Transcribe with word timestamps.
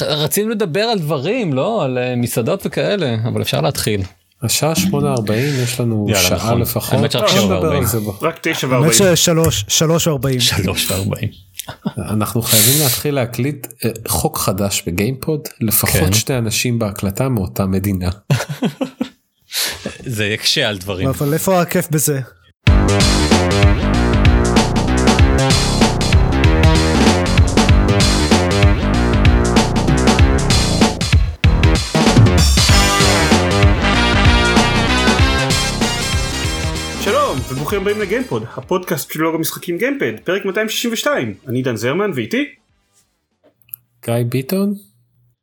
רצינו 0.00 0.48
לדבר 0.50 0.80
על 0.80 0.98
דברים, 0.98 1.52
לא? 1.52 1.84
על 1.84 1.98
אה, 1.98 2.16
מסעדות 2.16 2.66
וכאלה, 2.66 3.16
אבל 3.24 3.42
אפשר 3.42 3.60
להתחיל. 3.60 4.02
השעה 4.42 4.72
8:40 4.72 5.32
יש 5.32 5.80
לנו 5.80 6.06
שעה 6.14 6.36
נכון. 6.36 6.60
לפחות. 6.60 6.94
האמת 6.94 7.12
שרק. 7.12 7.22
רק 8.22 8.38
9 8.42 8.66
האמת 8.66 8.86
ו-40. 8.86 8.92
ששלוש, 9.16 9.64
שלוש 9.68 10.08
ארבעים. 10.08 10.40
שלוש 10.40 10.90
וארבעים. 10.90 11.28
אנחנו 11.98 12.42
חייבים 12.42 12.82
להתחיל 12.82 13.14
להקליט 13.14 13.66
אה, 13.84 13.90
חוק 14.08 14.38
חדש 14.38 14.82
בגיימפוד 14.86 15.40
לפחות 15.60 16.00
כן. 16.00 16.12
שתי 16.12 16.38
אנשים 16.38 16.78
בהקלטה 16.78 17.28
מאותה 17.28 17.66
מדינה. 17.66 18.10
זה 20.16 20.26
יקשה 20.26 20.68
על 20.68 20.78
דברים. 20.78 21.08
אבל 21.08 21.32
איפה 21.32 21.60
הכיף 21.60 21.88
בזה? 21.90 22.20
שלום 37.70 37.82
וברוכים 37.82 37.96
הבאים 37.96 38.00
לגיימפוד 38.00 38.44
הפודקאסט 38.56 39.12
של 39.12 39.20
לוג 39.20 39.34
המשחקים 39.34 39.78
גיימפד 39.78 40.12
פרק 40.24 40.44
262 40.44 41.34
אני 41.48 41.62
דן 41.62 41.76
זרמן 41.76 42.10
ואיתי 42.14 42.44
גיא 44.04 44.14
ביטון? 44.28 44.74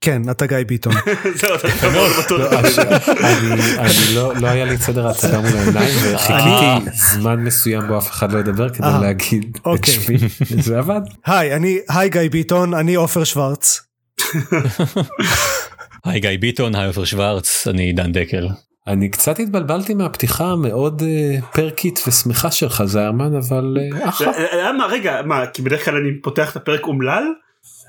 כן, 0.01 0.21
אתה 0.31 0.45
גיא 0.45 0.57
ביטון. 0.67 0.93
זהו 1.39 1.55
אתה. 1.55 1.87
לא, 1.87 2.49
אני 2.59 3.77
אני 3.77 4.15
לא 4.15 4.35
לא 4.35 4.47
היה 4.47 4.65
לי 4.65 4.75
את 4.75 4.81
סדר 4.81 5.07
ההצגה 5.07 5.39
מול 5.41 5.57
העיניים 5.57 5.95
וחיכיתי 6.13 6.91
זמן 6.93 7.43
מסוים 7.43 7.87
בו 7.87 7.97
אף 7.97 8.09
אחד 8.11 8.31
לא 8.31 8.39
ידבר 8.39 8.69
כדי 8.69 8.87
אה, 8.87 9.01
להגיד 9.01 9.57
את 9.61 9.65
אוקיי. 9.65 9.93
שמי 9.93 10.17
זה 10.65 10.77
עבד. 10.77 11.01
היי, 11.25 11.55
אני, 11.55 11.79
היי 11.89 12.09
גיא 12.09 12.29
ביטון, 12.31 12.73
אני 12.73 12.95
עופר 12.95 13.23
שוורץ. 13.23 13.81
היי 16.05 16.19
גיא 16.19 16.37
ביטון, 16.39 16.75
היי 16.75 16.87
עופר 16.87 17.05
שוורץ, 17.05 17.67
אני 17.67 17.93
דן 17.93 18.11
דקל. 18.11 18.47
אני 18.87 19.09
קצת 19.09 19.39
התבלבלתי 19.39 19.93
מהפתיחה 19.93 20.45
המאוד 20.45 21.01
אה, 21.05 21.41
פרקית 21.53 22.03
ושמחה 22.07 22.51
שלך 22.51 22.83
זיירמן 22.85 23.35
אבל 23.35 23.77
אה, 24.01 24.09
אחלה 24.09 24.31
למה 24.69 24.85
רגע 24.85 25.21
מה 25.25 25.45
כי 25.53 25.61
בדרך 25.61 25.85
כלל 25.85 25.95
אני 25.95 26.21
פותח 26.23 26.51
את 26.51 26.55
הפרק 26.55 26.85
אומלל 26.87 27.23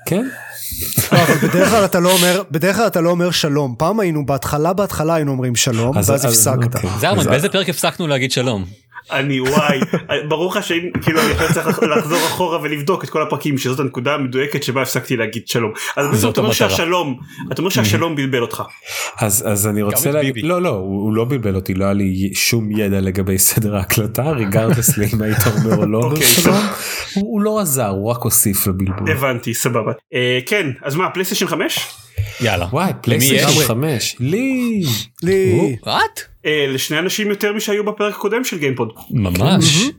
כן 0.07 0.25
לא, 1.11 1.17
אבל 1.21 1.47
בדרך 1.47 1.69
כלל 1.69 1.85
אתה 1.85 1.99
לא 1.99 2.11
אומר, 2.11 2.41
בדרך 2.51 2.75
כלל 2.75 2.87
אתה 2.87 3.01
לא 3.01 3.09
אומר 3.09 3.31
שלום. 3.31 3.75
פעם 3.77 3.99
היינו, 3.99 4.25
בהתחלה 4.25 4.73
בהתחלה 4.73 5.15
היינו 5.15 5.31
אומרים 5.31 5.55
שלום, 5.55 5.97
אז- 5.97 6.09
ואז 6.09 6.25
אז- 6.25 6.47
הפסקת. 6.47 6.75
אוקיי. 6.75 6.89
זרמן, 6.99 7.19
אז- 7.19 7.27
באיזה 7.27 7.49
פרק 7.49 7.69
הפסקנו 7.69 8.07
להגיד 8.07 8.31
שלום? 8.31 8.65
אני 9.11 9.39
וואי. 9.39 9.79
ברור 10.27 10.51
לך 10.55 10.63
שאם 10.63 10.89
כאילו 11.01 11.21
אני 11.21 11.31
עכשיו 11.31 11.53
צריך 11.53 11.83
לחזור 11.83 12.17
אחורה 12.17 12.61
ולבדוק 12.61 13.03
את 13.03 13.09
כל 13.09 13.21
הפרקים 13.21 13.57
שזאת 13.57 13.79
הנקודה 13.79 14.13
המדויקת 14.13 14.63
שבה 14.63 14.81
הפסקתי 14.81 15.17
להגיד 15.17 15.47
שלום. 15.47 15.71
אז 15.95 16.07
בסוף 16.07 16.19
זאת 16.19 16.33
אתה 16.33 16.41
אומר. 16.41 16.51
שהשלום 16.51 17.19
אתה 17.51 17.61
אומר 17.61 17.69
שהשלום 17.69 18.15
בלבל 18.15 18.41
אותך. 18.41 18.63
אז 19.19 19.43
אז 19.47 19.67
אני 19.67 19.81
רוצה 19.81 20.11
להגיד. 20.11 20.45
לא 20.45 20.61
לא 20.61 20.69
הוא 20.69 21.13
לא 21.13 21.25
בלבל 21.25 21.55
אותי 21.55 21.73
לא 21.73 21.85
היה 21.85 21.93
לי 21.93 22.31
שום 22.33 22.71
ידע 22.71 22.99
לגבי 23.01 23.37
סדר 23.37 23.75
ההקלטה 23.75 24.31
regardlessly 24.31 25.05
אם 25.13 25.21
היית 25.21 25.37
אומר 25.47 25.77
או 25.77 25.85
לא 25.85 25.97
אוקיי, 25.97 26.23
שלום. 26.23 26.55
הוא 27.15 27.33
הוא 27.33 27.41
לא 27.41 27.59
עזר 27.59 27.87
הוא 27.87 28.11
רק 28.11 28.21
הוסיף 28.21 28.67
לבלבול. 28.67 29.11
הבנתי 29.11 29.53
סבבה. 29.53 29.91
אה, 30.13 30.39
כן 30.45 30.67
אז 30.81 30.95
מה 30.95 31.09
פלייסטיישן 31.09 31.47
5 31.47 32.06
יאללה. 32.41 32.67
וואי 32.71 32.91
פלייסטיישן 33.01 33.49
יש? 33.49 33.65
5 33.65 34.15
לי 34.19 34.83
לי, 35.23 35.75
what? 35.85 36.21
אה, 36.45 36.65
לשני 36.67 36.99
אנשים 36.99 37.29
יותר 37.29 37.53
משהיו 37.53 37.85
בפרק 37.85 38.15
הקודם 38.15 38.43
של 38.43 38.57
גיימפוד 38.57 38.93
ממש. 39.11 39.89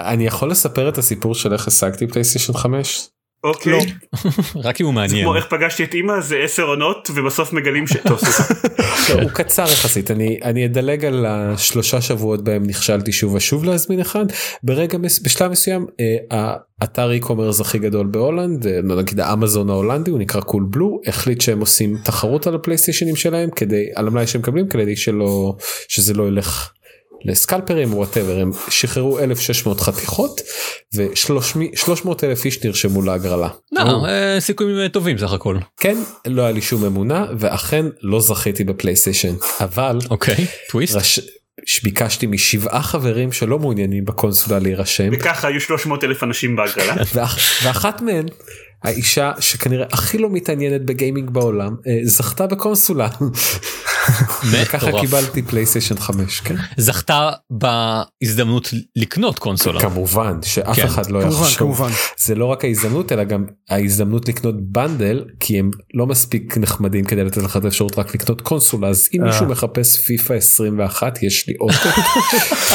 אני 0.00 0.26
יכול 0.26 0.50
לספר 0.50 0.88
את 0.88 0.98
הסיפור 0.98 1.34
של 1.34 1.52
איך 1.52 1.68
השגתי 1.68 2.06
פלייסטיישן 2.06 2.52
5 2.52 3.08
אוקיי 3.46 3.72
לא. 3.72 3.78
רק 4.64 4.80
אם 4.80 4.86
הוא 4.86 4.92
זה 4.94 5.00
מעניין. 5.00 5.24
כמו 5.24 5.36
איך 5.36 5.46
פגשתי 5.50 5.84
את 5.84 5.94
אמא 5.94 6.20
זה 6.20 6.36
עשר 6.44 6.62
עונות 6.62 7.10
ובסוף 7.14 7.52
מגלים 7.52 7.86
ש... 7.86 7.96
טוב 7.96 8.18
סליחה. 8.18 8.44
לא, 9.14 9.22
הוא 9.22 9.30
קצר 9.30 9.62
יחסית 9.62 10.10
אני 10.10 10.38
אני 10.42 10.66
אדלג 10.66 11.04
על 11.04 11.26
השלושה 11.28 12.00
שבועות 12.00 12.44
בהם 12.44 12.62
נכשלתי 12.66 13.12
שוב 13.12 13.34
ושוב 13.34 13.64
להזמין 13.64 14.00
אחד 14.00 14.26
ברגע 14.62 14.98
מס- 14.98 15.22
בשלב 15.22 15.50
מסוים 15.50 15.86
אה, 16.00 16.54
האתר 16.80 17.10
e-commerce 17.20 17.60
הכי 17.60 17.78
גדול 17.78 18.06
בהולנד 18.06 18.66
אה, 18.66 18.80
נגיד 18.82 19.20
האמזון 19.20 19.70
ההולנדי 19.70 20.10
הוא 20.10 20.18
נקרא 20.18 20.40
Coolblue 20.40 21.00
החליט 21.06 21.40
שהם 21.40 21.60
עושים 21.60 21.96
תחרות 22.04 22.46
על 22.46 22.54
הפלייסטיישנים 22.54 23.16
שלהם 23.16 23.50
כדי 23.56 23.84
על 23.94 24.06
המלאי 24.06 24.26
שהם 24.26 24.40
מקבלים 24.40 24.68
כדי 24.68 24.96
שלא 24.96 25.54
שזה 25.88 26.14
לא 26.14 26.28
ילך. 26.28 26.72
לסקלפרים 27.24 27.92
או 27.92 27.96
whatever 27.96 28.40
הם 28.40 28.50
שחררו 28.68 29.18
1600 29.18 29.80
חתיכות 29.80 30.40
ו300 30.94 32.08
אלף 32.22 32.44
איש 32.44 32.64
נרשמו 32.64 33.02
להגרלה. 33.02 33.48
לא, 33.72 34.06
אה, 34.06 34.36
סיכויים 34.40 34.88
טובים 34.88 35.18
סך 35.18 35.32
הכל. 35.32 35.56
כן 35.80 35.96
לא 36.26 36.42
היה 36.42 36.52
לי 36.52 36.62
שום 36.62 36.84
אמונה 36.84 37.26
ואכן 37.38 37.86
לא 38.02 38.20
זכיתי 38.20 38.64
בפלייסטיישן 38.64 39.34
אבל 39.60 39.98
אוקיי, 40.10 40.46
טוויסט. 40.70 40.96
רש... 40.96 41.20
שביקשתי 41.66 42.26
משבעה 42.26 42.82
חברים 42.82 43.32
שלא 43.32 43.58
מעוניינים 43.58 44.04
בקונסולה 44.04 44.58
להירשם 44.58 45.08
וככה 45.12 45.48
היו 45.48 45.60
300 45.60 46.04
אלף 46.04 46.22
אנשים 46.22 46.56
בהגרלה. 46.56 46.94
ואח... 47.14 47.38
ואחת 47.64 48.02
מהן 48.02 48.26
האישה 48.84 49.32
שכנראה 49.40 49.86
הכי 49.92 50.18
לא 50.18 50.30
מתעניינת 50.30 50.84
בגיימינג 50.84 51.30
בעולם 51.30 51.76
אה, 51.86 51.98
זכתה 52.04 52.46
בקונסולה 52.46 53.08
וככה. 54.52 55.00
קיבלתי 55.00 55.42
פלייסטיישן 55.42 55.96
5 55.96 56.40
כן 56.40 56.54
זכתה 56.76 57.30
בהזדמנות 57.50 58.68
לקנות 58.96 59.38
קונסולה. 59.38 59.80
כמובן 59.80 60.38
שאף 60.42 60.76
כן. 60.76 60.86
אחד 60.86 61.10
לא 61.10 61.20
כמובן, 61.20 61.42
יחשוב 61.42 61.58
כמובן. 61.58 61.90
זה 62.18 62.34
לא 62.34 62.44
רק 62.44 62.64
ההזדמנות 62.64 63.12
אלא 63.12 63.24
גם 63.24 63.44
ההזדמנות 63.70 64.28
לקנות 64.28 64.54
בנדל 64.60 65.24
כי 65.40 65.58
הם 65.58 65.70
לא 65.94 66.06
מספיק 66.06 66.58
נחמדים 66.58 67.04
כדי 67.04 67.24
לתת 67.24 67.42
לך 67.42 67.56
את 67.56 67.64
האפשרות 67.64 67.98
רק 67.98 68.14
לקנות 68.14 68.40
קונסולה 68.40 68.88
אז 68.88 69.08
אם 69.14 69.22
אה. 69.22 69.26
מישהו 69.26 69.46
מחפש 69.46 69.96
פיפא 69.96 70.32
21 70.32 71.22
יש 71.22 71.48
לי 71.48 71.54
אוטו 71.60 72.02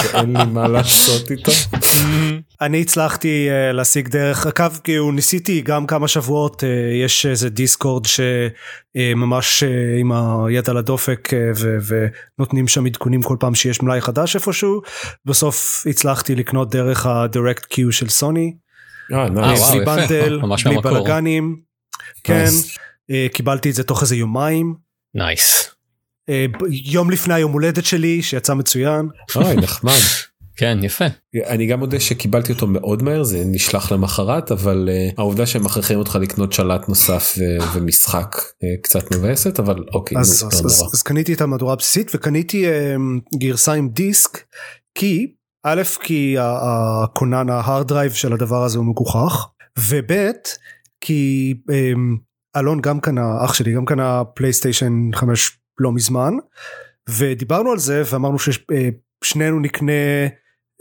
שאין 0.02 0.38
לי 0.38 0.46
מה 0.46 0.68
לעשות 0.68 1.32
איתו. 1.32 1.52
אני 2.62 2.82
הצלחתי 2.82 3.48
uh, 3.50 3.74
להשיג 3.74 4.08
דרך 4.08 4.46
הקו, 4.46 4.66
כאילו 4.84 5.12
ניסיתי 5.12 5.62
גם 5.62 5.86
כמה 5.92 6.08
שבועות, 6.08 6.64
uh, 6.64 6.66
יש 7.04 7.26
איזה 7.26 7.50
דיסקורד 7.50 8.06
שממש 8.06 9.64
uh, 9.64 10.00
עם 10.00 10.12
היד 10.12 10.70
על 10.70 10.78
הדופק 10.78 11.30
ו- 11.56 11.78
ונותנים 12.38 12.68
שם 12.68 12.86
עדכונים 12.86 13.22
כל 13.22 13.38
פעם 13.40 13.56
שיש 13.56 13.82
מלאי 13.82 14.02
חדש 14.02 14.36
איפשהו, 14.36 14.82
בסוף 15.26 15.84
הצלחתי 15.90 16.36
לקנות 16.36 16.72
דרך 16.72 17.06
ה-direct 17.06 17.66
queue 17.74 17.92
של 17.92 18.10
סוני, 18.10 18.54
אה, 19.14 19.24
אה, 19.24 19.30
בלי. 19.30 19.86
bundle, 19.86 20.42
בלי. 20.66 20.82
בלאגנים, 20.82 21.58
כן, 22.24 22.50
קיבלתי 23.34 23.70
את 23.70 23.76
זה 23.76 23.84
תוך 23.84 24.02
איזה 24.02 24.16
יומיים, 24.16 24.76
nice. 25.16 25.76
יום 26.70 27.12
לפני 27.12 27.34
היום 27.34 27.52
הולדת 27.52 27.86
שלי 27.86 28.22
שיצא 28.22 28.54
מצוין, 28.54 29.08
אוי 29.36 29.56
נחמד. 29.56 30.00
כן, 30.56 30.78
יפה. 30.82 31.06
אני 31.48 31.68
גם 31.68 31.80
מודה 31.80 32.00
שקיבלתי 32.00 32.52
אותו 32.54 32.68
מאוד 32.68 33.04
מהר 33.04 33.24
זה 33.24 33.44
נשלח 33.46 33.92
למחרת 33.92 34.52
אבל 34.52 34.90
אה, 34.90 35.14
העובדה 35.18 35.46
שהם 35.46 35.64
מכריחים 35.64 36.00
אותך 36.00 36.18
לקנות 36.22 36.54
שלט 36.54 36.90
נוסף 36.90 37.36
ו- 37.38 37.74
ומשחק 37.74 38.36
אה, 38.36 38.82
קצת 38.84 39.16
מבאסת 39.16 39.60
אבל 39.60 39.84
אוקיי 39.94 40.18
אז, 40.18 40.44
נו, 40.44 40.50
אז, 40.50 40.62
לא 40.62 40.68
אז, 40.70 40.80
נורא. 40.82 40.92
אז 40.94 41.02
קניתי 41.02 41.34
את 41.34 41.42
המהדורה 41.42 41.74
הבסיסית 41.74 42.12
וקניתי 42.16 42.66
um, 42.68 43.38
גרסה 43.38 43.74
עם 43.74 43.90
דיסק 43.90 44.44
כי 44.96 45.34
א' 45.66 45.82
כי 46.04 46.38
ה- 46.38 47.04
הכונן 47.04 47.50
ההארד 47.50 47.88
דרייב 47.88 48.12
של 48.12 48.34
הדבר 48.34 48.64
הזה 48.64 48.78
הוא 48.78 48.86
מגוחך 48.86 49.48
וב' 49.90 50.12
כי 51.02 51.54
um, 51.70 52.18
אלון 52.58 52.82
גם 52.82 53.00
קנה 53.00 53.46
אח 53.46 53.54
שלי 53.54 53.74
גם 53.74 53.86
קנה 53.86 54.24
פלייסטיישן 54.36 54.94
5 55.14 55.52
לא 55.80 55.92
מזמן 55.92 56.34
ודיברנו 57.10 57.72
על 57.72 57.78
זה 57.80 58.04
ואמרנו 58.06 58.38
ששנינו 59.24 59.60
נקנה 59.60 59.92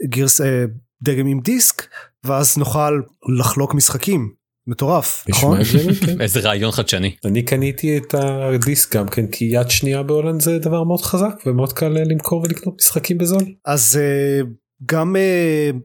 גרס 0.09 0.41
אה, 0.41 0.65
דגם 1.03 1.27
עם 1.27 1.39
דיסק 1.39 1.87
ואז 2.23 2.57
נוכל 2.57 3.01
לחלוק 3.39 3.73
משחקים 3.73 4.33
מטורף 4.67 5.25
נכון? 5.29 5.63
כן. 5.63 6.21
איזה 6.21 6.39
רעיון 6.39 6.71
חדשני. 6.71 7.15
אני 7.25 7.45
קניתי 7.45 7.97
את 7.97 8.13
הדיסק 8.13 8.95
גם 8.95 9.07
כן 9.07 9.27
כי 9.27 9.45
יד 9.45 9.69
שנייה 9.69 10.03
בהולנד 10.03 10.41
זה 10.41 10.59
דבר 10.59 10.83
מאוד 10.83 11.01
חזק 11.01 11.33
ומאוד 11.45 11.73
קל 11.73 11.97
אה, 11.97 12.03
למכור 12.03 12.41
ולקנות 12.41 12.75
משחקים 12.79 13.17
בזול. 13.17 13.43
אז 13.65 13.99
uh, 13.99 14.47
גם 14.85 15.15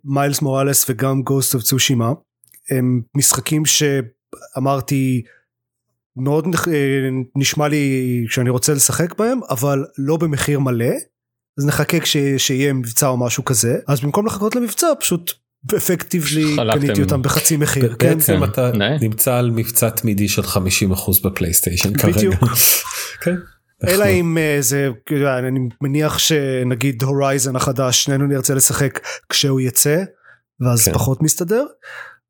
Miles 0.04 0.42
Morales 0.42 0.90
וגם 0.90 1.22
Ghost 1.22 1.54
of 1.54 1.62
Tsushima 1.62 2.12
הם 2.70 3.02
משחקים 3.16 3.62
שאמרתי 3.66 5.22
מאוד 6.16 6.44
אה, 6.68 7.08
נשמע 7.36 7.68
לי 7.68 8.24
שאני 8.28 8.50
רוצה 8.50 8.72
לשחק 8.72 9.18
בהם 9.18 9.40
אבל 9.50 9.84
לא 9.98 10.16
במחיר 10.16 10.60
מלא 10.60 10.94
אז 11.58 11.66
נחכה 11.66 12.00
כש, 12.00 12.16
שיהיה 12.38 12.72
מבצע 12.72 13.06
או 13.08 13.16
משהו 13.16 13.44
כזה 13.44 13.78
אז 13.86 14.00
במקום 14.00 14.26
לחכות 14.26 14.56
למבצע 14.56 14.86
פשוט 15.00 15.32
אפקטיבלי. 15.76 16.56
קניתי 16.72 17.02
אותם 17.02 17.22
בחצי 17.22 17.56
מחיר 17.56 17.96
כן? 17.98 18.08
בעצם 18.08 18.36
כן. 18.36 18.44
אתה 18.44 18.98
נמצא 18.98 19.34
על 19.34 19.50
מבצע 19.50 19.90
תמידי 19.90 20.28
של 20.28 20.42
50% 20.42 20.46
בפלייסטיישן 21.24 21.98
כרגע. 21.98 22.16
בדיוק. 22.16 22.34
כן. 23.24 23.34
אלא 23.84 23.94
נחמד. 23.94 24.06
אם 24.10 24.38
אה, 24.38 24.56
זה 24.60 24.88
כאילו, 25.06 25.38
אני 25.38 25.60
מניח 25.80 26.18
שנגיד 26.18 27.02
הורייזן 27.02 27.56
החדש 27.56 28.04
שנינו 28.04 28.26
נרצה 28.26 28.54
לשחק 28.54 29.00
כשהוא 29.28 29.60
יצא 29.60 30.02
ואז 30.60 30.84
כן. 30.84 30.92
פחות 30.92 31.22
מסתדר 31.22 31.64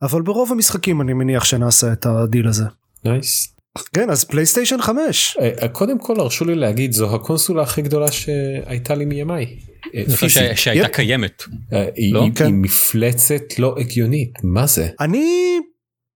אבל 0.03 0.23
ברוב 0.23 0.53
המשחקים 0.53 1.01
אני 1.01 1.13
מניח 1.13 1.45
שנעשה 1.45 1.93
את 1.93 2.07
הדיל 2.07 2.49
הזה. 2.49 2.65
nice. 3.05 3.56
כן 3.95 4.11
אז 4.11 4.25
פלייסטיישן 4.25 4.83
5 4.83 5.37
אה, 5.41 5.69
קודם 5.69 5.99
כל 5.99 6.21
הרשו 6.21 6.45
לי 6.45 6.55
להגיד 6.55 6.93
זו 6.93 7.15
הקונסולה 7.15 7.63
הכי 7.63 7.83
גדולה 7.83 8.13
שהייתה 8.13 8.95
לי 8.95 9.05
מימיי. 9.05 9.47
אה. 9.95 10.03
ש- 10.29 10.39
שהייתה. 10.55 10.89
קיימת. 10.89 11.43
אה, 11.73 11.87
היא- 11.97 12.15
לא? 12.15 12.27
כן. 12.35 12.49
מפלצת 12.53 13.59
לא 13.59 13.75
הגיונית 13.79 14.33
מה 14.43 14.67
זה 14.67 14.89
אני 15.01 15.59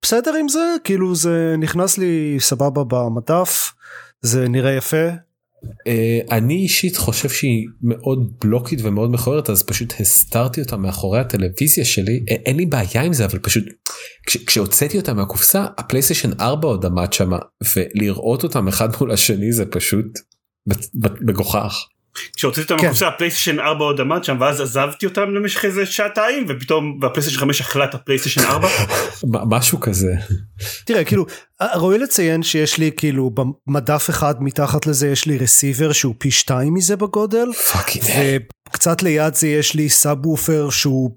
בסדר 0.02 0.34
עם 0.40 0.48
זה 0.48 0.74
כאילו 0.84 1.14
זה 1.14 1.54
נכנס 1.58 1.98
לי 1.98 2.36
סבבה 2.40 2.82
במדף 2.88 3.72
זה 4.22 4.48
נראה 4.48 4.72
יפה 4.72 4.96
אה, 4.96 5.10
אני 6.30 6.54
אישית 6.54 6.96
חושב 6.96 7.28
שהיא 7.28 7.66
מאוד 7.82 8.32
בלוקית 8.44 8.78
ומאוד 8.82 9.10
מכוערת 9.10 9.50
אז 9.50 9.62
פשוט 9.62 9.92
הסתרתי 10.00 10.60
אותה 10.60 10.76
מאחורי 10.76 11.20
הטלוויזיה 11.20 11.84
שלי 11.84 12.24
אה, 12.30 12.34
אין 12.46 12.56
לי 12.56 12.66
בעיה 12.66 13.02
עם 13.02 13.12
זה 13.12 13.24
אבל 13.24 13.38
פשוט 13.38 13.64
כש- 14.26 14.44
כשהוצאתי 14.44 14.98
אותה 14.98 15.14
מהקופסה 15.14 15.66
הפלייסטיישן 15.78 16.30
4 16.40 16.68
עוד 16.68 16.86
עמד 16.86 17.12
שמה 17.12 17.38
ולראות 17.76 18.42
אותם 18.44 18.68
אחד 18.68 18.88
מול 19.00 19.10
השני 19.12 19.52
זה 19.52 19.66
פשוט 19.66 20.06
מגוחך. 21.20 21.84
כשהוצאתי 22.36 22.62
אותם 22.62 22.76
כן. 22.76 22.82
מהקופסה 22.82 23.08
הפלייסטיישן 23.08 23.60
4 23.60 23.84
עוד 23.84 24.00
עמד 24.00 24.24
שם 24.24 24.36
ואז 24.40 24.60
עזבתי 24.60 25.06
אותם 25.06 25.34
למשך 25.34 25.64
איזה 25.64 25.86
שעתיים 25.86 26.46
ופתאום 26.48 26.98
והפלייסטיישן 27.02 27.40
5 27.40 27.60
אכלה 27.60 27.84
את 27.84 27.94
הפלייסטיישן 27.94 28.44
4 28.44 28.68
מ- 29.24 29.54
משהו 29.54 29.80
כזה. 29.80 30.14
תראה 30.84 31.04
כאילו 31.04 31.26
ראוי 31.74 31.98
לציין 31.98 32.42
שיש 32.42 32.78
לי 32.78 32.90
כאילו 32.96 33.30
במדף 33.66 34.10
אחד 34.10 34.34
מתחת 34.42 34.86
לזה 34.86 35.08
יש 35.08 35.26
לי 35.26 35.38
רסיבר 35.38 35.92
שהוא 35.92 36.14
פי 36.18 36.30
שתיים 36.30 36.74
מזה 36.74 36.96
בגודל 36.96 37.52
fucking 37.72 38.04
וקצת 38.68 39.02
ליד 39.02 39.34
זה 39.34 39.48
יש 39.48 39.74
לי 39.74 39.88
סאב 39.88 40.26
וופר 40.26 40.70
שהוא 40.70 41.10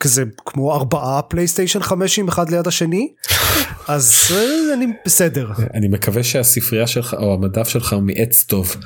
כזה 0.00 0.24
כמו 0.46 0.74
ארבעה 0.74 1.22
פלייסטיישן 1.22 1.82
חמשים 1.82 2.28
אחד 2.28 2.50
ליד 2.50 2.66
השני 2.66 3.12
אז 3.88 4.14
אה, 4.30 4.74
אני 4.74 4.86
בסדר 5.06 5.50
אני 5.74 5.88
מקווה 5.88 6.22
שהספרייה 6.22 6.86
שלך 6.86 7.14
או 7.18 7.34
המדף 7.34 7.68
שלך 7.68 7.92
הוא 7.92 8.02
מעץ 8.02 8.44
טוב. 8.44 8.76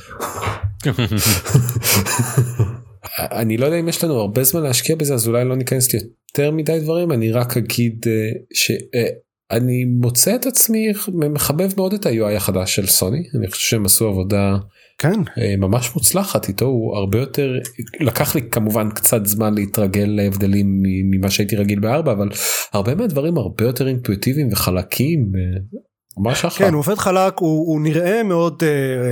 אני 3.41 3.57
לא 3.57 3.67
יודע 3.67 3.81
אם 3.81 3.89
יש 3.89 4.05
לנו 4.05 4.15
הרבה 4.15 4.45
זמן 4.45 4.63
להשקיע 4.63 4.97
בזה 4.97 5.15
אז 5.15 5.29
אולי 5.29 5.45
לא 5.45 5.57
ניכנס 5.57 5.89
ליותר 5.95 6.51
מדי 6.51 6.81
דברים. 6.81 7.13
אני 7.13 7.33
רק 7.33 7.57
אגיד 7.57 8.05
אה, 8.07 8.13
שאני 8.55 9.85
מוצא 9.85 10.35
את 10.35 10.47
עצמי 10.47 10.89
מחבב 11.09 11.71
מאוד 11.77 11.93
את 11.93 12.07
ה-UI 12.07 12.37
החדש 12.37 12.75
של 12.77 12.87
סוני. 12.87 13.23
אני 13.39 13.51
חושב 13.51 13.69
שהם 13.69 13.85
עשו 13.85 14.09
עבודה 14.09 14.57
כן. 14.99 15.21
אה, 15.39 15.57
ממש 15.59 15.91
מוצלחת 15.95 16.49
איתו. 16.49 16.65
הוא 16.65 16.97
הרבה 16.97 17.19
יותר 17.19 17.59
לקח 18.01 18.35
לי 18.35 18.43
כמובן 18.51 18.91
קצת 18.91 19.27
זמן 19.27 19.55
להתרגל 19.55 20.07
להבדלים 20.07 20.83
ממה 20.83 21.31
שהייתי 21.31 21.57
רגיל 21.57 21.81
בארבע 21.81 22.13
אבל 22.13 22.29
הרבה 22.73 22.95
מהדברים 22.95 23.39
הרבה 23.39 23.65
יותר 23.65 23.89
אינטואיטיביים 23.89 24.49
וחלקים 24.53 25.33
אה, 25.35 25.61
ממש 26.19 26.45
אחלה. 26.45 26.67
כן 26.67 26.73
הוא 26.73 26.79
עובד 26.81 26.95
חלק 26.95 27.39
הוא, 27.39 27.67
הוא 27.67 27.81
נראה 27.81 28.23
מאוד 28.23 28.63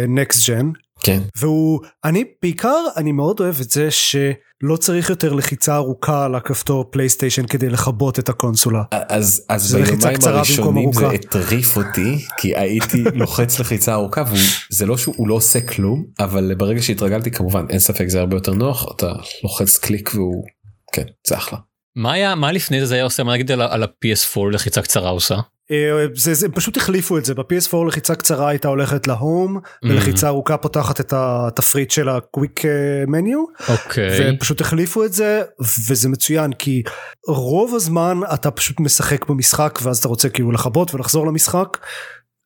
next 0.09 0.49
uh, 0.49 0.53
gen 0.53 0.67
כן. 1.03 1.23
והוא 1.37 1.81
אני 2.05 2.25
בעיקר 2.43 2.85
אני 2.97 3.13
מאוד 3.13 3.41
אוהב 3.41 3.61
את 3.61 3.71
זה 3.71 3.91
שלא 3.91 4.77
צריך 4.77 5.11
יותר 5.11 5.33
לחיצה 5.33 5.77
ארוכה 5.77 6.25
על 6.25 6.35
הכפתור 6.35 6.85
פלייסטיישן 6.91 7.47
כדי 7.47 7.69
לכבות 7.69 8.19
את 8.19 8.29
הקונסולה. 8.29 8.83
אז 8.93 9.47
אז 9.49 9.63
זה 9.63 9.79
לחיצה 9.79 9.97
ביומיים 9.97 10.17
קצרה 10.17 10.33
במקום 10.33 10.39
הראשונים 10.39 10.93
זה 10.93 11.01
ארוכה. 11.01 11.15
הטריף 11.15 11.77
אותי 11.77 12.27
כי 12.37 12.57
הייתי 12.57 13.03
לוחץ 13.21 13.59
לחיצה 13.61 13.95
ארוכה 13.95 14.25
וזה 14.71 14.87
לא 14.87 14.97
שהוא 14.97 15.29
לא 15.29 15.35
עושה 15.35 15.61
כלום 15.61 16.05
אבל 16.21 16.55
ברגע 16.55 16.83
שהתרגלתי 16.83 17.31
כמובן 17.31 17.67
אין 17.71 17.79
ספק 17.79 18.09
זה 18.09 18.21
הרבה 18.21 18.37
יותר 18.37 18.53
נוח 18.55 18.87
אתה 18.97 19.13
לוחץ 19.43 19.79
קליק 19.79 20.11
והוא 20.15 20.45
כן 20.93 21.05
זה 21.27 21.37
אחלה. 21.37 21.59
מה 21.97 22.13
היה 22.13 22.35
מה 22.35 22.53
לפני 22.53 22.87
זה 22.87 22.95
היה 22.95 23.05
עושה 23.05 23.23
מה 23.23 23.35
נגיד 23.35 23.51
על 23.51 23.63
על 23.63 23.83
ה-PS4 23.83 24.41
לחיצה 24.53 24.83
קצרה 24.83 25.11
עושה? 25.11 25.37
אה, 25.71 26.07
זה, 26.15 26.35
זה 26.35 26.49
פשוט 26.49 26.77
החליפו 26.77 27.19
את 27.19 27.25
זה 27.25 27.35
ב-PS4 27.35 27.87
לחיצה 27.87 28.15
קצרה 28.15 28.49
הייתה 28.49 28.69
הולכת 28.69 29.07
להום 29.07 29.59
ולחיצה 29.83 30.29
ארוכה 30.29 30.57
פותחת 30.57 31.01
את 31.01 31.13
התפריט 31.17 31.91
של 31.91 32.09
הקוויק 32.09 32.63
מניו 33.09 33.45
אוקיי. 33.69 34.35
ופשוט 34.35 34.61
החליפו 34.61 35.05
את 35.05 35.13
זה 35.13 35.43
וזה 35.89 36.09
מצוין 36.09 36.53
כי 36.53 36.83
רוב 37.29 37.75
הזמן 37.75 38.21
אתה 38.35 38.51
פשוט 38.51 38.81
משחק 38.81 39.29
במשחק 39.29 39.79
ואז 39.83 39.99
אתה 39.99 40.09
רוצה 40.09 40.29
כאילו 40.29 40.53
לכבות 40.53 40.95
ולחזור 40.95 41.27
למשחק. 41.27 41.79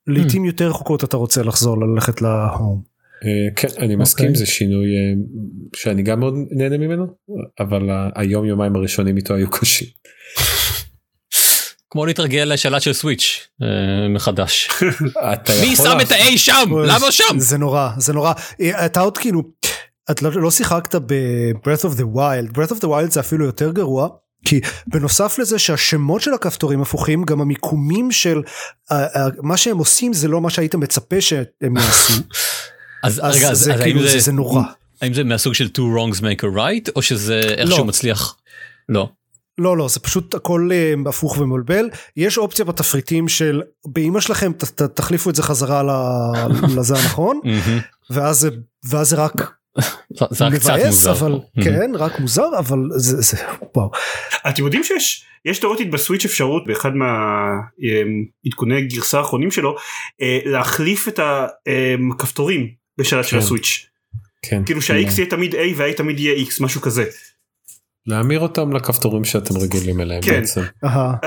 לעתים 0.06 0.44
יותר 0.44 0.68
רחוקות 0.68 1.04
אתה 1.04 1.16
רוצה 1.16 1.42
לחזור 1.42 1.78
ללכת 1.80 2.22
להום. 2.22 2.82
אה, 3.24 3.54
כן 3.56 3.68
אני 3.78 3.96
מסכים 3.96 4.26
אוקיי. 4.26 4.38
זה 4.38 4.46
שינוי 4.46 4.86
אה, 4.86 5.12
שאני 5.76 6.02
גם 6.02 6.20
מאוד 6.20 6.34
נהנה 6.50 6.78
ממנו 6.78 7.06
אבל 7.60 8.10
היום 8.14 8.44
יומיים 8.44 8.76
הראשונים 8.76 9.16
איתו 9.16 9.34
היו 9.34 9.50
קשים. 9.50 9.88
כמו 11.94 12.06
להתרגל 12.06 12.44
לשלט 12.52 12.82
של 12.82 12.92
סוויץ' 12.92 13.48
אה, 13.62 13.68
מחדש. 14.08 14.68
מי 15.62 15.76
שם 15.76 15.98
את 16.02 16.12
ה-A 16.12 16.36
שם? 16.38 16.70
למה 16.86 17.12
שם? 17.12 17.38
זה 17.38 17.58
נורא 17.58 17.90
זה 17.98 18.12
נורא 18.12 18.32
אה, 18.60 18.86
אתה 18.86 19.00
עוד 19.00 19.18
כאילו 19.18 19.42
את 20.10 20.22
לא, 20.22 20.30
לא 20.32 20.50
שיחקת 20.50 20.94
ב-Breath 20.94 21.84
of 21.84 21.98
the 21.98 22.16
Wild 22.16 22.56
Breath 22.56 22.72
of 22.72 22.80
the 22.80 22.86
Wild 22.86 23.10
זה 23.10 23.20
אפילו 23.20 23.44
יותר 23.46 23.72
גרוע. 23.72 24.08
כי 24.44 24.60
בנוסף 24.86 25.38
לזה 25.38 25.58
שהשמות 25.58 26.22
של 26.22 26.34
הכפתורים 26.34 26.82
הפוכים 26.82 27.24
גם 27.24 27.40
המיקומים 27.40 28.12
של 28.12 28.42
uh, 28.90 28.92
uh, 28.92 29.18
מה 29.42 29.56
שהם 29.56 29.78
עושים 29.78 30.12
זה 30.12 30.28
לא 30.28 30.40
מה 30.40 30.50
שהיית 30.50 30.74
מצפה 30.74 31.20
שהם 31.20 31.76
יעשו 31.76 32.12
אז 33.02 33.20
אז 33.22 33.36
רגע 33.36 33.50
אז 33.50 33.58
זה 33.58 33.74
אז 33.74 33.80
כאילו 33.80 34.00
האם 34.00 34.08
זה, 34.08 34.18
זה 34.18 34.32
נורא 34.32 34.62
האם 35.02 35.14
זה 35.14 35.24
מהסוג 35.24 35.54
של 35.54 35.66
two 35.66 35.80
wrongs 35.80 36.20
make 36.20 36.42
a 36.42 36.56
right 36.56 36.92
או 36.96 37.02
שזה 37.02 37.40
איכשהו 37.40 37.78
לא. 37.78 37.84
מצליח? 37.84 38.36
לא. 38.88 39.08
לא 39.58 39.76
לא 39.76 39.88
זה 39.88 40.00
פשוט 40.00 40.34
הכל 40.34 40.68
uh, 40.70 41.08
הפוך 41.08 41.38
ומבלבל 41.38 41.84
יש 42.16 42.38
אופציה 42.38 42.64
בתפריטים 42.64 43.28
של 43.28 43.62
באמא 43.86 44.20
שלכם 44.20 44.52
ת, 44.52 44.64
ת, 44.64 44.82
תחליפו 44.82 45.30
את 45.30 45.34
זה 45.34 45.42
חזרה 45.42 45.82
לזה 46.76 46.94
הנכון. 46.98 47.40
ואז 48.10 48.38
זה 48.40 48.48
ואז 48.90 49.08
זה 49.08 49.16
רק 49.16 49.32
זה- 50.10 50.24
רק 50.44 50.54
קצת 50.54 50.70
מבאס 50.70 50.84
מוזר. 50.86 51.12
אבל. 51.12 51.38
כן 51.64 51.94
רק 51.94 52.20
מוזר 52.20 52.58
אבל 52.58 52.78
זה 52.96 53.20
זה 53.20 53.36
וואו 53.76 53.90
אתם 54.48 54.64
יודעים 54.64 54.84
שיש 54.84 55.24
יש 55.44 55.58
תאורטית 55.58 55.90
בסוויץ' 55.90 56.24
אפשרות 56.24 56.66
באחד 56.66 56.90
מהעדכוני 56.94 58.82
גרסה 58.86 59.18
האחרונים 59.18 59.50
שלו 59.50 59.76
אה, 60.22 60.38
להחליף 60.44 61.08
את 61.08 61.20
הכפתורים 62.12 62.68
בשלט 62.98 63.24
של 63.24 63.30
כן. 63.30 63.38
הסוויץ' 63.42 63.86
כן. 64.42 64.62
כאילו 64.66 64.82
שה-X 64.82 65.12
יהיה 65.18 65.30
תמיד 65.30 65.54
A 65.54 65.58
וה-A 65.76 65.96
תמיד 65.96 66.20
יהיה 66.20 66.44
X 66.46 66.50
משהו 66.60 66.80
כזה. 66.80 67.04
להמיר 68.06 68.40
אותם 68.40 68.72
לכפתורים 68.72 69.24
שאתם 69.24 69.56
רגילים 69.56 70.00
אליהם 70.00 70.22
כן. 70.22 70.40
בעצם. 70.40 70.60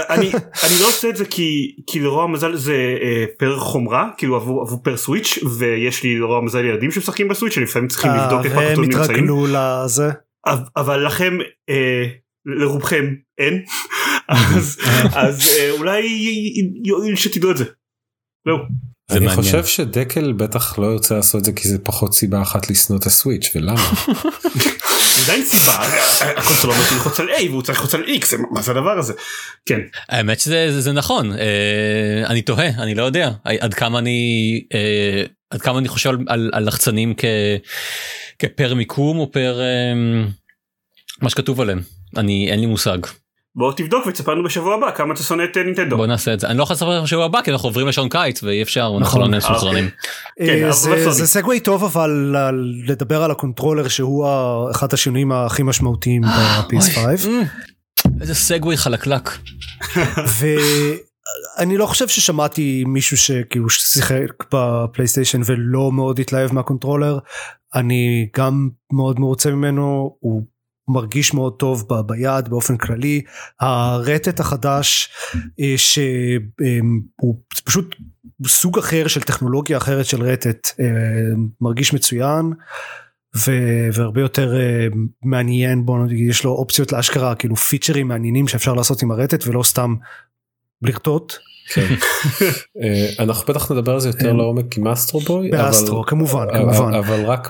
אני 0.09 0.31
אני 0.63 0.79
לא 0.81 0.87
עושה 0.87 1.09
את 1.09 1.17
זה 1.17 1.25
כי 1.25 1.75
כי 1.87 1.99
לרוע 1.99 2.23
המזל 2.23 2.55
זה 2.55 2.73
אה, 3.01 3.25
פר 3.39 3.59
חומרה 3.59 4.09
כאילו 4.17 4.35
עבור 4.35 4.61
עבור 4.61 4.83
פר 4.83 4.97
סוויץ' 4.97 5.39
ויש 5.57 6.03
לי 6.03 6.19
לרוע 6.19 6.37
המזל 6.37 6.65
ילדים 6.65 6.91
שמשחקים 6.91 7.27
בסוויץ' 7.27 7.53
שלפעמים 7.53 7.87
צריכים 7.87 8.11
לבדוק 8.11 8.45
איפה 8.45 8.61
הכפתורים 8.61 8.89
נמצאים 8.89 9.03
התרגלו 9.03 9.47
לזה 9.49 10.09
אבל- 10.47 10.63
אבל 10.77 11.05
לכם 11.05 11.37
אה, 11.69 12.05
לרובכם 12.45 13.05
אין 13.37 13.63
אז 14.29 14.77
אז 15.13 15.49
אה, 15.59 15.71
אולי 15.71 16.01
יועיל 16.85 17.15
שתדעו 17.15 17.51
את 17.51 17.57
זה. 17.57 17.63
זהו. 18.47 18.57
זה 19.11 19.17
אני 19.17 19.25
מעניין. 19.25 19.43
חושב 19.43 19.65
שדקל 19.65 20.33
בטח 20.33 20.79
לא 20.79 20.85
ירצה 20.85 21.15
לעשות 21.15 21.39
את 21.39 21.45
זה 21.45 21.51
כי 21.51 21.67
זה 21.69 21.79
פחות 21.79 22.13
סיבה 22.13 22.41
אחת 22.41 22.69
לשנוא 22.69 22.99
את 22.99 23.05
הסוויץ' 23.05 23.51
ולמה. 23.55 23.81
זה 25.17 25.31
עדיין 25.31 25.45
סיבה. 25.45 25.73
הקונסולה 26.37 26.73
אומרת 26.73 26.91
ללחוץ 26.91 27.19
על 27.19 27.29
A 27.29 27.49
והוא 27.49 27.61
צריך 27.61 27.79
ללחוץ 27.79 27.95
על 27.95 28.03
X 28.03 28.37
מה 28.51 28.61
זה 28.61 28.71
הדבר 28.71 28.99
הזה. 28.99 29.13
כן. 29.65 29.79
האמת 30.09 30.39
שזה 30.39 30.71
זה, 30.71 30.81
זה 30.81 30.91
נכון. 30.91 31.31
אה, 31.31 32.23
אני 32.25 32.41
תוהה 32.41 32.67
אני 32.67 32.95
לא 32.95 33.03
יודע. 33.03 33.31
עד 33.43 33.73
כמה 33.73 33.99
אני 33.99 34.61
אה, 34.73 35.23
עד 35.49 35.61
כמה 35.61 35.79
אני 35.79 35.87
חושב 35.87 36.09
על, 36.09 36.17
על, 36.27 36.49
על 36.53 36.67
לחצנים 36.67 37.13
כ, 37.17 37.25
כפר 38.39 38.73
מיקום 38.73 39.19
או 39.19 39.31
פר 39.31 39.59
אה, 39.59 39.93
מה 41.21 41.29
שכתוב 41.29 41.61
עליהם. 41.61 41.81
אני 42.17 42.51
אין 42.51 42.59
לי 42.59 42.65
מושג 42.65 42.97
בוא 43.57 43.73
תבדוק 43.73 44.05
ותספר 44.07 44.33
לנו 44.33 44.43
בשבוע 44.43 44.75
הבא 44.75 44.91
כמה 44.91 45.13
אתה 45.13 45.23
שונא 45.23 45.43
את 45.43 45.57
אה, 45.57 45.63
נינטנדו. 45.63 45.97
בוא 45.97 46.07
נעשה 46.07 46.33
את 46.33 46.39
זה 46.39 46.47
אני 46.47 46.57
לא 46.57 46.63
יכול 46.63 46.73
לספר 46.73 46.97
לך 46.97 47.03
בשבוע 47.03 47.25
הבא 47.25 47.41
כי 47.41 47.51
אנחנו 47.51 47.69
עוברים 47.69 47.87
לשעון 47.87 48.09
קיץ 48.09 48.43
ואי 48.43 48.61
אפשר 48.61 48.81
אנחנו 48.81 48.99
נכון. 48.99 49.21
לא 49.21 49.37
אה, 49.37 49.41
אוקיי. 49.43 49.55
סוזרנים. 49.59 49.89
כן, 50.37 50.63
אה, 50.65 50.71
זה- 51.11 51.27
segue 51.27 51.59
טוב 51.59 51.83
אבל 51.83 52.35
על- 52.35 52.73
לדבר 52.87 53.23
על 53.23 53.31
ה 53.31 53.36
controller 53.36 53.87
שהוא 53.87 54.27
אחד 54.71 54.93
השינויים 54.93 55.31
הכי 55.31 55.63
משמעותיים 55.63 56.21
ב-PS5 56.21 56.97
אוי, 57.27 57.43
איזה 58.21 58.35
segue 58.35 58.77
חלקלק. 58.77 59.29
ואני 61.57 61.77
לא 61.77 61.85
חושב 61.85 62.07
ששמעתי 62.07 62.83
מישהו 62.87 63.17
שכאילו 63.17 63.69
שיחק 63.69 64.25
בפלייסטיישן 64.53 65.41
ולא 65.45 65.91
מאוד 65.91 66.19
התלהב 66.19 66.53
מה 66.53 66.64
controller 66.64 67.17
אני 67.75 68.27
גם 68.37 68.69
מאוד 68.93 69.19
מרוצה 69.19 69.51
ממנו 69.51 70.15
הוא 70.19 70.43
מרגיש 70.87 71.33
מאוד 71.33 71.53
טוב 71.59 71.87
ביד 72.05 72.49
באופן 72.49 72.77
כללי 72.77 73.21
הרטט 73.59 74.39
החדש 74.39 75.09
אה, 75.59 75.73
שהוא 75.77 77.35
פשוט 77.63 77.95
סוג 78.47 78.77
אחר 78.77 79.07
של 79.07 79.21
טכנולוגיה 79.21 79.77
אחרת 79.77 80.05
של 80.05 80.21
רטט 80.21 80.67
אה, 80.79 80.85
מרגיש 81.61 81.93
מצוין. 81.93 82.53
ו- 83.35 83.87
והרבה 83.93 84.21
יותר 84.21 84.53
uh, 84.53 84.95
מעניין 85.23 85.85
בוא 85.85 86.05
נגיד 86.05 86.29
יש 86.29 86.43
לו 86.43 86.51
אופציות 86.51 86.91
לאשכרה 86.91 87.35
כאילו 87.35 87.55
פיצ'רים 87.55 88.07
מעניינים 88.07 88.47
שאפשר 88.47 88.73
לעשות 88.73 89.01
עם 89.03 89.11
הרטט 89.11 89.47
ולא 89.47 89.63
סתם 89.63 89.95
לרטוט 90.81 91.33
אנחנו 93.19 93.53
בטח 93.53 93.71
נדבר 93.71 93.93
על 93.93 93.99
זה 93.99 94.09
יותר 94.09 94.33
לעומק 94.33 94.77
עם 94.77 94.87
אסטרובוי. 94.87 95.49
באסטרו 95.51 95.97
אבל- 95.99 96.09
כמובן 96.09 96.45
כמובן. 96.53 96.93
אבל 96.93 97.25
רק 97.25 97.49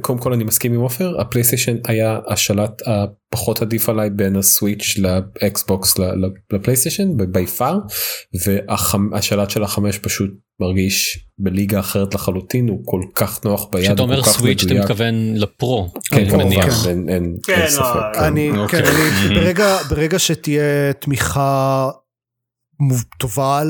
קודם 0.00 0.18
כל 0.18 0.32
אני 0.32 0.44
מסכים 0.44 0.74
עם 0.74 0.80
עופר 0.80 1.20
הפלייסטיישן 1.20 1.76
היה 1.86 2.18
השלט 2.28 2.82
הפחות 2.86 3.62
עדיף 3.62 3.88
עליי 3.88 4.10
בין 4.10 4.36
הסוויץ' 4.36 4.98
לאקסבוקס 4.98 5.98
ל- 5.98 6.02
ל- 6.26 6.30
לפלייסטיישן 6.52 7.08
בי 7.32 7.46
פאר 7.46 7.78
והשלט 8.46 9.50
של 9.50 9.62
החמש 9.62 9.98
פשוט 9.98 10.30
מרגיש 10.60 11.26
בליגה 11.38 11.80
אחרת 11.80 12.14
לחלוטין 12.14 12.68
הוא 12.68 12.80
כל 12.84 13.00
כך 13.14 13.44
נוח 13.44 13.66
ביד. 13.72 13.84
כשאתה 13.84 14.02
אומר 14.02 14.22
סוויץ' 14.22 14.64
אתה. 14.64 14.74
מתכוון 14.74 15.14
לפרו. 15.34 15.88
כן 16.10 16.30
כמובן. 16.30 16.46
אין- 17.08 17.36
כן, 17.42 17.64
ספק. 17.68 17.84
כן. 18.14 18.20
כן, 18.68 18.82
ברגע 19.90 20.18
שתהיה 20.18 20.62
תמיכה 20.92 21.90
טובה 23.18 23.62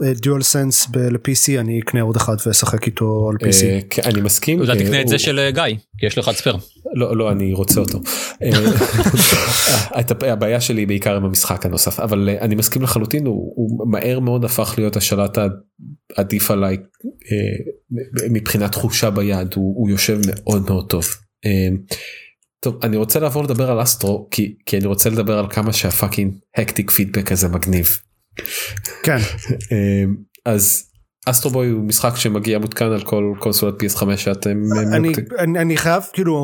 לדיואל 0.00 0.42
סנס 0.42 0.86
ל-PC 0.94 1.60
אני 1.60 1.80
אקנה 1.80 2.00
עוד 2.02 2.16
אחד 2.16 2.36
ואשחק 2.46 2.86
איתו 2.86 3.30
על 3.30 3.48
PC. 3.48 3.64
אה, 3.64 3.78
כן, 3.90 4.02
אני 4.04 4.20
מסכים. 4.20 4.60
אולי 4.60 4.78
אה, 4.78 4.84
תקנה 4.84 5.00
את 5.00 5.08
זה 5.08 5.18
של 5.18 5.38
אה, 5.38 5.50
גיא 5.50 5.76
כי 5.98 6.06
יש 6.06 6.18
לך 6.18 6.30
spare. 6.32 6.56
לא 6.94 7.16
לא 7.16 7.32
אני 7.32 7.52
רוצה 7.52 7.80
אותו. 7.80 8.00
הבעיה- 10.22 10.60
שלי 10.60 10.86
בעיקר 10.86 11.16
עם 11.16 11.24
המשחק 11.24 11.66
הנוסף 11.66 12.00
אבל 12.00 12.28
אני 12.40 12.54
מסכים 12.54 12.82
לחלוטין 12.82 13.26
הוא, 13.26 13.90
מהר 13.90 14.20
מאוד 14.20 14.44
הפך 14.44 14.74
להיות 14.78 14.96
השלט 14.96 15.38
העדיף 16.16 16.50
עליי 16.50 16.76
מבחינת 18.30 18.72
תחושה 18.72 19.10
ביד 19.10 19.54
הוא, 19.54 19.90
יושב 19.90 20.18
מאוד 20.26 20.62
מאוד 20.68 20.88
טוב. 20.88 21.04
טוב 22.60 22.78
אני 22.82 22.96
רוצה 22.96 23.20
לעבור 23.20 23.44
לדבר 23.44 23.70
על 23.70 23.82
אסטרו 23.82 24.28
כי 24.30 24.54
כי 24.66 24.78
אני 24.78 24.86
רוצה 24.86 25.10
לדבר 25.10 25.38
על 25.38 25.46
כמה 25.50 25.72
שה 25.72 25.91
fucking 25.91 26.34
haptic 26.56 26.90
feedback 26.90 27.32
הזה 27.32 27.48
מגניב. 27.48 27.88
כן, 29.02 29.18
אה, 29.72 30.04
אז 30.44 30.90
אסטרובוי 31.26 31.68
הוא 31.68 31.84
משחק 31.84 32.16
שמגיע 32.16 32.58
מותקן 32.58 32.84
על 32.92 33.00
כל 33.02 33.34
קונסולת 33.38 33.74
PS5 33.82 34.16
שאתם 34.16 34.62
אה, 34.76 34.96
אני, 34.96 35.12
אני, 35.38 35.58
אני 35.58 35.76
חייב 35.76 36.02
כאילו 36.12 36.36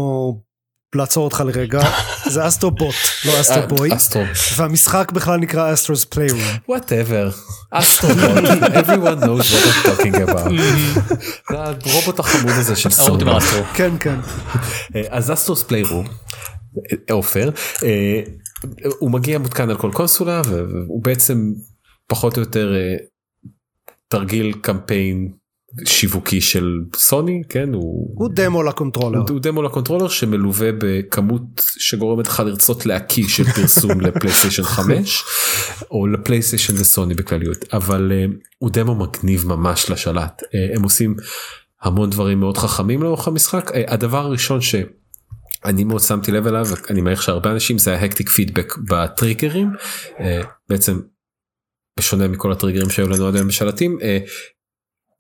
לעצור 0.94 1.24
אותך 1.24 1.42
לרגע, 1.46 1.80
זה 2.34 2.46
אסטרובוט, 2.46 2.94
לא 3.24 3.40
אסטרובוי, 3.40 3.90
אה, 3.90 3.96
אסטרו. 3.96 4.22
והמשחק 4.56 5.12
בכלל 5.12 5.40
נקרא 5.40 5.72
אסטרוס 5.72 6.04
פליירום. 6.04 6.40
whatever. 6.70 7.34
אסטרובוט. 7.70 8.44
Everyone 8.82 9.20
knows 9.20 9.46
what 9.52 9.64
I'm 9.66 9.86
talking 9.86 10.28
about. 10.28 10.50
זה 11.50 11.58
הרובוט 11.58 12.18
החמוד 12.18 12.52
הזה 12.52 12.76
של 12.76 12.88
האסטרו. 12.88 13.62
כן, 13.74 13.90
כן. 14.00 14.16
אה, 14.96 15.02
אז 15.08 15.32
Astro's 15.32 15.62
Playroom 15.62 16.06
עופר 17.10 17.50
אה, 17.82 18.20
הוא 18.98 19.10
מגיע 19.10 19.38
מותקן 19.38 19.70
על 19.70 19.76
כל 19.76 19.90
קונסולה 19.92 20.42
והוא 20.44 21.02
בעצם 21.02 21.52
פחות 22.06 22.36
או 22.36 22.42
יותר 22.42 22.74
אה, 22.74 22.96
תרגיל 24.08 24.52
קמפיין 24.60 25.32
שיווקי 25.84 26.40
של 26.40 26.80
סוני 26.96 27.42
כן? 27.48 27.74
הוא 27.74 28.14
הוא 28.14 28.28
דמו 28.34 28.62
ל 28.62 28.67
controller. 28.67 29.18
הוא 29.28 29.40
דמו 29.40 29.62
ל 29.62 29.67
controller 29.67 30.08
שמלווה 30.08 30.70
בכמות 30.78 31.42
שגורמת 31.78 32.26
לך 32.26 32.42
לרצות 32.46 32.86
להקיא 32.86 33.28
של 33.28 33.44
פרסום 33.44 34.00
לפלייסטיישן 34.06 34.62
5 34.62 35.24
או 35.90 36.06
לפלייסטיישן 36.06 36.74
וסוני 36.74 37.14
בכלליות. 37.14 37.64
אבל 37.72 38.12
uh, 38.12 38.34
הוא 38.58 38.70
דמו 38.70 38.94
מגניב 38.94 39.46
ממש 39.46 39.90
לשלט. 39.90 40.42
uh, 40.42 40.76
הם 40.76 40.82
עושים 40.82 41.16
המון 41.82 42.10
דברים 42.10 42.40
מאוד 42.40 42.58
חכמים 42.58 43.02
לאורך 43.02 43.28
המשחק. 43.28 43.70
הדבר 43.88 44.24
הראשון 44.24 44.60
שאני 44.60 45.84
מאוד 45.84 46.00
שמתי 46.00 46.32
לב 46.32 46.46
אליו 46.46 46.66
אני 46.90 47.00
מעריך 47.00 47.22
שהרבה 47.22 47.52
אנשים 47.52 47.78
זה 47.78 47.98
ה 47.98 48.03
haptic 48.03 48.28
feedback 48.28 48.74
בטריגרים. 48.88 49.70
בעצם 50.68 50.98
בשונה 51.98 52.28
מכל 52.28 52.52
הטריגרים 52.52 52.90
שהיו 52.90 53.08
לנו 53.08 53.28
עד 53.28 53.36
היום 53.36 53.48
בשלטים. 53.48 53.98
uh, 54.00 54.30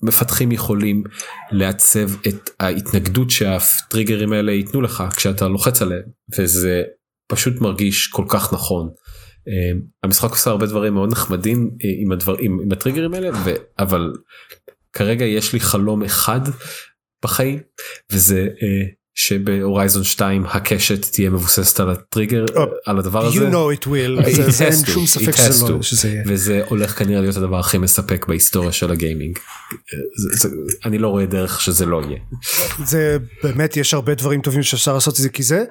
מפתחים 0.02 0.52
יכולים 0.52 1.02
לעצב 1.50 2.26
את 2.28 2.50
ההתנגדות 2.60 3.30
שהטריגרים 3.30 4.32
האלה 4.32 4.52
ייתנו 4.52 4.82
לך 4.82 5.04
כשאתה 5.16 5.48
לוחץ 5.48 5.82
עליהם 5.82 6.02
וזה 6.38 6.82
פשוט 7.28 7.60
מרגיש 7.60 8.06
כל 8.06 8.24
כך 8.28 8.52
נכון. 8.52 8.88
אה, 9.48 9.78
המשחק 10.02 10.30
עושה 10.30 10.50
הרבה 10.50 10.66
דברים 10.66 10.94
מאוד 10.94 11.12
נחמדים 11.12 11.70
אה, 11.84 11.90
עם 12.02 12.12
הדבר 12.12 12.36
עם, 12.40 12.72
הטריגרים 12.72 13.14
האלה 13.14 13.30
ו, 13.44 13.50
אבל 13.78 14.12
כרגע 14.92 15.24
יש 15.24 15.52
לי 15.52 15.60
חלום 15.60 16.02
אחד 16.02 16.40
בחיים 17.24 17.60
וזה 18.12 18.40
אה, 18.40 18.86
שבהורייזון 19.18 20.04
2 20.04 20.44
הקשת 20.46 21.12
תהיה 21.12 21.30
מבוססת 21.30 21.80
על 21.80 21.90
הטריגר 21.90 22.44
Oh, 22.44 22.58
על 22.86 22.98
הדבר 22.98 23.26
הזה 23.26 23.38
You 23.48 23.52
know 23.52 23.80
it 23.80 23.86
will, 23.86 24.26
It 24.26 24.50
זה- 24.50 24.64
אין 24.64 24.72
שום 24.86 25.06
ספק 25.06 25.36
שזה 25.36 25.72
לא-. 25.72 25.82
שזה 25.82 26.08
יהיה. 26.08 26.22
וזה 26.26 26.62
הולך 26.68 26.98
כנראה 26.98 27.20
להיות 27.20 27.36
הדבר 27.36 27.58
הכי 27.58 27.78
מספק 27.78 28.26
בהיסטוריה 28.28 28.72
של 28.72 28.90
ה 28.90 28.96
gaming. 28.96 29.38
זה, 30.22 30.48
זה, 30.48 30.48
אני 30.84 30.98
לא 30.98 31.08
רואה 31.08 31.26
דרך 31.26 31.60
שזה 31.60 31.86
לא 31.86 32.02
יהיה. 32.06 32.18
זה 32.84 33.18
באמת 33.42 33.76
יש 33.76 33.94
הרבה 33.94 34.14
דברים 34.14 34.40
טובים 34.40 34.62
שאפשר 34.62 34.94
לעשות 34.94 35.14
את 35.14 35.22
זה 35.22 35.28
כי 35.28 35.42
זה 35.42 35.64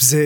זה 0.00 0.22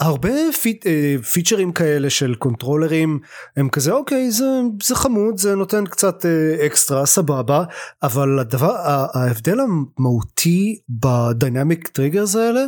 הרבה 0.00 0.30
פיט, 0.62 0.86
אה, 0.86 1.16
פיצ'רים 1.32 1.72
כאלה 1.72 2.10
של 2.10 2.34
קונטרולרים 2.34 3.18
הם 3.56 3.68
כזה 3.68 3.92
אוקיי 3.92 4.30
זה 4.30 4.44
זה 4.82 4.94
חמוד 4.94 5.38
זה 5.38 5.54
נותן 5.54 5.86
קצת 5.86 6.26
אה, 6.26 6.66
אקסטרה 6.66 7.06
סבבה. 7.06 7.64
אבל 8.02 8.38
הדבר 8.38 8.76
ההבדל 9.14 9.58
המהותי 9.60 10.78
ב 10.88 11.00
dynamic 11.00 11.88
triggers 11.88 12.36
האלה 12.36 12.64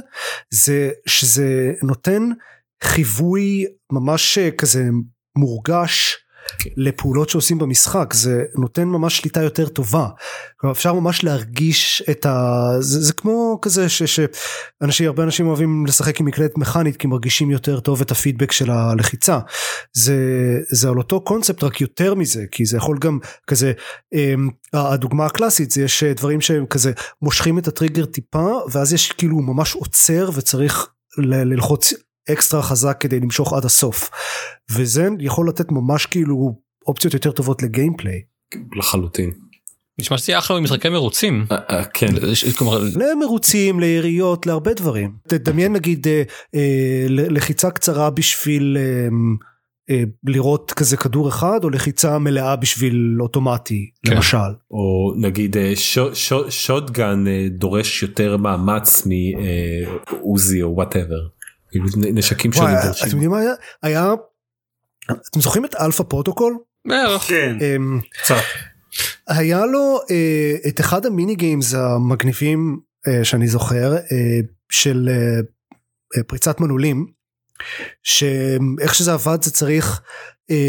זה 0.51 0.91
שזה 1.07 1.73
נותן 1.83 2.23
חיווי 2.85 3.65
ממש 3.93 4.39
אה, 4.39 4.51
כזה 4.51 4.89
מורגש 5.39 6.26
לפעולות 6.77 7.29
שעושים 7.29 7.59
במשחק 7.59 8.15
זה 8.15 8.45
נותן 8.55 8.85
ממש 8.85 9.19
שליטה 9.19 9.43
יותר 9.43 9.69
טובה. 9.69 10.09
אפשר 10.71 10.93
ממש 10.93 11.25
להרגיש 11.25 12.03
את 12.11 12.27
ה... 12.27 12.67
זה, 12.81 13.01
זה 13.01 13.13
כמו 13.13 13.59
כזה 13.63 13.89
ש, 13.89 14.03
שאנשים 14.03 15.07
הרבה 15.07 15.23
אנשים 15.23 15.47
אוהבים 15.47 15.87
לשחק 15.87 16.21
עם 16.21 16.27
מקלדת 16.27 16.59
מכנית 16.59 16.97
כי 16.97 17.07
מרגישים 17.07 17.51
יותר 17.51 17.81
טוב 17.81 18.01
את 18.01 18.11
הפידבק 18.11 18.53
של 18.53 18.71
הלחיצה. 18.71 19.39
זה, 19.93 20.17
זה 20.71 20.89
על 20.89 20.99
אותו 20.99 21.21
קונספט 21.21 21.65
רק 21.65 21.81
יותר 21.81 22.15
מזה 22.15 22.45
כי 22.51 22.65
זה 22.65 22.77
יכול 22.77 22.99
גם 22.99 23.19
כזה 23.47 23.73
אמ, 24.15 24.49
הדוגמה 24.73 25.27
הקלאסית 25.27 25.71
זה 25.71 25.83
יש 25.83 26.05
דברים 26.05 26.41
שהם 26.41 26.67
כזה 26.67 26.93
מושכים 27.23 27.59
את 27.59 27.69
הטריגר 27.69 28.05
טיפה 28.05 28.51
ואז 28.73 28.93
יש 28.93 29.13
כאילו 29.13 29.37
ממש 29.37 29.75
עוצר 29.75 30.31
וצריך 30.35 30.89
ללחוץ 31.19 31.93
אקסטרה 32.33 32.63
חזק 32.63 32.97
כדי 33.01 33.21
למשוך 33.21 33.53
עד 33.53 33.65
הסוף 33.65 34.11
וזה 34.71 35.09
יכול 35.21 35.49
לתת 35.49 35.73
ממש 35.73 36.07
כאילו 36.07 36.59
אופציות 36.87 37.15
יותר 37.15 37.33
טובות 37.33 37.63
לגיימפליי. 37.63 38.21
לחלוטין. 38.77 39.31
נשמע 40.01 40.19
שזה 40.19 40.33
יהיה 40.33 40.39
אחלה 40.39 40.57
במשחקי 40.57 40.89
מרוצים. 40.89 41.47
אה, 41.53 41.57
אה, 41.71 41.85
כן. 41.85 42.07
כלומר, 42.59 42.83
למרוצים, 42.97 43.81
ליריות, 43.81 44.47
להרבה 44.47 44.75
דברים. 44.75 45.13
תדמיין 45.29 45.73
נגיד 45.73 46.07
אה, 46.09 46.23
ל- 47.09 47.37
לחיצה 47.37 47.71
קצרה 47.71 48.11
בשביל 48.11 48.77
לראות 50.27 50.73
כזה 50.73 50.97
כדור 50.97 51.29
אחד 51.29 51.61
או 51.65 51.71
לחיצה 51.71 52.19
מלאה 52.19 52.57
בשביל 52.57 53.17
אוטומטי 53.21 53.91
כן. 54.07 54.13
למשל. 54.15 54.37
או 54.71 55.15
נגיד 55.21 55.57
שו- 55.75 56.15
שו- 56.15 56.51
shotgun 56.51 57.25
דורש 57.51 58.03
יותר 58.03 58.37
מאמץ 58.37 59.07
מעוזי 59.07 60.63
או 60.63 60.75
whatever. 60.75 61.21
כאילו 61.81 62.13
נשקים 62.13 62.53
שונים 62.53 62.77
אתם 62.77 62.87
דורשים. 62.87 63.09
יודעים 63.09 63.31
מה 63.31 63.39
היה? 63.39 63.53
היה, 63.83 64.15
אתם 65.31 65.41
זוכרים 65.41 65.65
את 65.65 65.75
Alpha 65.75 66.05
Protocol? 66.05 66.59
בערך. 66.87 67.23
כן. 67.23 67.57
אמ. 67.61 68.01
היה 69.29 69.67
לו 69.67 70.01
אה, 70.11 70.69
את 70.69 70.81
אחד 70.81 71.07
ה 71.07 71.12
mini 71.12 71.35
games 71.35 71.75
המגניבים 71.75 72.79
אה, 73.09 73.25
שאני 73.25 73.49
זוכר 73.49 73.97
אה, 73.97 74.41
של 74.71 75.09
פריצת 76.27 76.61
מנעולים 76.61 77.07
שאיך 78.03 78.95
שזה 78.95 79.13
עבד 79.13 79.43
זה 79.43 79.51
צריך 79.51 80.03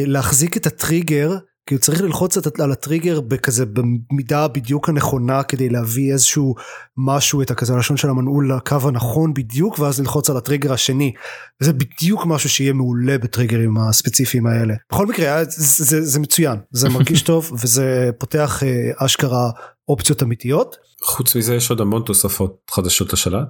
להחזיק 0.05 0.57
את 0.57 0.65
הטריגר 0.65 1.37
הוא 1.75 1.79
צריך 1.81 2.01
ללחוץ 2.01 2.37
על 2.59 2.71
הטריגר 2.71 3.21
בכזה 3.21 3.65
במידה 3.65 4.47
בדיוק 4.47 4.89
הנכונה 4.89 5.43
כדי 5.43 5.69
להביא 5.69 6.13
איזשהו 6.13 6.55
משהו 6.97 7.41
את 7.41 7.51
הכזה 7.51 7.73
הלשון 7.73 7.97
של 7.97 8.09
המנעול 8.09 8.51
לקו 8.53 8.75
הנכון 8.83 9.33
בדיוק 9.33 9.79
ואז 9.79 9.99
ללחוץ 9.99 10.29
על 10.29 10.37
הטריגר 10.37 10.73
השני. 10.73 11.13
זה 11.59 11.73
בדיוק 11.73 12.25
משהו 12.25 12.49
שיהיה 12.49 12.73
מעולה 12.73 13.17
בטריגרים 13.17 13.77
הספציפיים 13.77 14.47
האלה. 14.47 14.73
בכל 14.91 15.05
מקרה 15.05 15.25
היה- 15.25 15.43
זה, 15.45 15.83
זה, 15.85 16.01
זה 16.01 16.19
מצוין 16.19 16.57
זה 16.71 16.89
מרגיש 16.95 17.21
טוב 17.21 17.51
וזה 17.63 18.09
פותח 18.17 18.63
אה, 18.63 19.05
אשכרה 19.05 19.49
אופציות 19.89 20.23
אמיתיות. 20.23 20.75
חוץ 21.03 21.35
מזה 21.35 21.55
יש 21.55 21.69
עוד 21.69 21.81
המון 21.81 22.01
תוספות 22.05 22.57
חדשות 22.71 23.13
לשלט. 23.13 23.47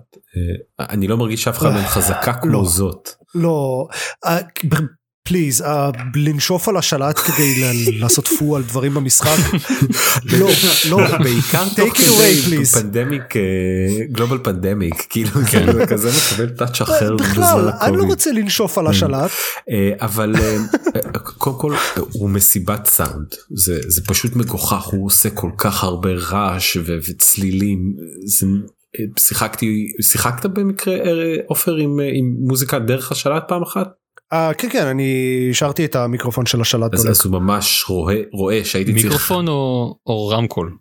אה, 0.79 0.85
אני 0.89 1.07
לא 1.07 1.17
מרגיש 1.17 1.43
שאף 1.43 1.57
אחד 1.57 1.69
מהן 1.69 1.87
חזקה 1.87 2.33
כמו 2.33 2.51
לא. 2.51 2.65
זאת. 2.65 3.09
לא, 3.35 3.87
אה, 4.25 4.37
פליז, 5.27 5.63
לנשוף 6.15 6.67
על 6.69 6.77
השלט 6.77 7.17
כדי 7.19 7.53
לעשות 7.99 8.27
פו 8.27 8.55
על 8.55 8.63
דברים 8.63 8.93
במשחק, 8.93 9.37
לא, 10.39 10.49
לא, 10.89 11.17
בעיקר 11.17 11.63
Take 11.63 11.75
תוך 11.75 11.93
it 11.93 11.99
away, 11.99 12.45
כדי 12.45 12.57
please. 12.63 12.81
פנדמיק 12.81 13.33
גלובל 14.11 14.37
פנדמיק 14.43 15.05
כאילו 15.09 15.29
כן. 15.51 15.73
זה 15.73 15.85
כזה 15.85 16.09
מקבל 16.09 16.49
טאץ' 16.49 16.81
אחר 16.81 17.15
בזמן 17.15 17.31
בכלל, 17.31 17.69
אני 17.81 17.97
לא. 17.97 18.03
רוצה 18.03 18.31
לנשוף 18.31 18.77
על 18.77 18.87
השלט, 18.87 19.31
אה, 19.69 19.91
אבל 20.01 20.35
אה, 20.35 20.57
אה, 20.95 21.19
קודם 21.19 21.59
כל 21.59 21.73
אה, 21.73 22.01
הוא 22.11 22.29
מסיבת 22.29 22.85
סאונד. 22.85 23.27
זה 23.55 23.79
זה 23.87 24.01
פשוט 24.05 24.35
מגוחך 24.35 24.83
הוא 24.85 25.05
עושה 25.05 25.29
כל 25.29 25.51
כך 25.57 25.83
הרבה 25.83 26.09
רעש 26.13 26.77
ו- 26.77 26.97
וצלילים. 27.09 27.79
זה 28.25 28.47
אה, 28.99 29.05
שיחקתי 29.19 29.87
שיחקת 30.01 30.45
במקרה 30.45 30.95
אה, 30.95 31.35
עופר 31.47 31.75
עם 31.75 31.99
אה, 31.99 32.09
עם 32.13 32.35
מוזיקה 32.47 32.79
דרך 32.79 33.11
השלט 33.11 33.43
פעם 33.47 33.61
אחת 33.61 33.87
אה, 34.33 34.53
כן 34.53 34.69
כן, 34.69 34.85
אני 34.85 35.47
השארתי 35.51 35.85
את 35.85 35.95
המיקרופון 35.95 36.45
של 36.45 36.61
השלט 36.61 36.93
אז, 36.93 37.07
אז 37.09 37.25
הוא 37.25 37.31
ממש 37.31 37.85
רואה 37.89 38.21
רואה 38.33 38.65
שהייתי 38.65 38.91
צריך 38.91 39.05
מיקרופון 39.05 39.47
או, 39.47 39.95
או 40.05 40.27
רמקול? 40.27 40.77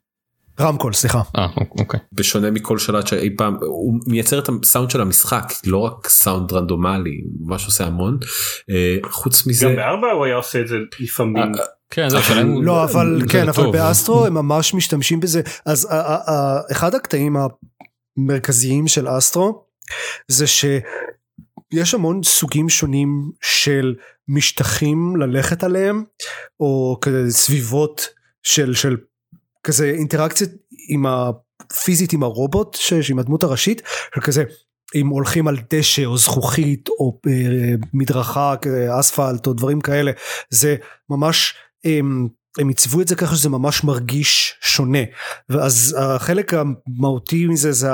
רמקול, 0.61 0.93
סליחה. 0.93 1.23
אה 1.37 1.47
אוקיי. 1.79 2.01
בשונה 2.13 2.51
מכל 2.51 2.79
שלט 2.79 3.07
שאי 3.07 3.37
פעם 3.37 3.57
הוא 3.61 4.01
מייצר 4.07 4.39
את 4.39 4.49
הסאונד 4.49 4.91
של 4.91 5.01
המשחק 5.01 5.53
לא 5.67 5.79
רק 5.79 6.09
סאונד 6.09 6.53
רנדומלי 6.53 7.21
הוא 7.25 7.49
ממש 7.49 7.67
עושה 7.67 7.87
המון 7.87 8.19
אה, 8.71 8.97
חוץ 9.11 9.47
מזה 9.47 9.67
גם 9.67 9.77
בארבע 9.77 10.11
הוא 10.11 10.25
היה 10.25 10.37
עושה 10.37 10.61
את 10.61 10.69
זה 10.69 10.77
לפעמים. 11.01 11.37
אה, 11.37 11.49
כן 11.91 12.09
זה 12.09 12.19
הוא... 12.43 12.65
לא 12.65 12.85
אבל 12.85 13.19
זה 13.21 13.27
כן 13.33 13.49
אבל. 13.49 13.71
באסטרו 13.73 14.27
הם 14.27 14.35
ממש 14.35 14.75
משתמשים 14.75 15.21
בזה 15.21 15.41
אז 15.67 15.89
אחד 16.73 16.95
הקטעים 16.95 17.37
המרכזיים 18.19 18.89
של 18.89 19.09
אסטרו 19.19 19.65
זה 20.29 20.47
שיש 21.75 21.95
המון 21.95 22.23
סוגים 22.23 22.69
שונים 22.69 23.31
של 23.41 23.95
משטחים 24.29 25.17
ללכת 25.17 25.65
עליהם 25.65 26.05
או 26.61 26.99
כזה 27.01 27.31
סביבות 27.31 28.09
של 28.43 28.75
של 28.75 28.97
כזה 29.65 29.91
אינטראקציה 29.91 30.47
עם 30.89 31.07
הפיזית 31.07 32.13
עם 32.13 32.23
הרובוט 32.23 32.75
שיש 32.75 33.11
עם 33.11 33.19
הדמות 33.19 33.43
הראשית 33.43 33.83
של 34.15 34.21
כזה 34.21 34.45
אם 34.95 35.09
הולכים 35.09 35.49
על 35.49 35.57
דשא 35.71 36.05
או 36.05 36.19
זכוכית 36.19 36.89
או 36.89 37.21
אה, 37.27 37.75
מדרכה 37.95 38.55
כזה, 38.63 38.89
אספלט 39.01 39.47
או 39.47 39.53
דברים 39.53 39.81
כאלה 39.81 40.13
זה 40.51 40.77
ממש 41.11 41.55
הם, 41.85 42.29
הם 42.59 42.69
עיצבו 42.69 43.01
את 43.01 43.09
זה 43.09 43.15
ככה 43.15 43.37
שזה 43.37 43.49
ממש 43.49 43.85
מרגיש 43.85 44.55
שונה. 44.61 44.99
ואז 45.49 45.97
החלק 45.99 46.55
המהותי 46.55 47.47
מזה 47.47 47.73
זה 47.73 47.89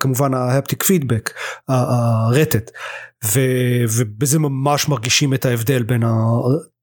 כמובן 0.00 0.34
ההפטיק 0.34 0.82
פידבק 0.82 1.30
הרטט. 1.68 2.70
ו, 3.24 3.40
ובזה 3.96 4.38
ממש 4.38 4.88
מרגישים 4.88 5.34
את 5.34 5.44
ההבדל 5.44 5.82
בין 5.82 6.02
ה, 6.04 6.12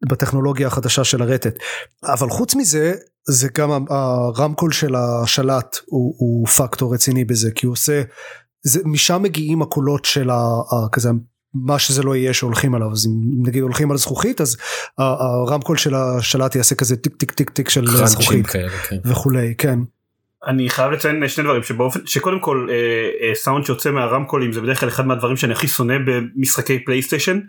בטכנולוגיה 0.10 0.68
החדשה 0.68 1.04
של 1.04 1.22
הרטט. 1.22 1.56
אבל 2.04 2.30
חוץ 2.30 2.56
מזה 2.56 2.94
זה 3.28 3.48
גם 3.58 3.86
הרמקול 3.90 4.72
של 4.72 4.96
השלט 4.96 5.78
הוא, 5.86 6.16
הוא 6.18 6.48
פקטור 6.48 6.94
רציני 6.94 7.26
בזה 7.26 7.52
כי 7.52 7.66
הוא 7.66 7.74
עושה 7.74 8.02
זה, 8.66 8.80
משם 8.86 9.22
מגיעים 9.22 9.62
הקולות 9.62 10.06
של 10.06 10.30
ה, 10.30 10.62
כזה 10.92 11.10
מה 11.56 11.80
שזה 11.80 12.04
לא 12.04 12.16
יהיה 12.16 12.34
שהולכים 12.34 12.76
עליו 12.76 12.92
אז 12.92 13.08
אם 13.08 13.48
נגיד 13.48 13.64
הולכים 13.64 13.92
על 13.92 13.98
זכוכית 13.98 14.42
אז 14.42 14.58
הרמקול 14.98 15.78
של 15.78 15.96
השלט 15.96 16.56
יעשה 16.56 16.76
כזה 16.76 16.96
טיק 16.96 17.16
טיק 17.16 17.32
טיק 17.32 17.50
טיק 17.50 17.70
של 17.70 17.86
crunch 17.86 18.02
ים 18.02 18.08
זכוכית 18.08 18.48
כאלה 18.48 18.70
כן. 18.70 18.98
וכולי 19.06 19.54
כן 19.58 19.80
אני 20.48 20.70
חייב 20.70 20.92
לציין 20.92 21.28
שני 21.28 21.44
דברים 21.44 21.64
שבאופן 21.64 22.00
שקודם 22.06 22.40
כל 22.40 22.68
אה, 22.70 22.76
אה, 23.28 23.36
סאונד 23.36 23.66
שיוצא 23.66 23.92
מהרמקולים 23.92 24.54
זה 24.54 24.62
בדרך 24.62 24.80
כלל 24.80 24.90
אחד 24.90 25.08
מהדברים 25.08 25.38
שאני 25.38 25.54
הכי 25.54 25.68
שונא 25.68 25.96
במשחקי 26.06 26.86
פלייסטיישן. 26.86 27.40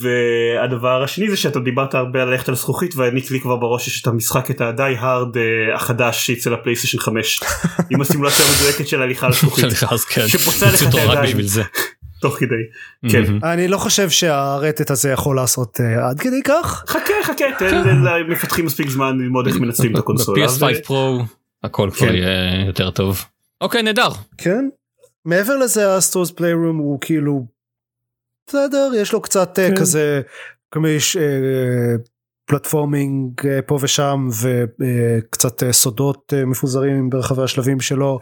והדבר 0.00 1.02
השני 1.02 1.30
זה 1.30 1.36
שאתה 1.36 1.60
דיברת 1.60 1.94
הרבה 1.94 2.22
על 2.22 2.28
ללכת 2.28 2.48
על 2.48 2.54
זכוכית 2.54 2.96
והעניק 2.96 3.30
לי 3.30 3.40
כבר 3.40 3.56
בראש 3.56 3.88
יש 3.88 4.02
את 4.02 4.06
המשחק 4.06 4.50
את 4.50 4.60
ה 4.60 4.68
Die 4.68 4.94
Hard 4.98 5.36
אה, 5.36 5.74
החדש 5.74 6.26
שיצא 6.26 6.50
לפלייסטיישן 6.50 6.98
5 6.98 7.40
עם 7.90 8.00
הסימולציה 8.00 8.46
המדויקת 8.46 8.88
של 8.88 9.02
הליכה 9.02 9.26
על 9.26 9.32
זכוכית 9.40 9.64
כן. 10.08 10.28
שפוצע 10.28 10.72
לך 10.72 10.82
את 10.88 10.94
הידיים. 10.94 11.36
תוך 12.28 12.38
כדי. 12.38 13.10
כן. 13.12 13.44
אני 13.44 13.68
לא 13.68 13.78
חושב 13.78 14.10
שהרטט 14.10 14.90
הזה 14.90 15.10
יכול 15.10 15.36
לעשות 15.36 15.80
אה, 15.80 16.08
עד 16.08 16.20
כדי 16.20 16.42
כך 16.44 16.84
חכה 16.88 17.12
חכה 17.22 17.44
תן 17.58 18.02
למפתחים 18.04 18.64
מספיק 18.64 18.88
זמן 18.88 19.18
ללמוד 19.18 19.46
איך 19.46 19.56
מנצלים 19.56 19.94
את 19.94 19.98
הקונסולה. 19.98 20.46
ב-PS5 20.46 20.84
פרו 20.86 21.18
הכל 21.62 21.90
כבר 21.94 22.06
כן. 22.06 22.14
יהיה 22.14 22.66
יותר 22.66 22.90
טוב. 22.90 23.24
אוקיי 23.60 23.82
נהדר. 23.82 24.08
כן 24.38 24.68
מעבר 25.24 25.56
לזה 25.56 25.98
אסטרוס 25.98 26.30
פליירום 26.30 26.76
הוא 26.76 26.98
כאילו 27.00 27.46
בסדר 28.48 28.90
יש 28.96 29.12
לו 29.12 29.20
קצת 29.20 29.58
אה, 29.58 29.68
כן. 29.68 29.76
כזה 29.76 30.20
אה, 30.76 31.96
פלטפורמינג 32.46 33.46
אה, 33.46 33.62
פה 33.62 33.78
ושם 33.80 34.28
וקצת 34.42 35.62
אה, 35.62 35.72
סודות 35.72 36.32
אה, 36.36 36.44
מפוזרים 36.44 37.10
ברחבי 37.10 37.42
השלבים 37.42 37.80
שלו 37.80 38.20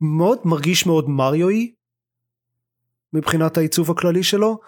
מאוד 0.00 0.38
מרגיש 0.44 0.86
מאוד 0.86 1.08
מריואי 1.08 1.72
מבחינת 3.12 3.56
העיצוב 3.56 3.90
הכללי 3.90 4.22
שלו 4.22 4.58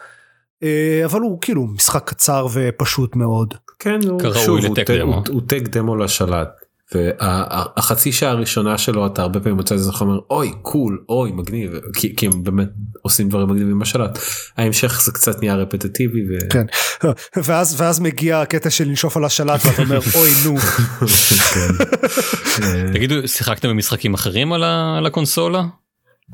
אה, 0.63 1.03
אבל 1.05 1.21
הוא 1.21 1.39
כאילו 1.41 1.67
משחק 1.67 2.09
קצר 2.09 2.47
ופשוט 2.53 3.17
מאוד 3.17 3.55
כן, 3.79 3.99
הוא, 4.09 4.21
כראוי 4.21 4.45
שוב, 4.45 4.59
הוא 4.65 4.73
לטק 4.73 4.87
טק- 4.87 4.95
דמו. 5.01 5.15
הוא- 5.15 5.25
הוא 5.31 5.41
טק 5.47 5.63
דמו 5.69 5.97
לשלט. 5.97 6.49
והחצי 6.95 8.13
שעה 8.13 8.31
הראשונה 8.31 8.79
שלו 8.79 9.07
אתה 9.07 9.23
הרבה 9.23 9.41
פעמים 9.41 9.57
מוצא 9.57 9.75
איזה 9.75 9.93
חומר 9.93 10.19
אוי 10.31 10.53
קול 10.63 11.05
אוי 11.09 11.33
מגניב 11.33 11.71
כי, 11.97 12.17
כי 12.17 12.27
הם 12.27 12.43
באמת 12.45 12.69
עושים 13.03 13.29
דברים 13.29 13.49
מגניבים 13.49 13.79
בשלט. 13.79 14.19
ההמשך 14.57 15.01
זה 15.05 15.13
קצת 15.13 15.39
נהיה 15.41 15.55
רפטטיבי. 15.55 16.21
ו... 16.29 16.51
כן 16.51 16.65
ואז 17.45 17.81
ואז 17.81 18.01
מגיע 18.01 18.41
הקטע 18.41 18.71
של 18.71 18.85
לנשוף 18.89 19.17
על 19.17 19.25
השלט 19.25 19.61
ואתה 19.67 19.83
אומר 19.83 19.99
אוי 20.17 20.31
נו 20.45 20.57
כן. 20.57 21.75
תגידו 22.95 23.29
שיחקתם 23.29 23.69
במשחקים 23.69 24.15
אחרים 24.15 24.53
על 24.53 24.63
ה- 24.65 24.95
על 24.99 25.07
הקונסולה? 25.07 25.63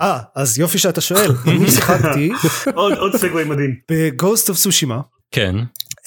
אה 0.01 0.19
אז 0.35 0.59
יופי 0.59 0.79
שאתה 0.79 1.01
שואל 1.01 1.31
אני 1.47 1.71
שיחקתי 1.71 2.31
עוד 2.75 2.93
עוד 2.93 3.17
סגווי 3.17 3.45
מדהים. 3.45 3.75
ב 3.91 4.01
Ghost 4.01 4.49
of 4.49 4.59
Tsushima 4.59 5.01
כן. 5.31 5.57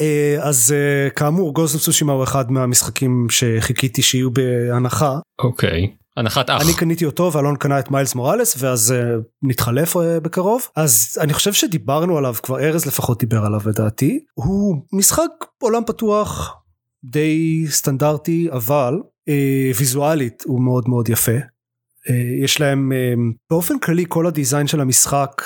אה, 0.01 0.37
אז 0.41 0.75
אה, 0.77 1.09
כאמור 1.09 1.53
Ghost 1.53 1.75
of 1.75 1.83
Tsushima 1.83 2.13
הוא 2.13 2.23
אחד 2.23 2.51
מהמשחקים 2.51 3.27
שחיכיתי 3.29 4.01
שיהיו 4.01 4.31
בהנחה 4.31 5.19
אוקיי. 5.39 5.87
הנחת 6.17 6.49
אח. 6.49 6.61
אני 6.61 6.73
קניתי 6.73 7.05
אותו 7.05 7.31
ואלון 7.33 7.55
קנה 7.55 7.79
את 7.79 7.91
Miles 7.91 8.15
Morales 8.15 8.55
ואז 8.59 8.91
אה, 8.91 9.15
נתחלף 9.43 9.97
אה, 9.97 10.19
בקרוב 10.19 10.67
אז 10.75 11.17
אני 11.21 11.33
חושב 11.33 11.53
שדיברנו 11.53 12.17
עליו 12.17 12.35
כבר 12.43 12.59
ארז 12.59 12.85
לפחות 12.85 13.19
דיבר 13.19 13.45
עליו 13.45 13.61
לדעתי 13.65 14.19
הוא 14.33 14.75
משחק 14.93 15.29
עולם 15.61 15.83
פתוח 15.87 16.57
די 17.03 17.65
סטנדרטי 17.69 18.47
אבל 18.51 18.93
אה, 19.29 19.71
ויזואלית 19.77 20.43
הוא 20.45 20.61
מאוד 20.61 20.89
מאוד 20.89 21.09
יפה. 21.09 21.37
אה, 22.09 22.43
יש 22.43 22.61
להם 22.61 22.91
אה, 22.91 23.13
באופן 23.49 23.79
כללי 23.79 24.05
כל 24.07 24.27
הדיזיין 24.27 24.67
של 24.67 24.81
המשחק 24.81 25.41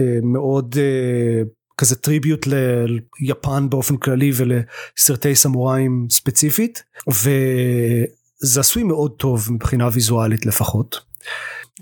אה, 0.00 0.18
מאוד 0.22 0.76
כזה 1.76 1.96
טריביוט 1.96 2.46
ליפן 3.20 3.70
באופן 3.70 3.96
כללי 3.96 4.30
ולסרטי 4.36 5.34
סמוראים 5.34 6.06
ספציפית 6.10 6.82
וזה 7.08 8.60
עשוי 8.60 8.82
מאוד 8.82 9.12
טוב 9.18 9.48
מבחינה 9.50 9.88
ויזואלית 9.92 10.46
לפחות. 10.46 11.00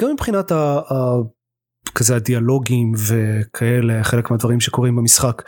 גם 0.00 0.12
מבחינת 0.12 0.52
ה... 0.52 0.80
ה... 0.90 1.14
כזה 1.94 2.16
הדיאלוגים 2.16 2.92
וכאלה 2.96 4.04
חלק 4.04 4.30
מהדברים 4.30 4.60
שקורים 4.60 4.96
במשחק. 4.96 5.42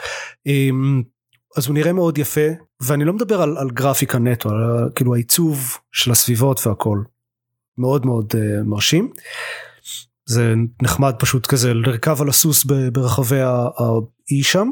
אז 1.56 1.66
הוא 1.66 1.74
נראה 1.74 1.92
מאוד 1.92 2.18
יפה 2.18 2.48
ואני 2.83 3.04
לא 3.04 3.12
מדבר 3.12 3.42
על, 3.42 3.59
על 3.59 3.70
גרפיקה 3.70 4.18
נטו 4.18 4.50
על 4.50 4.90
כאילו 4.94 5.14
העיצוב 5.14 5.76
של 5.92 6.11
הסביבות 6.11 6.66
והכל 6.66 6.98
מאוד 7.78 8.06
מאוד 8.06 8.33
uh, 8.33 8.62
מרשים. 8.64 9.12
זה 10.26 10.54
נחמד 10.83 11.14
פשוט 11.18 11.46
כזה 11.46 11.74
לרכב 11.74 12.22
על 12.22 12.28
הסוס 12.28 12.64
ברחבי 12.92 13.40
האי 13.40 14.42
שם. 14.42 14.70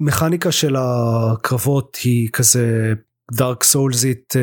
המכניקה 0.00 0.52
של 0.52 0.76
הקרבות 0.78 1.96
היא 2.04 2.28
כזה 2.32 2.94
Dark 3.32 3.64
Souls־ית 3.64 4.34
uh, 4.36 4.38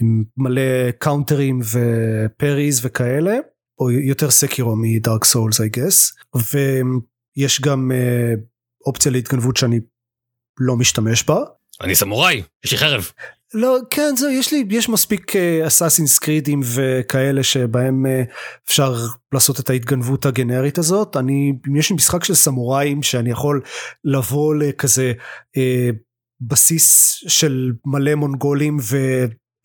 עם 0.00 0.24
מלא 0.36 0.90
קאונטרים 0.98 1.60
ו 1.60 1.75
parries 1.75 2.80
וכאלה 2.84 3.36
או 3.78 3.90
יותר 3.90 4.30
Sekiro 4.30 4.76
מ 4.76 4.86
Dark 4.86 5.24
Souls 5.24 5.60
I 5.60 5.64
guess 5.64 6.38
ויש 7.36 7.60
גם 7.60 7.90
uh, 7.90 8.40
אופציה 8.86 9.12
להתגנבות 9.12 9.56
שאני 9.56 9.80
לא 10.60 10.76
משתמש 10.76 11.24
בה. 11.24 11.36
אני 11.80 11.94
סמוראי 11.94 12.42
יש 12.64 12.72
לי 12.72 12.78
חרב. 12.78 13.10
לא 13.56 13.78
כן 13.90 14.14
זהו 14.16 14.30
יש 14.30 14.52
לי 14.52 14.64
יש 14.70 14.88
מספיק 14.88 15.36
אסאסינס 15.66 16.18
קרידים 16.18 16.60
וכאלה 16.74 17.42
שבהם 17.42 18.06
אה, 18.06 18.22
אפשר 18.66 18.94
לעשות 19.32 19.60
את 19.60 19.70
ההתגנבות 19.70 20.26
הגנרית 20.26 20.78
הזאת. 20.78 21.16
אני 21.16 21.52
יש 21.78 21.90
לי 21.90 21.96
משחק 21.96 22.24
של 22.24 22.34
סמוראים 22.34 23.02
שאני 23.02 23.30
יכול 23.30 23.60
לבוא 24.04 24.54
לכזה 24.54 25.12
אה, 25.56 25.90
בסיס 26.40 27.14
של 27.28 27.72
מלא 27.86 28.14
מונגולים 28.14 28.76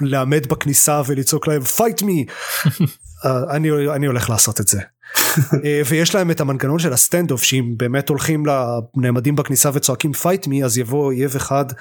ולעמד 0.02 0.48
בכניסה 0.48 1.02
ולצעוק 1.08 1.48
להם 1.48 1.62
fight 1.62 2.02
me! 2.02 2.32
אה, 3.26 3.56
אני 3.56 3.70
אני 3.96 4.06
הולך 4.06 4.30
לעשות 4.30 4.62
את 4.62 4.68
זה. 4.68 4.80
אה, 5.66 5.82
ויש 5.90 6.16
להם 6.16 6.32
את 6.32 6.42
המנגנון 6.42 6.80
של 6.80 6.94
ה 6.94 7.32
standoff 7.32 7.44
שאם 7.44 7.74
באמת 7.78 8.10
הולכים 8.10 8.44
לנעמדים 8.46 9.36
בכניסה 9.36 9.70
וצועקים 9.74 10.14
fight 10.14 10.48
me 10.48 10.64
אז 10.64 10.78
יבוא 10.78 11.06
אויב 11.06 11.36
אחד 11.36 11.66
אה, 11.72 11.78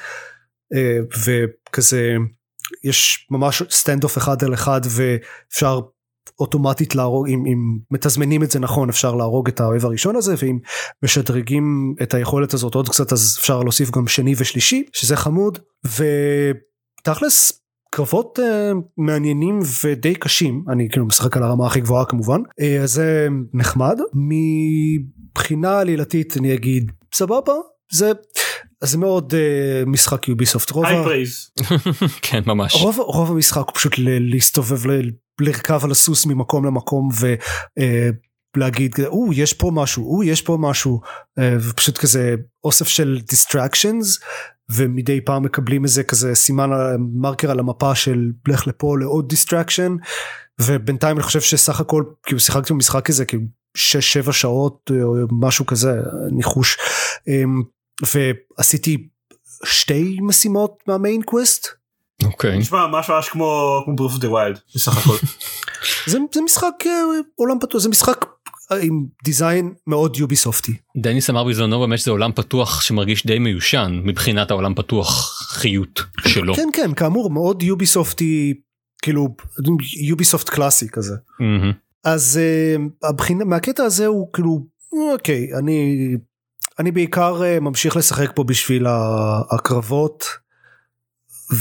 וכזה 1.24 2.16
יש 2.85 3.26
ממש 3.30 3.62
standoff 3.70 4.18
אחד 4.18 4.44
על 4.44 4.54
אחד 4.54 4.80
ואפשר 4.90 5.80
אוטומטית 6.40 6.94
להרוג 6.94 7.28
אם, 7.28 7.44
אם 7.46 7.78
מתזמנים 7.90 8.42
את 8.42 8.50
זה 8.50 8.59
נכון 8.59 8.88
אפשר 8.88 9.14
להרוג 9.14 9.48
את 9.48 9.61
האויב 9.61 9.85
הראשון 9.85 10.16
הזה 10.16 10.35
ואם 10.38 10.59
משדרגים 11.02 11.94
את 12.02 12.14
היכולת 12.14 12.54
הזאת 12.54 12.74
עוד 12.74 12.88
קצת 12.88 13.12
אז 13.12 13.37
אפשר 13.40 13.62
להוסיף 13.62 13.90
גם 13.90 14.09
שני 14.09 14.35
ושלישי 14.38 14.85
שזה 14.92 15.16
חמוד 15.16 15.59
ותכלס 17.00 17.61
קרבות 17.90 18.38
uh, 18.38 18.42
מעניינים 18.96 19.61
ודי 19.85 20.14
קשים 20.14 20.64
אני 20.68 20.88
כאילו 20.90 21.06
משחק 21.06 21.37
על 21.37 21.42
הרמה 21.42 21.66
הכי 21.66 21.80
גבוהה 21.80 22.04
כמובן. 22.04 22.40
uh, 22.40 22.87
זה 22.87 23.28
נחמד. 23.54 23.98
מבחינה 24.14 25.78
עלילתית 25.78 26.37
אני 26.37 26.54
אגיד 26.54 26.92
סבבה 27.14 27.52
זה 27.92 28.12
זה 28.85 28.99
מאוד 28.99 29.33
uh, 29.33 29.37
משחק 29.88 30.29
Ubisoft 30.29 30.70
רוב, 30.71 30.87
פרייז. 30.87 31.51
כן 32.23 32.43
ממש. 32.47 32.75
רוב, 32.75 32.99
רוב 32.99 33.31
המשחק 33.31 33.57
הוא 33.66 33.75
פשוט 33.75 33.99
ל- 33.99 34.31
להסתובב 34.31 34.87
ל- 34.87 35.11
לרכב 35.40 35.81
על 35.85 35.90
הסוס 35.90 36.27
ממקום 36.27 36.64
למקום 36.64 37.09
ולהגיד 38.57 38.95
או 39.07 39.33
יש 39.33 39.53
פה 39.53 39.71
משהו 39.75 40.16
או 40.16 40.23
יש 40.23 40.43
פה 40.43 40.57
משהו 40.61 41.01
אה, 41.38 41.57
ופשוט 41.61 41.99
כזה 41.99 42.35
אוסף 42.64 42.88
של 42.88 43.19
distractions 43.33 44.23
ומדי 44.73 45.21
פעם 45.21 45.43
מקבלים 45.43 45.85
איזה 45.85 46.03
כזה 46.05 46.35
סימן 46.35 46.71
מרקר 47.14 47.51
על 47.51 47.59
המפה 47.59 47.95
של 47.95 48.31
לך 48.49 48.66
לפה 48.66 48.97
לעוד 48.99 49.33
distraction 49.33 49.90
ובינתיים 50.61 51.16
אני 51.16 51.23
חושב 51.23 51.40
שסך 51.40 51.81
הכל 51.81 52.05
כאילו 52.23 52.40
שיחקתי 52.40 52.73
במשחק 52.73 53.11
הזה 53.11 53.25
כאילו 53.25 53.43
6-7 54.29 54.33
שעות 54.33 54.90
או 55.03 55.16
משהו 55.33 55.66
כזה 55.66 56.01
ניחוש 56.33 56.77
אמ, 57.29 57.62
ועשיתי 58.14 59.08
שתי 59.64 60.18
משימות 60.22 60.82
מה 60.87 60.98
main 60.98 61.22
quest 61.22 61.66
אוקיי. 62.24 62.58
נשמע 62.58 62.86
ממש 62.86 63.10
ממש 63.10 63.28
כמו 63.28 63.80
כמו 63.84 63.96
Breath 63.96 64.13
of 64.13 64.18
the 64.18 64.31
Wild 64.31 64.59
בסך 64.74 64.96
הכל. 64.96 65.16
זה, 66.10 66.18
זה 66.34 66.40
משחק 66.40 66.74
אה, 66.86 66.92
עולם 67.34 67.58
פתוח 67.60 67.80
זה 67.80 67.88
משחק 67.88 68.24
אה, 68.72 68.76
עם 68.82 69.06
דיזיין 69.24 69.74
מאוד 69.86 70.16
יוביסופטי 70.16 70.72
דניס 70.96 71.30
אמר 71.30 71.44
בזמנו 71.44 71.80
באמת 71.80 71.98
שזה 71.98 72.10
עולם 72.10 72.32
פתוח 72.32 72.80
שמרגיש 72.80 73.26
די 73.26 73.38
מיושן 73.38 74.00
מבחינת 74.04 74.50
העולם 74.50 74.74
פתוח 74.74 75.38
חיות 75.50 76.02
שלו. 76.28 76.54
כן 76.54 76.68
כן 76.72 76.94
כאמור 76.94 77.30
מאוד 77.30 77.62
יוביסופטי 77.62 78.54
כאילו 79.02 79.28
יוביסופט 80.00 80.48
קלאסי 80.48 80.88
כזה 80.88 81.14
מהמם. 81.40 81.72
אז 82.04 82.40
uh, 82.40 83.08
הבחינה 83.08 83.44
מהקטע 83.44 83.84
הזה 83.84 84.06
הוא 84.06 84.28
כאילו 84.32 84.66
אוקיי 85.12 85.50
אני 85.58 86.16
אני 86.78 86.90
בעיקר 86.90 87.40
uh, 87.40 87.61
ממשיך 87.61 87.96
לשחק 87.96 88.33
פה 88.35 88.44
בשביל 88.44 88.87
הקרבות 89.50 90.24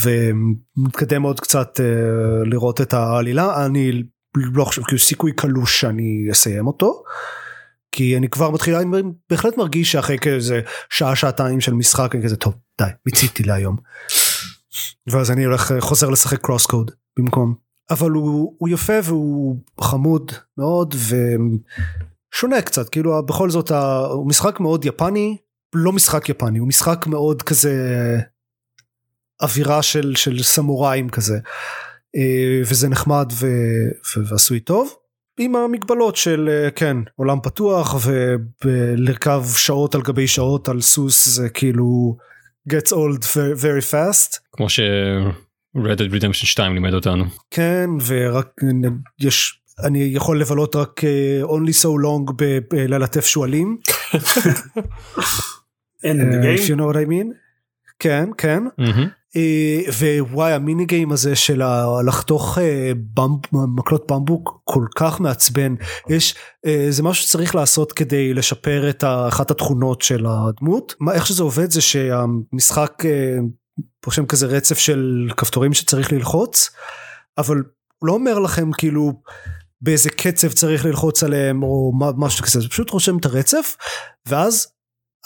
ומתקדם 0.04 1.22
עוד 1.22 1.39
קצת 1.39 1.80
uh, 1.80 2.50
לראות 2.50 2.82
את 2.82 2.93
העלילה 2.93 3.65
אני 3.65 4.04
לא 4.36 4.63
חושב 4.63 4.84
כאילו 4.84 5.00
סיכוי 5.00 5.32
קלוש 5.32 5.82
שאני 5.82 6.28
אסיים 6.32 6.67
אותו. 6.67 7.04
כי 7.91 8.17
אני 8.17 8.30
כבר 8.30 8.50
מתחיל 8.50 8.76
אני 8.76 9.02
בהחלט 9.30 9.58
מרגיש 9.58 9.91
שאחרי 9.91 10.17
כזה 10.19 10.62
שעה 10.89 11.15
שעתיים 11.15 11.62
של 11.62 11.74
משחק 11.74 12.15
אני 12.15 12.24
כזה 12.24 12.36
טוב 12.36 12.54
די 12.82 12.89
מיציתי 13.06 13.43
להיום. 13.43 13.76
ואז 15.08 15.32
אני 15.32 15.43
הולך 15.43 15.74
חוזר 15.80 16.10
לשחק 16.10 16.41
קרוס 16.41 16.65
קוד 16.65 16.91
במקום 17.19 17.56
אבל 17.89 18.12
הוא, 18.12 18.56
הוא 18.58 18.69
יפה 18.69 18.93
והוא 19.04 19.58
חמוד 19.82 20.32
מאוד 20.58 20.95
ושונה 22.34 22.62
קצת 22.62 22.89
כאילו 22.89 23.26
בכל 23.26 23.50
זאת 23.50 23.72
הוא 24.12 24.28
משחק 24.28 24.60
מאוד 24.60 24.86
יפני 24.86 25.38
לא 25.74 25.92
משחק 25.92 26.30
יפני 26.30 26.60
הוא 26.60 26.68
משחק 26.68 27.08
מאוד 27.08 27.42
כזה 27.42 27.74
אווירה 29.42 29.82
של 29.82 30.13
של 30.15 30.44
סמוראים 30.44 31.10
כזה 31.10 31.39
אה, 32.15 32.62
וזה 32.62 32.89
נחמד 32.89 33.32
ו, 33.32 33.48
ו, 34.15 34.28
ועשוי 34.28 34.60
טוב. 34.60 34.96
עם 35.39 35.56
המגבלות 35.56 36.15
של 36.15 36.50
אה, 36.50 36.72
כן 36.72 36.98
עולם 37.15 37.39
פתוח 37.44 37.96
ולרכב 38.65 39.44
שעות 39.56 39.96
על 39.96 40.02
גבי 40.02 40.28
שעות 40.28 40.70
על 40.70 40.82
סוס 40.82 41.28
זה 41.28 41.50
כאילו 41.50 42.18
gets 42.70 42.92
old 42.92 43.24
very, 43.24 43.62
very 43.62 43.92
fast 43.92 44.39
כמו 44.52 44.70
ש... 44.70 44.80
Red 45.78 46.00
Dead 46.00 46.12
Redemption 46.12 46.46
2 46.46 46.74
לימד 46.74 46.94
אותנו. 46.94 47.26
כן 47.52 47.89
ורק 48.08 48.48
יש 49.20 49.59
אני 49.84 50.00
יכול 50.00 50.42
לבלות 50.42 50.76
רק 50.76 51.04
אה, 51.04 51.42
only 51.44 51.74
so 51.82 51.88
long 52.04 52.34
בללטף 52.72 53.26
שועלים 53.26 53.78
אין 56.04 56.44
אה, 56.44 56.56
you 56.56 56.76
know 56.76 56.94
what 56.94 56.96
I 56.96 57.10
mean. 57.10 57.34
כן 58.00 58.30
כן. 58.38 58.63
אה, 59.36 59.82
ווואי 60.20 60.54
המיני 60.54 60.86
גיים 60.86 61.12
הזה 61.12 61.36
של 61.36 61.62
לחתוך 62.06 62.58
במב, 63.13 63.39
מקלות 63.52 64.12
במבוק 64.12 64.62
כל 64.63 64.86
כך 64.96 65.20
מעצבן 65.20 65.76
יש 66.10 66.36
זה 66.89 67.04
משהו 67.04 67.24
שצריך 67.24 67.56
לעשות 67.56 67.92
כדי 67.92 68.34
לשפר 68.34 68.89
את 68.89 69.04
אחת 69.04 69.52
התכונות 69.52 70.02
של 70.02 70.26
הדמות 70.26 70.96
מה, 71.00 71.13
איך 71.13 71.26
שזה 71.26 71.44
עובד 71.44 71.72
זה 71.72 71.82
שהמשחק 71.82 73.04
רושם 74.06 74.26
כזה 74.26 74.46
רצף 74.46 74.78
של 74.78 75.30
כפתורים 75.38 75.74
שצריך 75.74 76.12
ללחוץ 76.13 76.70
אבל 77.38 77.63
הוא 78.00 78.08
לא 78.08 78.13
אומר 78.13 78.39
לכם 78.39 78.72
כאילו 78.72 79.22
באיזה 79.82 80.10
קצב 80.10 80.52
צריך 80.52 80.86
ללחוץ 80.86 81.24
עליהם 81.24 81.63
או 81.63 81.92
משהו 82.18 82.46
כזה. 82.46 82.60
זה 82.60 82.70
פשוט 82.70 82.89
רושם 82.89 83.18
את 83.18 83.26
הרצף 83.26 83.76
ואז 84.28 84.68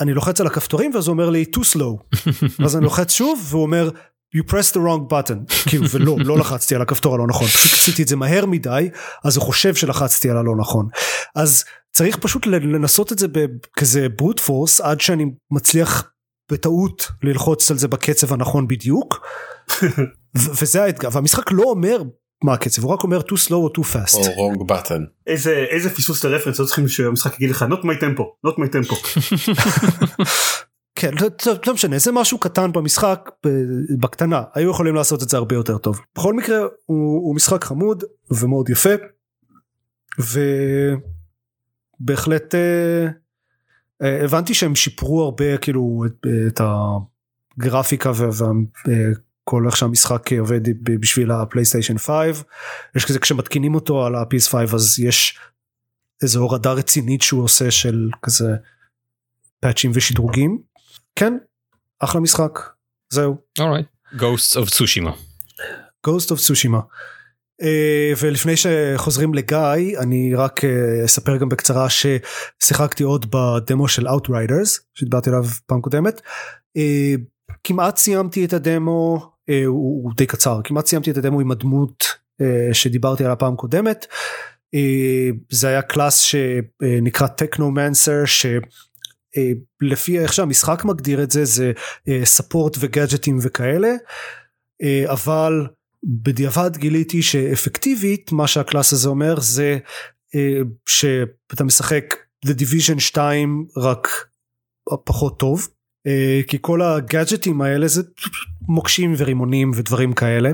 אני 0.02 0.14
לוחץ 0.14 0.42
על 0.42 0.48
הכפתורים 0.48 0.92
ואז 0.96 1.08
הוא 1.08 1.14
אומר 1.14 1.30
לי 1.30 1.46
too 1.56 1.76
slow. 1.76 2.20
אז 2.66 2.76
אני 2.76 2.84
לוחץ 2.84 3.12
שוב 3.12 3.48
והוא 3.50 3.64
אומר 3.64 3.90
you 4.38 4.52
press 4.52 4.74
the 4.74 4.80
wrong 4.80 5.12
button. 5.12 5.70
כאילו 5.70 5.90
ולא 5.90 6.18
לא 6.20 6.38
לחצתי 6.38 6.76
על 6.76 6.82
הכפתור 6.82 7.16
הלא 7.16 7.28
נכון. 7.28 7.48
עשיתי 7.48 8.04
את 8.04 8.08
זה 8.08 8.16
מהר 8.16 8.46
מדי 8.46 8.90
אז 9.24 9.38
הוא 9.38 9.46
חושב 9.46 9.76
שלחצתי 9.76 10.30
על 10.30 10.38
הלא 10.38 10.56
נכון. 10.60 10.88
אז 11.36 11.64
צריך 11.92 12.18
פשוט 12.18 12.46
לנסות 12.48 13.12
את 13.12 13.20
זה 13.20 13.28
בכזה 13.28 14.08
brute 14.22 14.40
force 14.40 14.84
עד 14.84 15.02
שאני 15.02 15.26
מצליח 15.52 16.10
בטעות 16.52 17.12
ללחוץ 17.24 17.72
על 17.72 17.78
זה 17.78 17.88
בקצב 17.88 18.34
הנכון 18.34 18.68
בדיוק. 18.68 19.28
וזה 20.36 20.84
האתגר. 20.84 21.10
והמשחק 21.12 21.52
לא 21.52 21.64
אומר 21.64 22.04
מה 22.44 22.54
הקצב 22.54 22.84
הוא 22.84 22.94
רק 22.94 23.04
אומר 23.04 23.20
too 23.20 23.48
slow 23.48 23.54
או 23.54 23.70
too 23.78 23.82
fast 23.82 24.18
או 24.18 24.52
wrong 24.52 24.72
button. 24.72 25.02
איזה 25.28 25.66
איזה 25.70 25.90
פספוס 25.90 26.26
לרפרנס 26.26 26.60
לא 26.60 26.66
צריכים 26.66 26.88
שהמשחק 26.88 27.36
יגיד 27.36 27.50
לך 27.50 27.66
not 27.72 27.84
my 27.84 28.02
tempo 28.02 28.24
not 28.48 28.54
my 28.56 28.68
tempo. 28.74 28.96
כן 30.96 31.12
לא, 31.22 31.28
לא, 31.46 31.54
לא 31.68 31.74
משנה 31.74 32.00
זה 32.00 32.12
משהו 32.12 32.38
קטן 32.38 32.72
במשחק 32.72 33.30
בקטנה 34.00 34.44
היו 34.54 34.72
יכולים 34.72 34.96
לעשות 34.96 35.24
את 35.24 35.30
זה 35.30 35.38
הרבה 35.38 35.56
יותר 35.56 35.78
טוב 35.78 36.02
בכל 36.16 36.34
מקרה 36.34 36.58
הוא, 36.58 36.68
הוא 37.16 37.36
משחק 37.36 37.64
חמוד 37.64 38.04
ומאוד 38.32 38.70
יפה 38.70 38.90
ובהחלט 42.00 42.56
אה, 42.56 43.08
אה, 44.02 44.24
הבנתי 44.24 44.54
שהם 44.54 44.76
שיפרו 44.76 45.24
הרבה 45.24 45.58
כאילו 45.58 46.04
את, 46.06 46.28
את 46.48 46.62
הגרפיקה 47.58 48.12
וכל 49.44 49.64
איך 49.68 49.78
שהמשחק 49.78 50.34
עובד 50.34 50.62
בשביל 50.84 51.32
הפלייסטיישן 51.32 51.98
5 51.98 52.44
יש 52.96 53.06
כזה 53.06 53.20
כשמתקינים 53.20 53.76
אותו 53.76 54.06
על 54.06 54.16
ה-PS5 54.16 54.76
אז 54.76 55.00
יש 55.00 55.40
איזו 56.22 56.40
הורדה 56.40 56.72
רצינית 56.72 57.22
שהוא 57.22 57.44
עושה 57.44 57.72
של 57.72 58.10
כזה 58.22 58.56
פאצ'ים 59.60 59.92
ושדרוגים 59.94 60.62
כן 61.16 61.34
אחלה 62.00 62.22
משחק 62.22 62.60
זהו 63.10 63.38
Alright. 63.60 64.16
Ghosts 64.16 64.56
of 64.56 64.70
Tsushima. 64.70 65.12
Ghost 66.08 66.30
of 66.30 66.38
Tsushima. 66.38 66.82
Uh, 67.62 67.66
ולפני 68.22 68.54
שחוזרים 68.58 69.34
לגיא 69.34 70.00
אני 70.00 70.36
רק 70.36 70.60
uh, 70.60 71.06
אספר 71.06 71.38
גם 71.38 71.50
בקצרה 71.50 71.88
ששיחקתי 71.90 73.04
עוד 73.04 73.26
בדמו 73.32 73.88
של 73.88 74.08
Outriders 74.08 74.80
שדיברתי 74.94 75.30
עליו 75.30 75.44
פעם 75.66 75.82
קודמת. 75.82 76.22
Uh, 76.78 76.82
כמעט 77.64 77.98
סיימתי 77.98 78.46
את 78.46 78.54
הדמו 78.54 79.33
הוא, 79.50 80.04
הוא 80.04 80.12
די 80.16 80.26
קצר. 80.26 80.62
כמעט 80.64 80.86
סיימתי 80.86 81.12
את 81.12 81.18
הדמו 81.18 81.40
עם 81.40 81.52
הדמות 81.52 82.04
uh, 82.42 82.74
שדיברתי 82.74 83.24
עליה 83.24 83.36
פעם 83.36 83.56
קודמת. 83.56 84.06
Uh, 84.76 85.36
זה 85.50 85.68
היה 85.68 85.82
class 85.82 86.18
שנקרא 86.20 87.28
Technomancer 87.28 88.26
ש... 88.26 88.46
אה, 89.38 89.52
לפי 89.82 90.20
איך 90.20 90.34
שהמשחק 90.34 90.86
מגדיר 90.86 91.24
את 91.24 91.32
זה 91.32 91.46
זה 91.46 91.72
support 92.24 92.78
וגאדג'טים 92.80 93.38
וכאלה. 93.42 93.96
אה, 94.84 95.12
אבל 95.12 95.68
בדיעבד 96.04 96.78
גיליתי 96.78 97.22
שאפקטיבית 97.22 98.32
מה 98.32 98.48
שה 98.48 98.65
class 98.65 98.94
הזה 98.94 99.10
אומר 99.10 99.40
זה 99.40 99.78
אה, 100.36 100.62
שאתה 100.86 101.64
משחק 101.64 102.16
The 102.46 102.50
Division 102.50 103.00
2 103.00 103.66
רק 103.78 104.08
פחות 105.04 105.40
טוב. 105.40 105.68
אה, 105.68 105.74
כי 106.48 106.58
כל 106.62 106.82
הגאדג'טים 106.82 107.62
האלה 107.62 107.88
זה 107.88 108.02
מוקשים 108.68 109.14
ורימונים 109.18 109.72
ודברים 109.76 110.14
כאלה. 110.14 110.52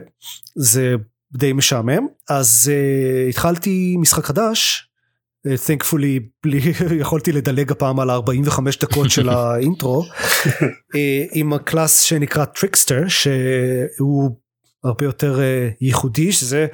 זה 0.55 0.95
די 1.33 1.53
משעמם. 1.53 2.07
אז 2.29 2.71
uh, 2.71 3.29
התחלתי 3.29 3.95
משחק 3.99 4.25
חדש. 4.25 4.89
uh, 5.47 5.51
thankfully 5.51 6.21
בלי 6.43 6.59
יכולתי 7.01 7.31
לדלג 7.31 7.71
הפעם 7.71 7.99
על 7.99 8.09
45 8.09 8.77
דקות 8.77 9.09
של 9.09 9.29
האינטרו. 9.35 10.03
uh, 10.03 10.97
עם 11.33 11.53
ה 11.53 11.61
class 11.61 12.01
שנקרא 12.01 12.45
Trickster 12.45 13.07
שהוא 13.07 14.37
הרבה 14.83 15.05
יותר 15.05 15.39
uh, 15.39 15.77
ייחודי 15.81 16.31
שזה 16.31 16.67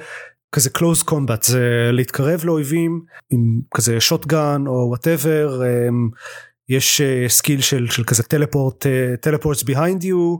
כזה 0.52 0.70
close 0.78 1.04
combat. 1.10 1.42
זה 1.46 1.90
להתקרב 1.92 2.44
לאויבים 2.44 3.00
עם 3.30 3.60
כזה 3.74 4.00
shotgun 4.00 4.64
או 4.66 4.86
whatever 4.88 5.60
um, 5.62 6.16
יש 6.68 7.00
skill 7.28 7.60
של, 7.60 7.86
של 7.90 8.04
כזה 8.04 8.22
teleport 8.22 8.86
teleports 9.20 9.62
behind 9.62 10.04
you 10.04 10.36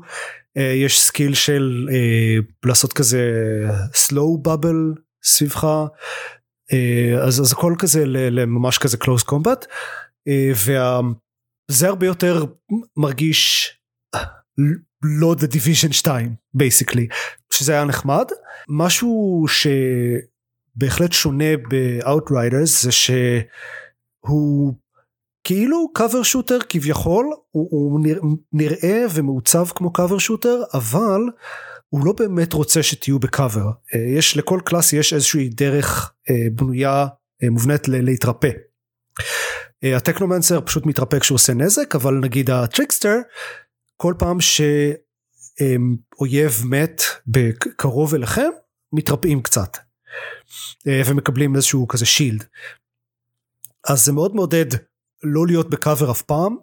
יש 0.56 1.00
skill 1.00 1.34
של 1.34 1.88
uh, 1.88 2.44
לעשות 2.64 2.92
כזה 2.92 3.20
slow 3.92 4.48
bubble 4.48 5.00
סביבך 5.24 5.64
uh, 5.64 6.76
אז, 7.22 7.40
אז 7.40 7.52
הכל 7.52 7.74
כזה 7.78 8.02
לממש 8.06 8.78
כזה 8.78 8.96
close 9.04 9.24
combat 9.30 9.66
וזה 10.50 11.88
הרבה 11.88 12.06
יותר 12.06 12.44
מרגיש 12.96 13.70
לא 15.02 15.34
The 15.38 15.46
Division 15.46 15.92
2 15.92 16.34
basically 16.58 17.14
שזה 17.52 17.72
היה 17.72 17.84
נחמד. 17.84 18.26
משהו 18.68 19.44
שבהחלט 19.48 21.12
שונה 21.12 21.56
ב-Outriders 21.68 22.82
זה 22.82 22.92
שהוא 22.92 24.74
כאילו 25.46 25.92
cover 25.94 26.22
shooter 26.22 26.58
כביכול 26.68 27.26
הוא, 27.50 27.68
הוא 27.70 28.00
נראה 28.52 29.06
ומעוצב 29.14 29.66
כמו 29.74 29.92
cover 29.92 30.18
shooter 30.18 30.62
אבל 30.74 31.20
הוא 31.88 32.06
לא 32.06 32.12
באמת 32.12 32.52
רוצה 32.52 32.82
שתהיו 32.82 33.18
בקאבר 33.18 33.70
יש 34.16 34.36
לכל 34.36 34.60
class 34.64 34.92
יש 34.92 35.12
איזושהי 35.12 35.48
דרך 35.48 36.12
בנויה 36.52 37.06
מובנית 37.50 37.88
להתרפא. 37.88 38.50
ה 39.82 39.88
Technomancer 39.88 40.60
פשוט 40.60 40.86
מתרפא 40.86 41.18
כשהוא 41.18 41.34
עושה 41.34 41.54
נזק 41.54 41.94
אבל 41.94 42.14
נגיד 42.14 42.50
ה 42.50 42.57
Trickster 42.57 43.16
כל 43.96 44.14
פעם 44.18 44.38
שאויב 46.20 46.62
מת 46.64 47.02
בקרוב 47.26 48.14
אליכם 48.14 48.50
מתרפאים 48.92 49.42
קצת. 49.42 49.76
ומקבלים 50.86 51.56
איזשהו 51.56 51.88
כזה 51.88 52.06
shield 52.06 52.44
אז 53.88 54.04
זה 54.04 54.12
מאוד 54.12 54.34
מעודד 54.34 54.66
לא 55.34 55.46
להיות 55.46 55.70
בקאבר 55.70 56.10
אף 56.10 56.22
פעם 56.22 56.56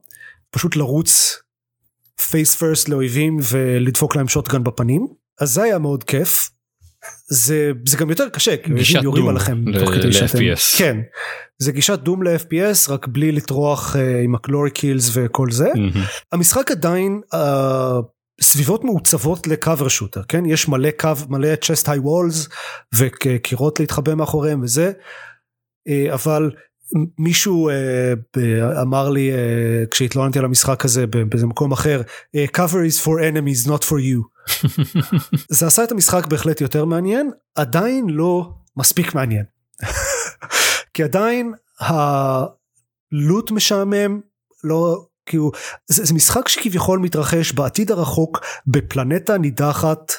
פשוט 0.49 0.75
לרוץ 0.75 1.39
face 2.29 2.55
first 2.55 2.89
לאויבים 2.89 3.37
ולדפוק 3.51 4.15
להם 4.15 4.27
shotgun 4.27 4.63
בפנים. 4.63 5.07
אז 5.41 5.53
זה 5.53 5.63
היה 5.63 5.79
מאוד 5.79 6.03
כיף. 6.03 6.49
זה 7.27 7.71
זה 7.87 7.97
גם 7.97 8.09
יותר 8.09 8.29
קשה 8.29 8.57
כי 8.57 8.71
אויבים 8.71 9.03
יורים 9.03 9.27
עליכם 9.27 9.63
תוך 9.79 9.89
כדי 9.89 10.13
שאתם 10.13 10.39
כן. 10.77 10.97
זה 11.59 11.71
גישת 11.71 11.99
Doom 11.99 12.23
ל-FPS 12.23 12.91
רק 12.91 13.07
בלי 13.07 13.31
לטרוח 13.31 13.95
uh, 13.95 13.99
עם 14.23 14.35
ה 14.35 14.41
glory 14.41 14.71
kills 14.71 15.09
וכל 15.13 15.51
זה. 15.51 15.71
mm-hmm. 15.71 15.99
המשחק 16.31 16.71
עדיין 16.71 17.21
uh, 17.33 17.37
סביבות 18.41 18.83
מעוצבות 18.83 19.47
לקאבר 19.47 19.87
שוטר 19.87 20.21
כן? 20.27 20.45
יש 20.45 20.67
מלא 20.67 20.89
קו 20.99 21.09
מלא 21.29 21.55
צ'סט 21.55 21.89
היי 21.89 21.99
וולס 21.99 22.47
וקירות 22.95 23.79
להתחבא 23.79 24.15
מאחוריהם 24.15 24.61
וזה. 24.61 24.91
uh, 25.89 26.13
אבל 26.13 26.51
מישהו 27.19 27.69
uh, 27.69 28.81
אמר 28.81 29.09
לי 29.09 29.31
uh, 29.31 29.87
כשהתלוננתי 29.91 30.39
על 30.39 30.45
המשחק 30.45 30.85
הזה 30.85 31.07
באיזה 31.07 31.45
מקום 31.45 31.71
אחר 31.71 32.01
cover 32.57 32.89
is 32.89 33.03
for 33.03 33.19
enemies 33.31 33.67
not 33.67 33.83
for 33.83 33.97
you. 33.97 34.33
זה 35.57 35.67
עשה 35.67 35.83
את 35.83 35.91
המשחק 35.91 36.25
בהחלט 36.27 36.61
יותר 36.61 36.85
מעניין 36.85 37.31
עדיין 37.55 38.09
לא 38.09 38.53
מספיק 38.77 39.15
מעניין. 39.15 39.43
כי 40.93 41.03
עדיין 41.03 41.53
הלוט 41.79 43.51
משעמם 43.51 44.19
לא 44.63 45.05
כאילו 45.25 45.51
זה, 45.87 46.05
זה 46.05 46.13
משחק 46.13 46.47
שכביכול 46.47 46.99
מתרחש 46.99 47.51
בעתיד 47.51 47.91
הרחוק 47.91 48.39
בפלנטה 48.67 49.37
נידחת 49.37 50.11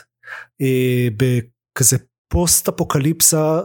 אה, 0.61 1.09
בכזה 1.17 1.97
פוסט 2.29 2.69
אפוקליפסה 2.69 3.61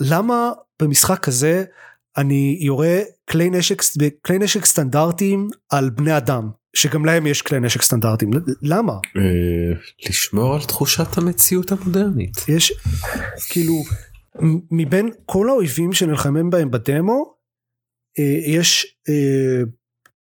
ולמה 0.00 0.52
במשחק 0.82 1.18
כזה 1.18 1.64
אני 2.16 2.58
יורה 2.60 2.98
כלי 3.30 3.50
נשק 3.50 3.82
כלי 4.24 4.38
נשק 4.38 4.64
סטנדרטיים 4.64 5.48
על 5.68 5.90
בני 5.90 6.16
אדם 6.16 6.50
שגם 6.76 7.04
להם 7.04 7.26
יש 7.26 7.42
כלי 7.42 7.60
נשק 7.60 7.82
סטנדרטיים? 7.82 8.30
למה? 8.62 8.92
לשמור 10.08 10.54
על 10.54 10.62
תחושת 10.62 11.18
המציאות 11.18 11.72
המודרנית. 11.72 12.36
יש 12.48 12.72
כאילו 13.50 13.74
מבין 14.70 15.10
כל 15.26 15.48
האויבים 15.48 15.92
שנלחמים 15.92 16.50
בהם 16.50 16.70
בדמו 16.70 17.34
יש 18.46 18.96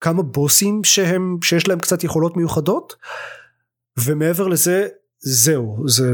כמה 0.01 0.23
בוסים 0.23 0.83
שהם 0.83 1.37
שיש 1.43 1.67
להם 1.67 1.79
קצת 1.79 2.03
יכולות 2.03 2.37
מיוחדות 2.37 2.95
ומעבר 3.99 4.47
לזה 4.47 4.87
זהו 5.19 5.83
זה 5.87 6.13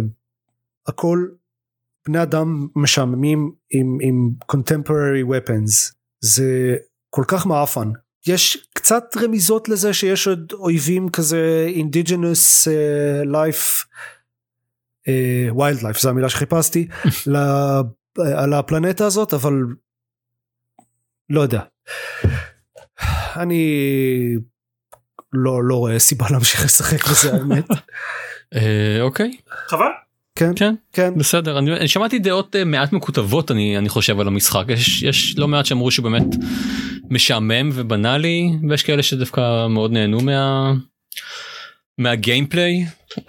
הכל 0.88 1.28
בני 2.08 2.24
אדם 2.24 2.68
משעממים 2.76 3.52
עם, 3.70 3.98
עם 4.02 4.30
contemporary 4.52 5.26
weapons 5.30 5.94
זה 6.20 6.76
כל 7.10 7.24
כך 7.28 7.46
מעפן 7.46 7.92
יש 8.28 8.68
קצת 8.74 9.04
רמיזות 9.24 9.70
לזה 9.70 9.94
שיש 9.94 10.28
עוד 10.28 10.54
אויבים 10.54 11.10
כזה 11.10 11.68
indigenous 11.76 12.68
uh, 12.68 13.28
life 13.28 13.86
uh, 15.08 15.56
wildlife 15.56 16.00
זו 16.02 16.10
המילה 16.10 16.30
שחיפשתי 16.30 16.88
לה, 17.28 17.82
על 18.18 18.54
הפלנטה 18.54 19.06
הזאת 19.06 19.34
אבל 19.34 19.54
לא 21.30 21.42
יודע 21.42 21.62
אני 23.36 23.64
לא 25.34 25.64
לא 25.64 25.76
רואה 25.76 26.00
סיבה 26.00 26.26
להמשיך 26.32 26.66
לשחק 26.66 27.08
בזה 27.08 27.34
האמת. 27.34 27.66
אוקיי. 29.02 29.38
חבל. 29.68 30.03
כן 30.36 30.52
כן 30.56 30.76
כן 30.94 31.14
בסדר 31.18 31.60
אני, 31.60 31.74
אני 31.74 31.88
שמעתי 31.88 32.20
דעות 32.20 32.56
uh, 32.56 32.66
מעט 32.66 32.94
מקוטבות 32.94 33.52
אני 33.52 33.78
אני 33.78 33.90
חושב 33.90 34.20
על 34.20 34.28
המשחק 34.28 34.64
יש 34.68 35.04
יש 35.04 35.38
לא 35.38 35.48
מעט 35.48 35.66
שאמרו 35.66 35.92
שהוא 35.92 36.04
באמת 36.04 36.36
משעמם 37.10 37.70
ובנאלי 37.74 38.50
ויש 38.70 38.84
כאלה 38.84 39.04
שדווקא 39.04 39.68
מאוד 39.68 39.92
נהנו 39.92 40.20
מה 40.20 40.74
מה 41.98 42.15
gameplay 42.15 42.86
uh, 43.18 43.22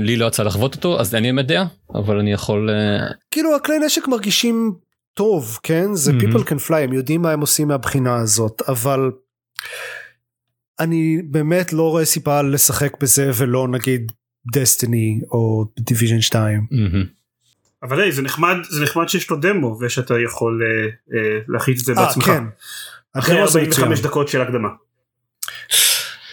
לי 0.00 0.16
לא 0.16 0.26
יצא 0.26 0.42
לחוות 0.42 0.74
אותו 0.74 1.00
אז 1.00 1.14
אין 1.14 1.22
לי 1.22 1.30
אמת 1.30 1.46
דעה 1.46 1.66
אבל 1.94 2.18
אני 2.18 2.32
יכול 2.32 2.70
uh... 2.70 3.14
כאילו 3.30 3.56
הכלי 3.56 3.78
נשק 3.86 4.08
מרגישים 4.08 4.74
טוב 5.14 5.58
כן 5.62 5.94
זה 5.94 6.12
mm-hmm. 6.12 6.14
people 6.22 6.48
can 6.48 6.68
fly 6.68 6.76
הם 6.76 6.92
יודעים 6.92 7.22
מה 7.22 7.30
הם 7.30 7.40
עושים 7.40 7.68
מהבחינה 7.68 8.16
הזאת 8.16 8.62
אבל. 8.68 9.10
אני 10.80 11.22
באמת 11.30 11.72
לא 11.72 11.90
רואה 11.90 12.04
סיבה 12.04 12.42
לשחק 12.42 13.00
בזה 13.00 13.30
ולא 13.34 13.68
נגיד 13.68 14.12
Destiny 14.52 15.20
או 15.30 15.64
Division 15.78 16.20
2. 16.20 16.66
אבל 17.82 18.00
היי, 18.00 18.12
זה 18.12 18.22
נחמד 18.22 18.56
זה 18.70 18.82
נחמד 18.82 19.08
שיש 19.08 19.30
לו 19.30 19.36
דמו 19.36 19.78
ושאתה 19.80 20.14
יכול 20.20 20.62
אה, 20.62 20.86
אה, 21.18 21.38
להחליט 21.48 21.80
את 21.80 21.84
זה 21.84 21.94
בעצמך. 21.94 22.24
כן. 22.24 22.44
אחרי 23.12 23.42
45 23.42 24.00
דקות 24.00 24.28
של 24.28 24.40
הקדמה. 24.40 24.68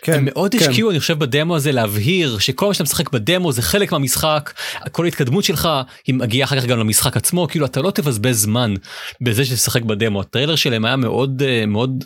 כן, 0.03 0.13
הם 0.13 0.25
מאוד 0.25 0.51
כן. 0.51 0.57
השקיעו 0.57 0.91
אני 0.91 0.99
חושב 0.99 1.19
בדמו 1.19 1.55
הזה 1.55 1.71
להבהיר 1.71 2.37
שכל 2.39 2.67
מה 2.67 2.73
שאתה 2.73 2.83
משחק 2.83 3.09
בדמו 3.09 3.51
זה 3.51 3.61
חלק 3.61 3.91
מהמשחק 3.91 4.53
כל 4.91 5.05
ההתקדמות 5.05 5.43
שלך 5.43 5.69
היא 6.07 6.15
מגיעה 6.15 6.45
אחר 6.45 6.59
כך 6.59 6.65
גם 6.65 6.79
למשחק 6.79 7.17
עצמו 7.17 7.47
כאילו 7.47 7.65
אתה 7.65 7.81
לא 7.81 7.91
תבזבז 7.91 8.41
זמן 8.41 8.73
בזה 9.21 9.45
שתשחק 9.45 9.81
בדמו 9.81 10.21
הטריילר 10.21 10.55
שלהם 10.55 10.85
היה 10.85 10.95
מאוד 10.95 11.41
אה, 11.45 11.65
מאוד 11.65 12.03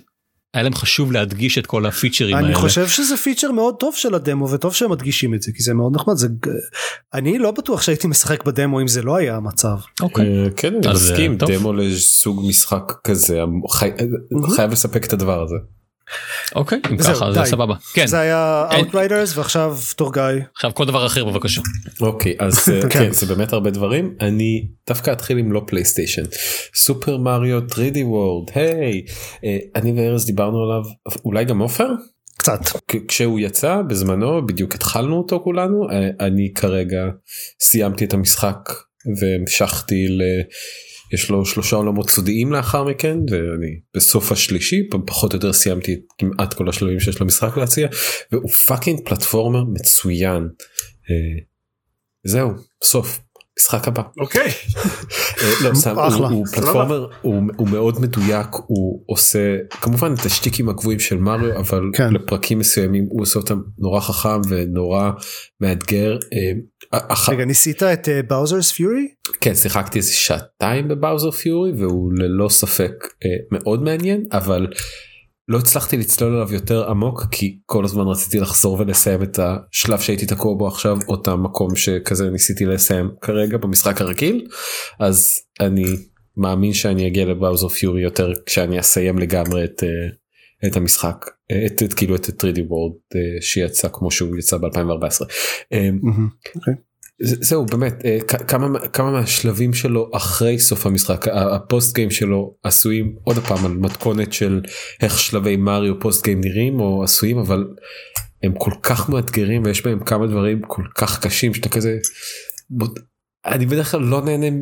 היה 0.53 0.63
להם 0.63 0.73
חשוב 0.73 1.11
להדגיש 1.11 1.57
את 1.57 1.65
כל 1.65 1.85
הפיצ'רים 1.85 2.35
אני 2.35 2.45
האלה. 2.45 2.47
אני 2.47 2.55
חושב 2.55 2.87
שזה 2.87 3.17
פיצ'ר 3.17 3.51
מאוד 3.51 3.75
טוב 3.79 3.95
של 3.95 4.15
הדמו 4.15 4.49
וטוב 4.49 4.73
שהם 4.73 4.91
מדגישים 4.91 5.33
את 5.33 5.41
זה 5.41 5.51
כי 5.51 5.63
זה 5.63 5.73
מאוד 5.73 5.95
נחמד 5.95 6.15
זה 6.15 6.27
אני 7.13 7.37
לא 7.37 7.51
בטוח 7.51 7.81
שהייתי 7.81 8.07
משחק 8.07 8.43
בדמו 8.43 8.81
אם 8.81 8.87
זה 8.87 9.01
לא 9.01 9.15
היה 9.15 9.35
המצב. 9.35 9.77
אוקיי. 10.01 10.25
אה, 10.25 10.49
כן 10.55 10.73
אני 10.75 10.93
מסכים 10.93 11.37
דמו 11.37 11.73
לסוג 11.73 12.45
משחק 12.47 12.93
כזה 13.03 13.39
חייב 14.55 14.71
לספק 14.71 15.05
את 15.05 15.13
הדבר 15.13 15.43
הזה. 15.43 15.55
אוקיי 16.55 16.79
אם 16.91 16.97
ככה 16.97 17.33
זה 17.33 17.43
סבבה. 17.45 17.75
כן. 17.93 18.07
זה 18.07 18.19
היה 18.19 18.65
Outriders 18.71 19.31
ועכשיו 19.35 19.77
תור 19.95 20.13
גיא 20.13 20.21
עכשיו 20.55 20.73
כל 20.73 20.85
דבר 20.85 21.05
אחר 21.05 21.25
בבקשה. 21.25 21.61
אוקיי 22.01 22.35
אז 22.39 22.59
כן. 22.81 22.89
כן 22.89 23.11
זה 23.11 23.25
באמת 23.25 23.53
הרבה 23.53 23.69
דברים. 23.69 24.15
אני 24.21 24.67
דווקא 24.87 25.11
אתחיל 25.11 25.37
עם 25.37 25.51
לא 25.51 25.61
פלייסטיישן 25.67 26.23
סופר 26.75 27.17
מריו 27.17 27.59
3D 27.59 27.97
וורד 28.03 28.49
היי. 28.55 29.01
אני 29.75 29.91
וארז 29.95 30.25
דיברנו 30.25 30.63
עליו 30.63 30.81
אולי 31.25 31.45
גם 31.45 31.59
עופר? 31.59 31.87
קצת. 32.37 32.59
כשהוא 33.07 33.39
יצא 33.39 33.81
בזמנו 33.87 34.45
בדיוק 34.45 34.75
התחלנו 34.75 35.17
אותו 35.17 35.39
כולנו 35.43 35.89
אה, 35.89 36.09
אני 36.19 36.53
כרגע 36.55 37.05
סיימתי 37.59 38.05
את 38.05 38.13
המשחק 38.13 38.69
והמשכתי 39.21 40.07
ל... 40.07 40.21
יש 41.13 41.29
לו 41.29 41.45
שלושה 41.45 41.75
עולמות 41.75 42.09
סודיים 42.09 42.51
לאחר 42.51 42.83
מכן 42.83 43.17
ואני 43.31 43.79
בסוף 43.95 44.31
השלישי 44.31 44.87
פחות 45.07 45.33
או 45.33 45.37
יותר 45.37 45.53
סיימתי 45.53 45.95
כמעט 46.17 46.53
כל 46.53 46.69
השלבים 46.69 46.99
שיש 46.99 47.21
למשחק 47.21 47.57
להציע 47.57 47.87
והוא 48.31 48.49
fucking 48.49 48.99
platformer 49.05 49.63
מצוין. 49.63 50.49
אה, 51.09 51.39
זהו 52.23 52.49
סוף 52.83 53.19
המשחק 53.59 53.87
הבא. 53.87 54.01
אוקיי. 54.19 54.47
אה, 55.41 55.69
לא, 55.69 55.73
סתם, 55.75 55.95
הוא- 55.99 56.45
פלטפורמר, 56.55 57.07
הוא 57.21 57.67
מאוד 57.71 58.01
מדויק, 58.01 58.47
הוא 58.67 59.03
עושה 59.05 59.39
כמובן 59.81 60.13
את 60.19 60.25
השטיקים 60.25 60.69
הגבוהים 60.69 60.99
של 60.99 61.17
מריו, 61.17 61.59
אבל 61.59 61.81
כן. 61.93 62.13
לפרקים 62.13 62.59
מסוימים 62.59 63.05
הוא 63.09 63.21
עושה 63.21 63.39
אותם 63.39 63.61
נורא 63.77 63.99
חכם 63.99 64.41
ונורא 64.49 65.11
מאתגר. 65.61 66.17
אה, 66.93 66.99
אח- 67.07 67.29
רגע 67.29 67.45
ניסית 67.45 67.83
את 67.83 68.07
באוזרס 68.29 68.71
פיורי? 68.71 69.07
כן, 69.41 69.55
שיחקתי 69.55 69.97
איזה 69.99 70.13
שעתיים 70.13 70.87
בבאוזר 70.87 71.31
פיורי 71.31 71.71
והוא 71.71 72.11
ללא 72.13 72.49
ספק 72.49 72.91
אה, 73.25 73.29
מאוד 73.51 73.83
מעניין, 73.83 74.23
אבל 74.31 74.67
לא 75.47 75.57
הצלחתי 75.57 75.97
לצלול 75.97 76.33
עליו 76.35 76.53
יותר 76.53 76.89
עמוק 76.89 77.23
כי 77.31 77.59
כל 77.65 77.85
הזמן 77.85 78.03
רציתי 78.07 78.39
לחזור 78.39 78.79
ולסיים 78.79 79.23
את 79.23 79.39
השלב 79.39 79.99
שהייתי 79.99 80.25
תקוע 80.25 80.55
בו 80.57 80.67
עכשיו 80.67 80.97
אותה 81.07 81.35
מקום 81.35 81.75
שכזה 81.75 82.29
ניסיתי 82.29 82.65
לסיים 82.65 83.09
כרגע 83.21 83.57
במשחק 83.57 84.01
הרגיל 84.01 84.47
אז 84.99 85.39
אני 85.59 85.85
מאמין 86.37 86.73
שאני 86.73 87.07
אגיע 87.07 87.25
לבאוזר 87.25 87.67
פיורי 87.67 88.01
יותר 88.01 88.33
כשאני 88.45 88.79
אסיים 88.79 89.17
לגמרי 89.17 89.63
את, 89.63 89.83
אה, 89.83 90.69
את 90.69 90.77
המשחק 90.77 91.25
אה, 91.51 91.65
את, 91.65 91.83
את 91.83 91.93
כאילו 91.93 92.15
את 92.15 92.25
ה-3D 92.29 92.57
World 92.57 93.15
אה, 93.15 93.41
שיצא 93.41 93.87
כמו 93.93 94.11
שהוא 94.11 94.37
יצא 94.37 94.57
ב-2014. 94.57 95.25
זה- 96.65 96.71
זהו 97.21 97.65
באמת 97.65 98.05
אה, 98.05 98.19
כמה 98.47 98.79
כמה 98.79 99.11
מהשלבים 99.11 99.73
שלו 99.73 100.09
אחרי 100.13 100.59
סוף 100.59 100.85
המשחק 100.85 101.27
הפוסט 101.27 101.95
גיים 101.95 102.11
שלו 102.11 102.55
עשויים 102.63 103.15
עוד 103.23 103.37
פעם 103.37 103.65
על 103.65 103.71
מתכונת 103.71 104.33
של 104.33 104.61
איך 105.01 105.19
שלבי 105.19 105.57
מריו 105.57 105.99
פוסט 105.99 106.23
גיים 106.23 106.41
נראים 106.41 106.79
או 106.79 107.03
עשויים 107.03 107.37
אבל 107.37 107.67
הם 108.43 108.53
כל 108.57 108.71
כך 108.83 109.09
מאתגרים 109.09 109.63
ויש 109.65 109.85
בהם 109.85 110.03
כמה 110.03 110.27
דברים 110.27 110.61
כל 110.67 110.83
כך 110.95 111.25
קשים 111.25 111.53
שאתה 111.53 111.69
כזה. 111.69 111.97
אני 113.45 113.65
בדרך 113.65 113.91
כלל 113.91 114.01
לא 114.01 114.21
נהנה 114.21 114.57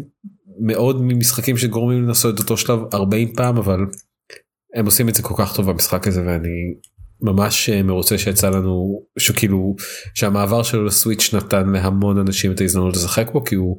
מאוד 0.60 1.02
ממשחקים 1.02 1.58
שגורמים 1.58 2.08
לעשות 2.08 2.36
את 2.36 2.39
אותו 2.39 2.58
שלב 2.58 2.80
40 2.94 3.34
פעם 3.34 3.58
אבל 3.58 3.80
הם 4.76 4.86
עושים 4.86 5.10
את 5.10 5.15
זה 5.15 5.24
כל 5.24 5.34
כך 5.38 5.56
טוב 5.56 5.72
במשחק 5.72 6.08
הזה 6.08 6.22
ואני 6.26 6.74
ממש 7.21 7.69
אה, 7.69 7.84
מרוצה 7.84 8.17
שיצא 8.17 8.49
לנו 8.49 9.01
שכאילו 9.19 9.75
שהמעבר 10.13 10.63
שלו 10.63 10.86
לסוויץ' 10.86 11.34
נתן 11.34 11.69
להמון 11.69 12.17
אנשים 12.17 12.51
את 12.51 12.62
ההזדמנות 12.62 12.95
לשחק 12.95 13.32
בו 13.32 13.43
כי 13.43 13.56
הוא 13.56 13.78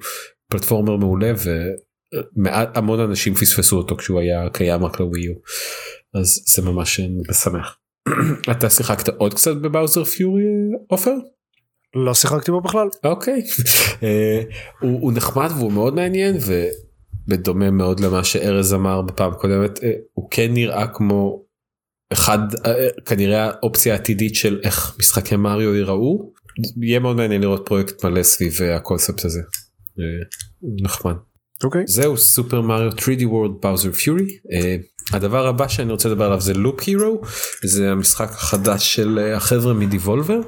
פלטפורמר 0.51 0.97
מעולה 0.97 1.33
ומעט 2.37 2.77
המון 2.77 3.01
אנשים 3.01 3.35
פספסו 3.35 3.77
אותו 3.77 3.97
כשהוא 3.97 4.21
היה 4.21 4.49
קיים 4.53 4.85
רק 4.85 5.01
לווי 5.01 5.27
אז 6.15 6.43
זה 6.55 6.63
ממש 6.63 7.01
אה, 7.01 7.07
משמח. 7.31 7.79
אתה 8.51 8.71
שיחקת 8.71 9.09
עוד 9.09 9.35
קצת 9.35 9.57
בבאוזר 9.57 10.05
פיורי 10.05 10.43
עופר? 10.89 11.15
לא 11.95 12.15
שיחקתי 12.15 12.51
בו 12.51 12.61
בכלל. 12.61 12.89
אוקיי. 13.05 13.43
אה, 14.03 14.43
הוא 14.81 15.01
הוא 15.01 15.13
נחמד 15.13 15.51
והוא 15.57 15.73
מאוד 15.73 15.95
מעניין 15.95 16.37
ובדומה 17.27 17.71
מאוד 17.71 18.01
למה 18.01 18.25
שארז 18.25 18.75
אמר 18.75 19.03
בפעם 19.03 19.33
הקודמת 19.33 19.85
אה, 19.85 19.93
הוא 20.13 20.29
כן 20.31 20.55
נראה 20.55 20.87
כמו 20.87 21.46
אחד 22.13 22.39
אה, 22.67 22.89
כנראה 23.05 23.45
האופציה 23.45 23.95
העתידית 23.95 24.35
של 24.35 24.61
איך 24.63 24.97
משחקי 24.99 25.37
מריו 25.37 25.75
ייראו. 25.75 26.33
יהיה 26.83 26.99
מאוד 27.01 27.17
מעניין 27.17 27.41
לראות 27.41 27.63
פרויקט 27.67 28.05
מלא 28.05 28.23
סביב 28.23 28.63
אה, 28.63 28.77
הקונספט 28.77 29.25
הזה. 29.25 29.41
אה, 29.99 30.05
נחמד. 30.83 31.15
אוקיי. 31.65 31.83
זהו 31.87 32.17
סופר 32.17 32.61
מריו 32.61 32.91
3D 32.91 33.23
World 33.23 33.65
Bowser 33.65 33.97
Fury. 33.97 34.31
Uh, 34.31 35.13
הדבר 35.13 35.47
הבא 35.47 35.69
שאני 35.69 35.93
רוצה 35.93 36.09
לדבר 36.09 36.25
עליו 36.25 36.41
זה 36.41 36.55
לופ 36.55 36.81
הירו 36.87 37.21
זה 37.65 37.91
המשחק 37.91 38.31
החדש 38.31 38.95
של 38.95 39.33
החבר'ה 39.37 39.75
מדיבולבר. 39.75 40.39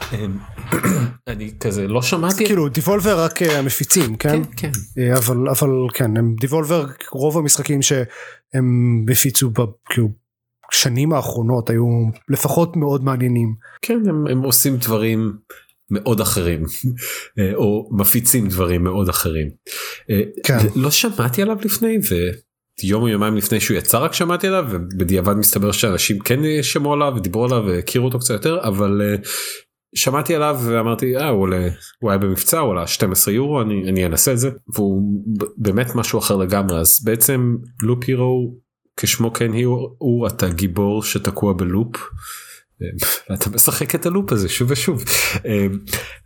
אני 1.28 1.52
כזה 1.60 1.88
לא 1.88 2.02
שמעתי. 2.02 2.46
כאילו 2.46 2.68
דיבולבר 2.68 3.24
רק 3.24 3.42
המפיצים 3.42 4.16
כן? 4.16 4.42
כן 4.56 4.70
כן. 4.96 5.12
אבל 5.16 5.48
אבל 5.48 5.70
כן 5.94 6.16
הם 6.16 6.34
דיבולבר 6.40 6.86
רוב 7.12 7.38
המשחקים 7.38 7.82
שהם 7.82 9.06
הפיצו 9.12 9.50
כאילו 9.86 10.08
שנים 10.76 11.12
האחרונות 11.12 11.70
היו 11.70 11.86
לפחות 12.28 12.76
מאוד 12.76 13.04
מעניינים. 13.04 13.54
כן 13.82 13.98
הם, 14.08 14.26
הם 14.26 14.42
עושים 14.42 14.76
דברים 14.76 15.32
מאוד 15.90 16.20
אחרים 16.20 16.62
אה, 17.38 17.54
או 17.54 17.88
מפיצים 17.92 18.48
דברים 18.48 18.84
מאוד 18.84 19.08
אחרים. 19.08 19.48
אה, 20.10 20.20
כן. 20.44 20.58
לא 20.74 20.90
שמעתי 20.90 21.42
עליו 21.42 21.56
לפני 21.64 21.98
ויום 22.82 23.02
או 23.02 23.08
יומיים 23.08 23.36
לפני 23.36 23.60
שהוא 23.60 23.76
יצא 23.76 23.98
רק 23.98 24.12
שמעתי 24.12 24.46
עליו 24.46 24.64
ובדיעבד 24.70 25.34
מסתבר 25.34 25.72
שאנשים 25.72 26.18
כן 26.18 26.40
שמעו 26.62 26.92
עליו 26.92 27.12
ודיברו 27.16 27.44
עליו 27.44 27.64
והכירו 27.66 28.04
אותו 28.04 28.18
קצת 28.18 28.30
יותר 28.34 28.58
אבל 28.62 29.02
אה, 29.02 29.16
שמעתי 29.94 30.34
עליו 30.34 30.58
ואמרתי 30.64 31.16
אה, 31.16 31.28
הוא, 31.28 31.40
עולה, 31.40 31.68
הוא 32.00 32.10
היה 32.10 32.18
במבצע 32.18 32.58
הוא 32.58 32.72
עלה 32.72 32.86
12 32.86 33.34
יורו 33.34 33.62
אני, 33.62 33.88
אני 33.88 34.06
אנסה 34.06 34.32
את 34.32 34.38
זה 34.38 34.50
והוא 34.74 35.02
באמת 35.56 35.94
משהו 35.94 36.18
אחר 36.18 36.36
לגמרי 36.36 36.78
אז 36.78 37.04
בעצם 37.04 37.56
לופ 37.82 38.04
הירו 38.06 38.65
כשמו 38.96 39.32
כן 39.32 39.50
הוא, 39.64 39.88
הוא 39.98 40.26
אתה 40.26 40.48
גיבור 40.48 41.02
שתקוע 41.02 41.52
בלופ. 41.52 41.96
אתה 43.34 43.50
משחק 43.50 43.94
את 43.94 44.06
הלופ 44.06 44.32
הזה 44.32 44.48
שוב 44.48 44.70
ושוב. 44.70 45.04
אה, 45.46 45.66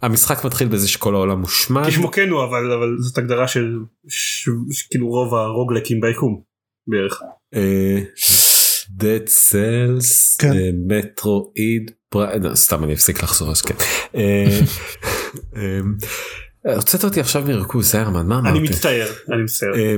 המשחק 0.02 0.44
מתחיל 0.44 0.68
בזה 0.68 0.88
שכל 0.88 1.14
העולם 1.14 1.40
מושמד. 1.40 1.86
כשמו 1.86 2.10
כן 2.10 2.28
הוא 2.28 2.44
אבל 2.44 2.72
אבל 2.72 2.96
זאת 3.00 3.18
הגדרה 3.18 3.48
של 3.48 3.78
ש- 4.08 4.48
ש- 4.70 4.82
כאילו 4.90 5.08
רוב 5.08 5.34
הרוגלקים 5.34 6.00
ביקום 6.00 6.40
בערך. 6.86 7.20
אה, 7.54 7.98
Dead 9.00 9.28
Cells, 9.28 10.38
כן. 10.38 10.52
אה, 10.52 10.70
מטרואיד, 10.88 11.90
פר- 12.08 12.36
לא, 12.42 12.54
סתם 12.54 12.84
אני 12.84 12.94
אפסיק 12.94 13.22
לחזור 13.22 13.50
אז 13.50 13.62
כן. 13.62 13.74
אה, 14.14 14.60
אה, 15.56 15.80
הוצאת 16.74 17.04
אותי 17.04 17.20
עכשיו 17.20 17.42
מריכוז 17.46 17.90
זרמן 17.92 18.26
מה 18.26 18.38
אני 18.38 18.48
אמרתי? 18.50 18.62
מצטער 18.72 19.06
אני 19.32 19.42
מצטער. 19.42 19.74
אה, 19.74 19.94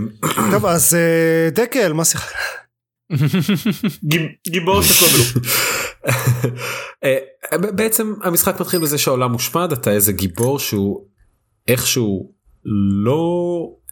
טוב 0.51 0.67
אז 0.67 0.95
אה, 0.95 1.51
דקל 1.51 1.93
מה 1.93 2.05
שיחק? 2.05 2.33
גיב- 4.05 4.31
גיבור 4.49 4.83
שתקוע 4.83 5.09
בלופ. 5.09 5.47
אה, 7.05 7.17
בעצם 7.59 8.15
המשחק 8.23 8.61
מתחיל 8.61 8.81
בזה 8.81 8.99
שהעולם 8.99 9.33
מושמד 9.33 9.73
אתה 9.73 9.91
איזה 9.93 10.13
גיבור 10.13 10.59
שהוא 10.59 11.05
איכשהו 11.69 12.33
לא 13.05 13.23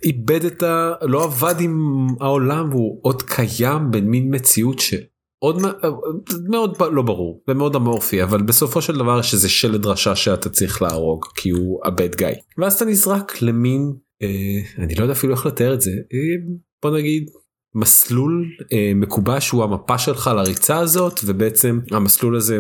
איבד 0.05 0.45
את 0.45 0.63
ה... 0.63 0.93
לא 1.03 1.25
עבד 1.25 1.55
עם 1.61 2.07
העולם 2.21 2.71
והוא 2.71 2.99
עוד 3.03 3.23
קיים 3.23 3.91
במין 3.91 4.35
מציאות 4.35 4.79
שעוד 4.79 5.63
מ- 5.63 5.73
מאוד 6.51 6.77
לא 6.93 7.03
ברור 7.03 7.43
ומאוד 7.49 7.75
אמורפי 7.77 8.23
אבל 8.23 8.43
בסופו 8.43 8.83
של 8.83 8.95
דבר 8.99 9.21
יש 9.21 9.35
איזה 9.35 9.49
שלד 9.49 9.87
רשע 9.87 10.15
שאתה 10.15 10.49
צריך 10.49 10.83
להרוג 10.83 11.25
כי 11.35 11.51
הוא 11.51 11.81
הבד 11.85 12.15
גאי 12.15 12.35
ואז 12.59 12.75
אתה 12.75 12.85
נזרק 12.85 13.43
למין 13.43 13.93
אה, 14.23 14.29
אני 14.85 14.95
לא 14.95 15.03
יודע 15.03 15.13
אפילו 15.13 15.35
איך 15.35 15.47
לתאר 15.47 15.75
את 15.75 15.81
זה 15.81 15.91
אה, 15.91 16.53
בוא 16.83 16.91
נגיד 16.99 17.31
מסלול 17.75 18.47
אה, 18.73 18.93
מקובע 18.95 19.41
שהוא 19.41 19.65
המפה 19.65 19.99
שלך 19.99 20.31
לריצה 20.37 20.79
הזאת 20.79 21.21
ובעצם 21.25 21.81
המסלול 21.91 22.37
הזה 22.37 22.59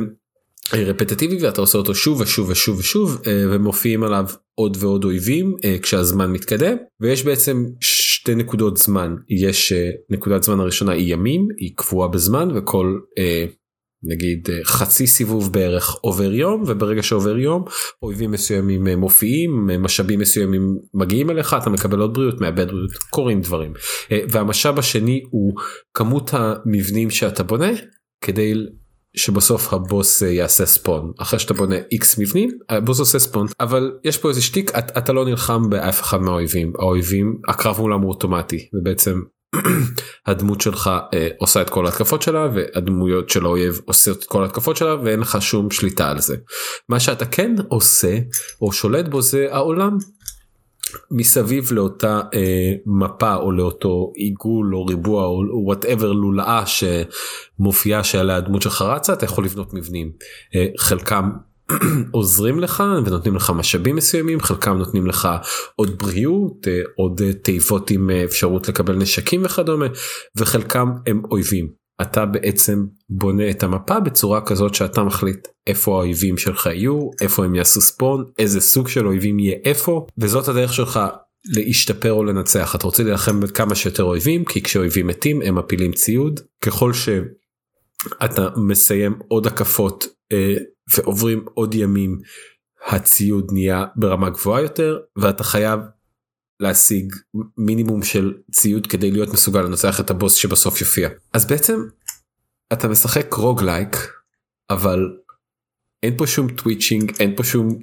אה, 0.75 0.83
רפטטיבי 0.85 1.45
ואתה 1.45 1.61
עושה 1.61 1.79
אותו 1.79 1.95
שוב 1.95 2.21
ושוב 2.21 2.49
ושוב 2.51 2.79
ושוב 2.79 3.23
אה, 3.27 3.45
ומופיעים 3.51 4.03
עליו 4.03 4.27
עוד 4.55 4.77
ועוד 4.81 5.05
אויבים 5.05 5.57
אה, 5.65 5.77
כשהזמן 5.83 6.33
מתקדם. 6.33 6.77
ויש 7.01 7.25
בעצם 7.25 7.67
שתי 7.81 8.35
נקודות 8.35 8.77
זמן. 8.77 9.15
יש 9.29 9.73
אה, 9.73 9.91
נקודת 10.11 10.43
זמן 10.43 10.61
הראשונה 10.61 10.93
היא 10.93 11.13
ימים 11.13 11.49
היא 11.57 11.73
קבועה 11.77 12.09
בזמן 12.09 12.49
וכל 12.57 12.99
אה, 13.19 13.47
נגיד 14.05 14.49
אה, 14.53 14.65
חצי 14.65 15.07
סיבוב 15.07 15.53
בערך 15.53 15.95
עובר 16.01 16.33
יום 16.33 16.65
וברגע 16.67 17.03
שעובר 17.03 17.39
יום 17.39 17.65
אויבים 18.03 18.31
מסוימים 18.31 18.87
אה, 18.87 18.97
מופיעים 18.97 19.71
אה, 19.71 19.79
משאבים 19.79 20.21
מסוימים 20.21 20.79
מגיעים 20.95 21.31
אליך 21.31 21.57
אתה 21.63 21.71
מקבל 21.71 22.01
עוד 22.01 22.15
בריאות 22.15 22.41
מאבד 22.41 22.69
בריאות 22.69 22.93
קורים 22.93 23.41
דברים. 23.41 23.73
והמשאב 24.11 24.79
השני 24.79 25.23
הוא 25.31 25.53
כמות 25.95 26.31
המבנים 26.33 27.11
שאתה 27.11 27.43
בונה 27.43 27.71
כדי 28.21 28.55
שבסוף 29.17 29.73
הבוס 29.73 30.23
יעשה 30.23 30.67
ספון 30.67 31.13
אחרי 31.19 31.39
שאתה 31.39 31.55
בונה 31.55 31.77
איקס 31.93 32.19
מבנים 32.19 32.51
הבוס 32.69 33.01
עושה 33.01 33.19
ספון 33.19 33.47
אבל 33.61 33.93
יש 34.05 34.19
פה 34.19 34.29
איזה 34.29 34.43
שטיק 34.43 34.71
את, 34.79 34.99
אתה 34.99 35.13
לא 35.13 35.25
נלחם 35.25 35.71
באף 35.71 36.03
אחד 36.03 36.21
מהאויבים. 36.21 36.73
האויבים 36.79 37.41
הקרב 37.49 37.81
מולם 37.81 38.01
הוא 38.01 38.11
אוטומטי 38.11 38.69
ובעצם 38.75 39.21
הדמות 40.27 40.61
שלך 40.61 40.91
אה, 41.15 41.29
עושה 41.39 41.63
את 41.63 41.71
כל 41.71 41.87
ההתקפות 41.87 42.23
שלה 42.23 42.49
והדמויות 42.55 43.31
של 43.31 43.45
האויב 43.45 43.81
עושות 43.85 44.19
את 44.19 44.25
כל 44.25 44.43
ההתקפות 44.43 44.77
שלה 44.77 44.95
ואין 45.05 45.21
לך 45.21 45.43
שום 45.43 45.71
שליטה 45.71 46.11
על 46.11 46.21
זה. 46.21 46.37
מה 46.89 47.01
שאתה 47.01 47.27
כן 47.27 47.55
עושה 47.69 48.19
או 48.63 48.73
שולט 48.73 49.09
בו 49.09 49.23
זה 49.23 49.47
העולם 49.51 49.99
מסביב 51.11 51.73
לאותה 51.73 52.21
אה, 52.35 52.73
מפה 52.87 53.35
או 53.35 53.53
לאותו 53.53 54.13
עיגול 54.15 54.75
או 54.75 54.87
ריבוע 54.87 55.25
או 55.25 55.65
וואטאבר 55.65 56.13
לולאה 56.13 56.63
שמופיעה 56.67 58.05
שעליה 58.05 58.37
הדמות 58.37 58.63
שלך 58.63 58.83
רצה 58.83 59.13
אתה 59.13 59.25
יכול 59.25 59.45
לבנות 59.45 59.75
מבנים 59.75 60.13
אה, 60.55 60.67
חלקם 60.79 61.31
עוזרים 62.13 62.61
לך 62.61 62.83
ונותנים 63.07 63.37
לך 63.37 63.51
משאבים 63.51 63.97
מסוימים 63.97 64.41
חלקם 64.41 64.77
נותנים 64.77 65.07
לך 65.07 65.29
עוד 65.77 65.99
בריאות 65.99 66.69
אה, 66.69 66.83
עוד 66.97 67.23
אה, 67.23 67.33
תיבות 67.33 67.91
עם 67.91 68.11
אה, 68.11 68.25
אפשרות 68.25 68.69
לקבל 68.69 68.97
נשקים 68.97 69.45
וכדומה 69.45 69.87
וחלקם 70.37 70.93
הם 71.07 71.23
אויבים. 71.31 71.81
אתה 72.03 72.27
בעצם 72.27 72.85
בונה 73.11 73.51
את 73.51 73.63
המפה 73.63 74.01
בצורה 74.01 74.41
כזאת 74.41 74.75
שאתה 74.75 75.03
מחליט 75.03 75.49
איפה 75.67 75.93
האויבים 75.93 76.39
שלך 76.39 76.67
יהיו 76.67 77.11
איפה 77.21 77.45
הם 77.45 77.55
יעשו 77.55 77.81
ספון 77.81 78.25
איזה 78.39 78.61
סוג 78.61 78.89
של 78.89 79.07
אויבים 79.07 79.39
יהיה 79.39 79.57
איפה 79.65 80.07
וזאת 80.19 80.49
הדרך 80.49 80.73
שלך 80.73 81.01
להשתפר 81.55 82.13
או 82.13 82.25
לנצח 82.25 82.75
אתה 82.75 82.87
רוצה 82.87 83.03
להילחם 83.03 83.41
בכמה 83.41 83.75
שיותר 83.75 84.03
אויבים 84.03 84.45
כי 84.45 84.63
כשאויבים 84.63 85.07
מתים 85.07 85.43
הם 85.43 85.59
מפילים 85.59 85.93
ציוד 85.93 86.41
ככל 86.61 86.93
שאתה 86.93 88.49
מסיים 88.57 89.19
עוד 89.29 89.47
הקפות 89.47 90.07
ועוברים 90.97 91.45
עוד 91.55 91.75
ימים 91.75 92.19
הציוד 92.87 93.47
נהיה 93.53 93.85
ברמה 93.97 94.31
גבוהה 94.31 94.63
יותר 94.63 94.99
ואתה 95.17 95.45
חייב 95.45 95.81
להשיג 96.61 97.15
מינימום 97.57 98.03
של 98.03 98.35
ציוד 98.53 98.87
כדי 98.87 99.11
להיות 99.11 99.29
מסוגל 99.29 99.63
לנצח 99.63 100.01
את 100.01 100.11
הבוס 100.11 100.35
שבסוף 100.35 100.81
יופיע. 100.81 101.09
אז 101.33 101.47
בעצם 101.47 101.81
אתה 102.73 102.89
משחק 102.89 103.35
roguelike 103.35 103.97
אבל 104.71 105.17
אין 106.03 106.17
פה 106.17 106.27
שום 106.27 106.57
twitching 106.57 107.13
אין 107.21 107.37
פה 107.37 107.45
שום 107.45 107.79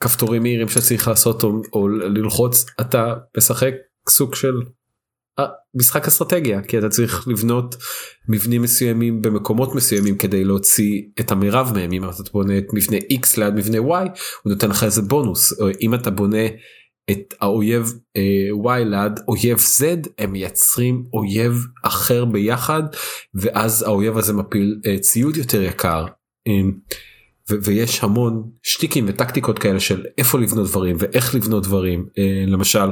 כפתורים 0.00 0.42
מהירים 0.42 0.68
שצריך 0.68 1.08
לעשות 1.08 1.44
או, 1.44 1.62
או 1.72 1.88
ללחוץ 1.88 2.66
אתה 2.80 3.14
משחק 3.36 3.74
סוג 4.08 4.34
של 4.34 4.54
משחק 5.74 6.06
אסטרטגיה 6.06 6.62
כי 6.62 6.78
אתה 6.78 6.88
צריך 6.88 7.28
לבנות 7.28 7.76
מבנים 8.28 8.62
מסוימים 8.62 9.22
במקומות 9.22 9.74
מסוימים 9.74 10.18
כדי 10.18 10.44
להוציא 10.44 11.02
את 11.20 11.30
המרב 11.30 11.72
מהם. 11.74 11.92
אם 11.92 12.04
אתה 12.04 12.22
בונה 12.32 12.58
את 12.58 12.66
מבנה 12.72 12.96
x 12.96 13.26
ליד 13.36 13.54
מבנה 13.54 13.78
y 13.78 14.08
הוא 14.42 14.52
נותן 14.52 14.70
לך 14.70 14.84
איזה 14.84 15.02
בונוס. 15.02 15.52
אם 15.80 15.94
אתה 15.94 16.10
בונה 16.10 16.46
את 17.10 17.34
האויב 17.40 17.92
אה, 18.16 18.80
y 18.80 18.84
ליד 18.84 19.20
אויב 19.28 19.58
z 19.58 20.08
הם 20.18 20.32
מייצרים 20.32 21.04
אויב 21.12 21.66
אחר 21.84 22.24
ביחד 22.24 22.82
ואז 23.34 23.82
האויב 23.82 24.18
הזה 24.18 24.32
מפיל 24.32 24.80
אה, 24.86 24.98
ציוד 24.98 25.36
יותר 25.36 25.62
יקר. 25.62 26.06
אה, 26.48 26.52
ויש 27.62 28.04
המון 28.04 28.50
שטיקים 28.62 29.04
וטקטיקות 29.08 29.58
כאלה 29.58 29.80
של 29.80 30.04
איפה 30.18 30.38
לבנות 30.38 30.68
דברים 30.68 30.96
ואיך 30.98 31.34
לבנות 31.34 31.62
דברים. 31.62 32.06
אה, 32.18 32.44
למשל 32.46 32.88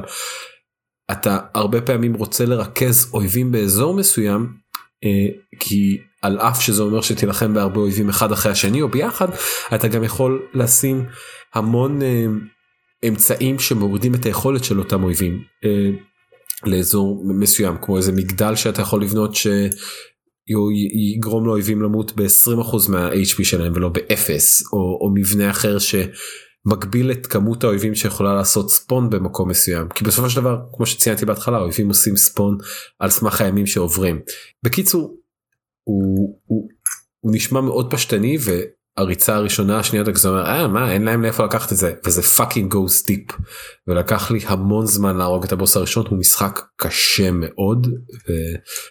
אתה 1.12 1.38
הרבה 1.54 1.80
פעמים 1.80 2.14
רוצה 2.14 2.44
לרכז 2.44 3.11
אויבים 3.14 3.52
באזור 3.52 3.94
מסוים 3.94 4.52
אה, 5.04 5.26
כי 5.61 5.98
על 6.22 6.38
אף 6.38 6.62
שזה 6.62 6.82
אומר 6.82 7.00
שתילחם 7.00 7.54
בהרבה 7.54 7.80
אויבים 7.80 8.09
אחד 8.09 8.32
אחרי 8.32 8.52
השני 8.52 8.82
או 8.82 8.88
ביחד 8.88 9.28
אתה 9.74 9.88
גם 9.88 10.04
יכול 10.04 10.48
לשים 10.54 11.04
המון 11.54 12.02
אה, 12.02 12.26
אמצעים 13.09 13.59
שמורידים 13.59 14.14
את 14.14 14.26
היכולת 14.26 14.64
של 14.64 14.78
אותם 14.78 15.04
אויבים 15.04 15.42
אה, 15.64 15.90
לאזור 16.64 17.24
מסוים 17.38 17.76
כמו 17.82 17.96
איזה 17.96 18.12
מגדל 18.12 18.57
שאתה 18.57 18.82
יכול 18.82 19.02
לבנות 19.02 19.34
ש... 19.34 19.46
יגרום 21.16 21.46
לאויבים 21.46 21.82
למות 21.82 22.12
ב-20% 22.16 22.90
מה-HP 22.90 23.44
שלהם 23.44 23.72
ולא 23.74 23.88
ב-0 23.88 24.30
או, 24.72 24.78
או 25.00 25.11
מבנה 25.14 25.50
אחר 25.50 25.78
שמגביל 26.66 27.10
את 27.10 27.26
כמות 27.26 27.64
האויבים 27.64 27.94
שיכולה 27.94 28.34
לעשות 28.34 28.70
spawn 28.70 29.11
במקום 29.10 29.48
מסוים. 29.48 29.88
כי 29.88 30.04
בסופו 30.04 30.30
של 30.30 30.40
דבר 30.40 30.58
כמו 30.76 30.86
שציינתי 30.86 31.26
בהתחלה 31.26 31.56
האויבים 31.56 31.88
עושים 31.88 32.16
spawn 32.16 32.59
על 32.98 33.10
סמך 33.10 33.40
הימים 33.40 33.66
שעוברים. 33.66 34.20
בקיצור 34.62 35.16
הוא, 35.84 36.38
הוא, 36.46 36.68
הוא 37.20 37.32
נשמע 37.34 37.60
מאוד 37.60 37.90
פשטני 37.90 38.38
הריצה 38.96 39.34
הראשונה 39.34 39.78
השנייה 39.78 40.04
אתה 40.04 40.28
אומר 40.28 40.46
אה 40.46 40.68
מה 40.68 40.92
אין 40.92 41.02
להם 41.02 41.22
לאיפה 41.22 41.44
לקחת 41.44 41.72
את 41.72 41.76
זה. 41.76 41.94
וזה 42.04 42.22
fucking 42.22 42.72
גו 42.72 42.88
סטיפ 42.88 43.22
ולקח 43.86 44.30
לי 44.30 44.40
המון 44.46 44.86
זמן 44.86 45.16
להרוג 45.16 45.44
את 45.44 45.52
הבוס 45.52 45.76
הראשון 45.76 46.06
הוא 46.08 46.18
משחק 46.18 46.60
קשה 46.76 47.30
מאוד 47.30 47.86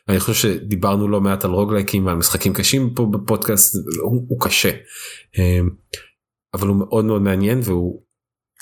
ואני 0.08 0.20
חושב 0.20 0.34
שדיברנו 0.34 1.08
לא 1.08 1.22
מעט 1.22 1.46
על 1.46 1.52
רוגלייקים 1.52 2.06
ועל 2.06 2.16
משחקים 2.16 2.54
קשים 2.54 2.94
פה 2.96 3.08
בפודקאסט 3.12 3.76
הוא, 4.04 4.26
הוא 4.28 4.42
קשה. 4.42 4.72
אמ, 5.38 5.70
אבל 6.56 6.68
הוא 6.68 6.78
מאוד 6.78 7.06
מאוד 7.06 7.22
מעניין 7.22 7.60
והוא 7.64 8.02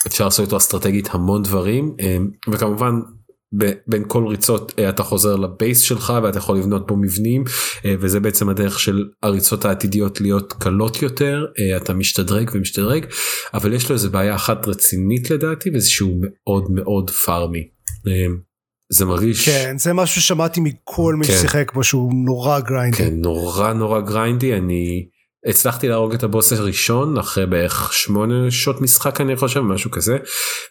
אפשר 0.06 0.24
לעשות 0.24 0.46
איתו 0.46 0.56
אסטרטגית 0.56 1.08
המון 1.10 1.42
דברים 1.42 1.96
אמ, 2.00 2.30
וכמובן 2.50 3.00
בין 3.86 4.04
כל 4.06 4.26
ריצות 4.26 4.72
אה, 4.78 4.88
אתה 4.88 5.02
חוזר 5.02 5.36
לבייס 5.36 5.80
שלך 5.80 6.12
ואתה 6.22 6.38
יכול 6.38 6.58
לבנות 6.58 6.84
פה 6.86 6.96
מבנים 6.96 7.44
אה, 7.84 7.94
וזה 8.00 8.20
בעצם 8.20 8.48
הדרך 8.48 8.80
של 8.80 9.04
הריצות 9.22 9.64
העתידיות 9.64 10.20
להיות 10.20 10.52
קלות 10.52 11.02
יותר 11.02 11.46
אה, 11.58 11.76
אתה 11.76 11.94
משתדרג 11.94 12.50
ומשתדרג 12.54 13.06
אבל 13.54 13.72
יש 13.72 13.88
לו 13.88 13.94
איזה 13.94 14.08
בעיה 14.08 14.34
אחת 14.34 14.68
רצינית 14.68 15.30
לדעתי 15.30 15.70
וזה 15.74 15.90
שהוא 15.90 16.16
מאוד 16.20 16.70
מאוד 16.70 17.10
פארמי. 17.10 17.68
זה 18.92 19.04
מרגיש 19.04 19.48
כן 19.48 19.78
זה 19.78 19.92
משהו 19.92 20.22
ששמעתי 20.22 20.60
מכל 20.60 21.14
מי 21.18 21.26
כן. 21.26 21.32
ששיחק 21.32 21.72
בו 21.74 21.84
שהוא 21.84 22.12
נורא 22.14 22.60
גריינדי 22.60 22.96
כן 22.96 23.14
נורא 23.14 23.72
נורא 23.72 24.00
גריינדי 24.00 24.54
אני 24.54 25.06
הצלחתי 25.46 25.88
להרוג 25.88 26.14
את 26.14 26.22
הבוס 26.22 26.52
הראשון 26.52 27.18
אחרי 27.18 27.46
בערך 27.46 27.92
שמונה 27.92 28.50
שעות 28.50 28.80
משחק 28.80 29.20
אני 29.20 29.36
חושב 29.36 29.60
משהו 29.60 29.90
כזה 29.90 30.18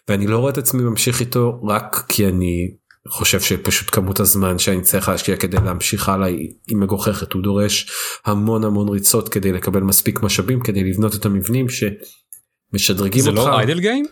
ואני 0.08 0.26
לא 0.26 0.38
רואה 0.38 0.52
את 0.52 0.58
עצמי 0.58 0.82
ממשיך 0.82 1.20
איתו 1.20 1.60
רק 1.68 2.04
כי 2.08 2.26
אני 2.26 2.74
חושב 3.08 3.40
שפשוט 3.40 3.88
כמות 3.92 4.20
הזמן 4.20 4.58
שאני 4.58 4.82
צריך 4.82 5.08
להשקיע 5.08 5.36
כדי 5.36 5.56
להמשיך 5.64 6.08
הלאה 6.08 6.26
היא 6.28 6.76
מגוחכת 6.76 7.32
הוא 7.32 7.42
דורש 7.42 7.90
המון 8.24 8.64
המון 8.64 8.88
ריצות 8.88 9.28
כדי 9.28 9.52
לקבל 9.52 9.80
מספיק 9.80 10.22
משאבים 10.22 10.60
כדי 10.60 10.84
לבנות 10.84 11.14
את 11.14 11.24
המבנים 11.26 11.66
שמשדרגים 11.68 13.22
זה 13.22 13.30
אותך. 13.30 13.42
זה 13.42 13.48
לא 13.48 13.58
איידל 13.58 13.80
גיים? 13.80 14.06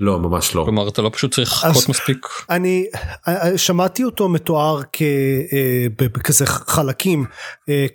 לא 0.00 0.18
ממש 0.18 0.54
לא. 0.54 0.62
כלומר 0.64 0.88
אתה 0.88 1.02
לא 1.02 1.10
פשוט 1.12 1.34
צריך 1.34 1.52
לחכות 1.52 1.88
מספיק. 1.88 2.26
אני 2.50 2.86
שמעתי 3.56 4.04
אותו 4.04 4.28
מתואר 4.28 4.80
בכזה 5.96 6.46
חלקים 6.46 7.24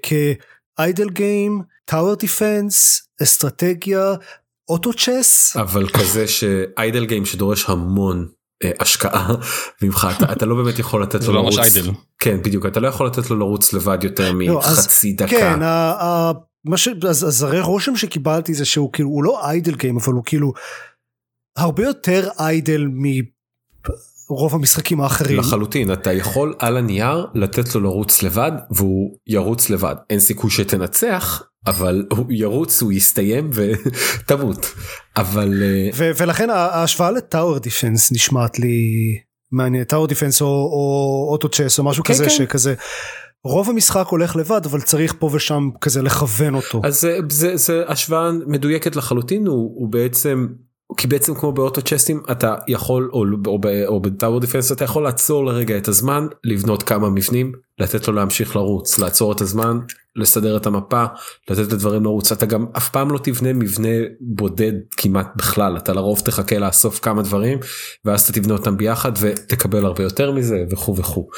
כאיידל 0.01 1.09
גיים 1.09 1.61
טאוור 1.85 2.15
דיפנס 2.15 3.07
אסטרטגיה 3.23 4.13
אוטו 4.69 4.93
צ'ס 4.93 5.57
אבל 5.57 5.89
כזה 5.89 6.27
שאיידל 6.27 7.05
גיים 7.05 7.25
שדורש 7.25 7.69
המון 7.69 8.27
אה, 8.63 8.71
השקעה 8.79 9.35
ממך 9.81 10.07
אתה, 10.17 10.31
אתה 10.31 10.45
לא 10.45 10.55
באמת 10.55 10.79
יכול 10.79 11.03
לתת 11.03 11.23
לו 11.23 11.33
לא 11.33 11.41
לרוץ 11.41 11.57
איידל. 11.57 11.91
כן 12.19 12.41
בדיוק 12.41 12.65
אתה 12.65 12.79
לא 12.79 12.87
יכול 12.87 13.07
לתת 13.07 13.29
לו 13.29 13.35
לרוץ 13.39 13.73
לבד 13.73 14.03
יותר 14.03 14.31
לא, 14.31 14.57
מחצי 14.57 15.09
אז, 15.09 15.15
דקה. 15.15 15.27
כן, 15.27 15.61
ה, 15.61 15.91
ה, 16.01 16.31
מה 16.65 16.77
ש... 16.77 16.87
אז, 17.09 17.27
אז 17.27 17.43
הרי 17.43 17.61
רושם 17.61 17.95
שקיבלתי 17.95 18.53
זה 18.53 18.65
שהוא 18.65 18.93
כאילו 18.93 19.09
הוא 19.09 19.23
לא 19.23 19.49
איידל 19.49 19.75
גיים 19.75 19.97
אבל 19.97 20.13
הוא 20.13 20.23
כאילו 20.25 20.53
הרבה 21.57 21.83
יותר 21.83 22.29
איידל 22.39 22.87
רוב 24.29 24.55
המשחקים 24.55 25.01
האחרים. 25.01 25.39
לחלוטין 25.39 25.93
אתה 25.93 26.13
יכול 26.13 26.55
על 26.59 26.77
הנייר 26.77 27.27
לתת 27.33 27.75
לו 27.75 27.81
לרוץ 27.81 28.23
לבד 28.23 28.51
והוא 28.71 29.17
ירוץ 29.27 29.69
לבד 29.69 29.95
אין 30.09 30.19
סיכוי 30.19 30.51
שתנצח 30.51 31.43
אבל 31.67 32.05
הוא 32.11 32.25
ירוץ 32.29 32.81
הוא 32.81 32.91
יסתיים 32.91 33.49
ותמות 33.53 34.73
אבל 35.17 35.63
אה, 35.63 35.89
ו- 35.95 36.11
ולכן 36.17 36.49
ההשוואה 36.49 37.11
לטאוור 37.11 37.59
דיפנס 37.59 38.11
נשמעת 38.11 38.59
לי 38.59 39.17
מעניין 39.51 39.83
tower 39.83 40.07
defense 40.07 40.41
או, 40.41 40.47
או 40.47 41.27
auto 41.31 41.49
chess 41.49 41.79
או 41.79 41.83
משהו 41.83 42.03
כן, 42.03 42.13
כזה 42.13 42.23
כן. 42.23 42.29
שכזה. 42.29 42.73
רוב 43.43 43.69
המשחק 43.69 44.07
הולך 44.07 44.35
לבד 44.35 44.61
אבל 44.65 44.81
צריך 44.81 45.13
פה 45.19 45.29
ושם 45.33 45.69
כזה 45.81 46.01
לכוון 46.01 46.55
אותו. 46.55 46.81
אז 46.83 47.01
זה, 47.01 47.19
זה, 47.29 47.57
זה 47.57 47.83
השוואה 47.87 48.31
מדויקת 48.47 48.95
לחלוטין 48.95 49.47
הוא, 49.47 49.71
הוא 49.75 49.91
בעצם 49.91 50.47
כי 50.97 51.07
בעצם 51.07 51.35
כמו 51.35 51.51
באוטו 51.51 51.81
צ'סטים 51.81 52.21
אתה 52.31 52.55
יכול 52.67 53.09
או, 53.13 53.25
או, 53.47 53.59
או 53.87 53.99
ב 53.99 54.06
tower 54.06 54.39
defense 54.39 54.71
אתה 54.71 54.83
יכול 54.83 55.03
לעצור 55.03 55.45
לרגע 55.45 55.77
את 55.77 55.87
הזמן 55.87 56.27
לבנות 56.43 56.83
כמה 56.83 57.09
מבנים 57.09 57.51
לתת 57.79 58.07
לו 58.07 58.13
להמשיך 58.13 58.55
לרוץ 58.55 58.99
לעצור 58.99 59.31
את 59.31 59.41
הזמן 59.41 59.79
לסדר 60.15 60.57
את 60.57 60.65
המפה 60.65 61.03
לתת 61.49 61.73
לדברים 61.73 62.03
לרוץ. 62.03 62.31
אתה 62.31 62.45
גם 62.45 62.65
אף 62.77 62.89
פעם 62.89 63.11
לא 63.11 63.19
תבנה 63.23 63.53
מבנה 63.53 63.89
בודד 64.21 64.73
כמעט 64.97 65.27
בכלל. 65.35 65.77
אתה 65.77 65.93
לרוב 65.93 66.19
תחכה 66.19 66.59
לאסוף 66.59 66.99
כמה 66.99 67.21
דברים 67.21 67.59
ואז 68.05 68.21
אתה 68.21 68.33
תבנה 68.33 68.53
אותם 68.53 68.77
ביחד 68.77 69.11
ותקבל 69.19 69.85
הרבה 69.85 70.03
יותר 70.03 70.31
מזה 70.31 70.63
וכו' 70.71 70.95
וכו'. 70.97 71.29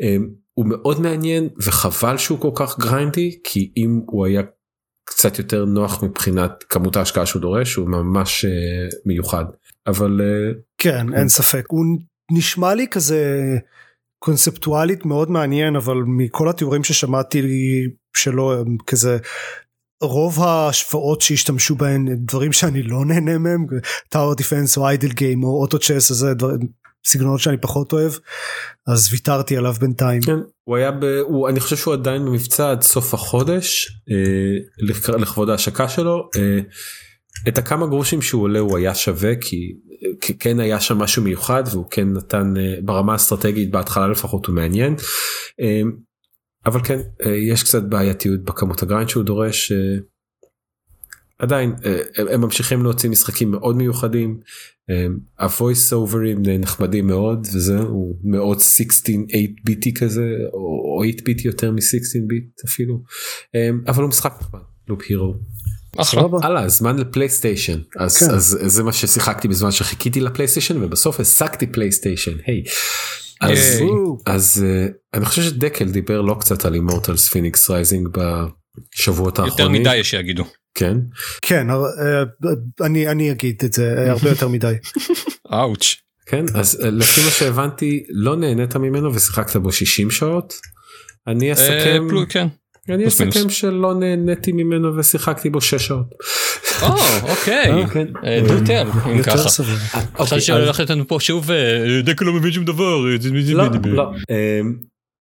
אמ, 0.00 0.28
הוא 0.54 0.66
מאוד 0.68 1.00
מעניין 1.00 1.48
וחבל 1.62 2.18
שהוא 2.18 2.40
כל 2.40 2.50
כך 2.54 2.78
גריינדי 2.78 3.38
כי 3.44 3.72
אם 3.76 4.00
הוא 4.06 4.26
היה 4.26 4.42
קצת 5.04 5.38
יותר 5.38 5.64
נוח 5.64 6.02
מבחינת 6.02 6.64
כמות 6.68 6.96
ההשקעה 6.96 7.26
שהוא 7.26 7.42
דורש 7.42 7.74
הוא 7.74 7.88
ממש 7.88 8.44
uh, 8.44 8.96
מיוחד. 9.06 9.44
אבל 9.86 10.20
uh, 10.20 10.56
כן 10.78 11.14
אין 11.14 11.28
ספק. 11.28 11.64
הוא 11.68 11.84
נשמע 12.30 12.74
לי 12.74 12.86
כזה 12.90 13.56
קונספטואלית 14.24 15.04
מאוד 15.04 15.30
מעניין 15.30 15.76
אבל 15.76 15.96
מכל 16.06 16.48
התיאורים 16.48 16.84
ששמעתי 16.84 17.42
שלו 18.16 18.52
הם 18.52 18.76
כזה 18.86 19.18
רוב 20.02 20.40
ההשוואות 20.42 21.20
שהשתמשו 21.20 21.74
בהן 21.74 22.16
דברים 22.16 22.52
שאני 22.52 22.82
לא 22.82 23.04
נהנה 23.04 23.38
מהם 23.38 23.66
tower 24.08 24.34
defense 24.34 24.76
או 24.76 24.88
idle 24.88 25.08
game 25.08 25.44
או 25.44 25.60
auto 25.60 25.78
chess 25.78 26.12
זה 26.12 26.32
סגנונות 27.06 27.40
שאני 27.40 27.56
פחות 27.56 27.92
אוהב 27.92 28.12
אז 28.86 29.08
ויתרתי 29.12 29.56
עליו 29.56 29.74
בינתיים. 29.80 30.22
כן, 30.22 30.38
הוא 30.64 30.76
היה 30.76 30.90
ב... 30.90 31.04
הוא, 31.04 31.48
אני 31.48 31.60
חושב 31.60 31.76
שהוא 31.76 31.94
עדיין 31.94 32.24
במבצע 32.24 32.70
עד 32.70 32.82
סוף 32.82 33.14
החודש 33.14 33.88
אה, 34.10 35.16
לכבוד 35.18 35.50
ההשקה 35.50 35.88
שלו. 35.88 36.28
אה, 36.36 36.60
את 37.48 37.58
הכמה 37.58 37.86
גרושים 37.86 38.22
שהוא 38.22 38.42
עולה 38.42 38.58
הוא 38.58 38.78
היה 38.78 38.94
שווה 38.94 39.36
כי, 39.40 39.72
כי 40.20 40.38
כן 40.38 40.60
היה 40.60 40.80
שם 40.80 40.98
משהו 40.98 41.22
מיוחד 41.22 41.64
והוא 41.70 41.86
כן 41.90 42.12
נתן 42.12 42.56
אה, 42.56 42.74
ברמה 42.82 43.12
האסטרטגית 43.12 43.70
בהתחלה 43.70 44.08
לפחות 44.08 44.46
הוא 44.46 44.54
מעניין. 44.54 44.94
אה, 45.60 45.82
אבל 46.66 46.80
כן 46.84 47.00
אה, 47.26 47.36
יש 47.36 47.62
קצת 47.62 47.82
בעייתיות 47.82 48.44
בכמות 48.44 48.82
ה 48.82 48.86
grind 48.86 49.08
שהוא 49.08 49.24
דורש. 49.24 49.72
אה, 49.72 49.96
עדיין 51.38 51.72
הם, 52.16 52.40
ממשיכים 52.40 52.82
להוציא 52.82 53.10
משחקים 53.10 53.50
מאוד 53.50 53.76
מיוחדים. 53.76 54.40
ה 55.40 55.49
voice 55.49 55.92
overים 55.92 56.42
נחמדים 56.42 57.06
מאוד 57.06 57.46
וזה 57.54 57.78
הוא 57.78 58.16
מאוד 58.24 58.60
16 58.60 58.90
8 59.06 59.26
bitי 59.64 59.94
כזה 59.94 60.28
או 60.52 61.02
8 61.04 61.22
ביט 61.24 61.44
יותר 61.44 61.70
מ-16 61.70 62.26
ביט 62.26 62.60
אפילו 62.64 63.02
אבל 63.86 64.02
הוא 64.02 64.08
משחק 64.08 64.32
נחמד 64.40 64.60
Loop 64.88 65.02
Hero. 65.08 65.34
הלאה 66.42 66.68
זמן 66.68 66.98
ל 66.98 67.05
PlayStation 67.05 67.78
אז, 67.98 68.18
כן. 68.18 68.30
אז 68.30 68.58
זה 68.66 68.82
מה 68.82 68.92
ששיחקתי 68.92 69.48
בזמן 69.48 69.70
שחיכיתי 69.70 70.20
ל 70.20 70.25
PlayStation 70.25 70.82
ובסוף 70.82 71.20
השגתי 71.20 71.66
PlayStation 71.66 72.32
היי. 72.46 72.62
אז, 73.40 73.82
אז 74.26 74.64
אה, 74.64 74.92
אני 75.14 75.24
חושב 75.24 75.42
שדקל 75.42 75.88
דיבר 75.88 76.20
לא 76.20 76.36
קצת 76.40 76.64
על 76.64 76.74
Immortals 76.74 77.28
Fenyx 77.28 77.70
Rising 77.70 78.08
בשבועות 78.08 79.38
האחרונים. 79.38 79.74
יותר 79.74 79.90
מדי 79.90 79.96
יש 79.96 80.10
שיגידו. 80.10 80.44
כן? 80.74 80.96
כן 81.42 81.66
uh, 81.70 82.84
אני 82.84 83.08
אני 83.08 83.30
אגיד 83.30 83.62
את 83.64 83.72
זה 83.72 84.10
הרבה 84.10 84.28
יותר 84.28 84.48
מדי. 84.48 84.74
אאוץ'. 85.52 85.96
כן 86.26 86.44
אז 86.54 86.78
uh, 86.80 86.84
לפי 86.84 87.20
מה 87.24 87.30
שהבנתי 87.30 88.04
לא 88.08 88.36
נהנית 88.36 88.76
ממנו 88.76 89.14
ושיחקת 89.14 89.56
בו 89.56 89.72
60 89.72 90.10
שעות. 90.10 90.54
אני 91.26 91.52
אסכם. 91.52 92.08
כן. 92.28 92.46
אני 92.88 93.08
אסכם 93.08 93.50
שלא 93.50 93.94
נהניתי 93.94 94.52
ממנו 94.52 94.96
ושיחקתי 94.96 95.50
בו 95.50 95.60
6 95.60 95.74
שעות. 95.74 96.06
אוקיי 97.22 97.86
כן. 97.92 98.06
דוטל 98.48 98.86
אם 99.12 99.22
ככה. 99.22 99.48
עכשיו 100.14 100.40
שהולך 100.40 100.80
לתת 100.80 100.94
פה 101.08 101.16
שוב 101.20 101.50
דקל 102.04 102.24
לא 102.24 102.32
מבין 102.32 102.52
שום 102.52 102.64
דבר. 102.64 102.96
לא, 103.54 103.64
לא. 103.84 104.10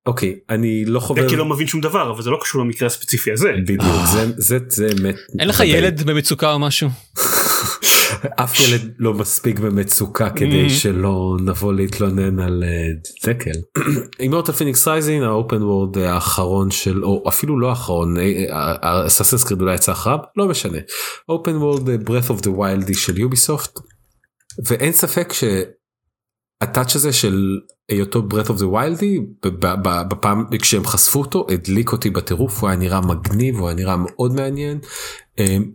אוקיי 0.06 0.34
אני 0.50 0.84
לא 0.84 1.00
חובב. 1.00 1.26
דקל 1.26 1.36
לא 1.36 1.44
מבין 1.44 1.66
שום 1.66 1.80
דבר 1.80 2.10
אבל 2.10 2.22
זה 2.22 2.30
לא 2.30 2.38
קשור 2.42 2.60
למקרה 2.60 2.86
הספציפי 2.86 3.32
הזה. 3.32 3.52
בדיוק 3.62 3.82
זה 4.36 4.58
זה 4.68 4.88
אמת. 5.00 5.14
אין 5.38 5.48
לך 5.48 5.62
ילד 5.64 6.02
במצוקה 6.02 6.52
או 6.52 6.58
משהו? 6.58 6.88
אף 8.36 8.60
ילד 8.60 8.94
לא 8.98 9.14
מספיק 9.14 9.58
במצוקה 9.58 10.30
כדי 10.30 10.70
שלא 10.70 11.36
נבוא 11.40 11.72
להתלונן 11.72 12.38
על 12.38 12.64
דקל. 13.26 13.50
Immortals 14.20 14.52
Fenyx 14.52 14.88
Rising 14.88 15.22
ה 15.22 15.30
open 15.30 15.62
world 15.62 15.98
האחרון 15.98 16.70
של 16.70 17.04
או 17.04 17.24
אפילו 17.28 17.58
לא 17.58 17.68
האחרון 17.70 18.16
Assassin's 19.06 19.44
Creed 19.44 19.60
אולי 19.60 19.74
יצא 19.74 19.92
אחריו 19.92 20.18
לא 20.36 20.48
משנה. 20.48 20.78
open 21.28 21.56
world 21.56 21.88
Breath 21.88 22.30
of 22.30 22.42
the 22.42 22.50
Wild 22.58 22.98
של 22.98 23.18
Ubisoft 23.18 23.78
ואין 24.66 24.92
ספק 24.92 25.32
שה 25.32 25.94
touch 25.94 26.96
הזה 26.96 27.12
של 27.12 27.58
היותו 27.88 28.22
breath 28.30 28.48
of 28.48 28.58
the 28.58 28.64
wild 28.72 29.04
בפעם 30.08 30.44
כשהם 30.60 30.84
חשפו 30.84 31.18
אותו 31.18 31.46
הדליק 31.50 31.92
אותי 31.92 32.10
בטירוף 32.10 32.60
הוא 32.60 32.68
היה 32.68 32.78
נראה 32.78 33.00
מגניב 33.00 33.58
הוא 33.58 33.68
היה 33.68 33.76
נראה 33.76 33.96
מאוד 33.96 34.34
מעניין 34.34 34.78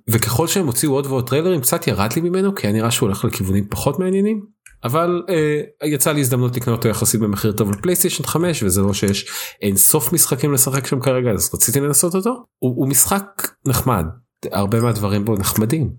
וככל 0.10 0.48
שהם 0.48 0.66
הוציאו 0.66 0.92
עוד 0.92 1.06
ועוד 1.06 1.30
טריילרים 1.30 1.62
קצת 1.62 1.88
ירד 1.88 2.14
לי 2.16 2.22
ממנו 2.22 2.56
כי 2.56 2.68
היה 2.68 2.74
נראה 2.74 2.92
שהוא 2.92 3.08
הולך 3.08 3.26
לכיוונים 3.26 3.68
פחות 3.70 4.00
מעניינים 4.00 4.58
אבל 4.84 5.22
uh, 5.28 5.86
יצא 5.88 6.12
לי 6.12 6.22
הזדמנות 6.22 6.56
לקנות 6.56 6.78
אותו 6.78 6.88
יחסית 6.88 7.22
במחיר 7.22 7.52
טוב 7.52 7.72
לפלייסטיישן 7.72 8.24
5 8.24 8.64
וזה 8.64 8.82
לא 8.82 8.94
שיש 8.94 9.26
אין 9.62 9.78
סוף 9.78 10.14
משחקים 10.14 10.54
לשחק 10.54 10.88
שם 10.88 11.00
כרגע 11.00 11.32
אז 11.32 11.50
רציתי 11.54 11.80
לנסות 11.80 12.16
אותו. 12.16 12.30
הוא, 12.60 12.76
הוא 12.76 12.88
משחק 12.88 13.52
נחמד 13.66 14.06
הרבה 14.52 14.82
מהדברים 14.82 15.26
בו 15.26 15.36
נחמדים. 15.36 15.90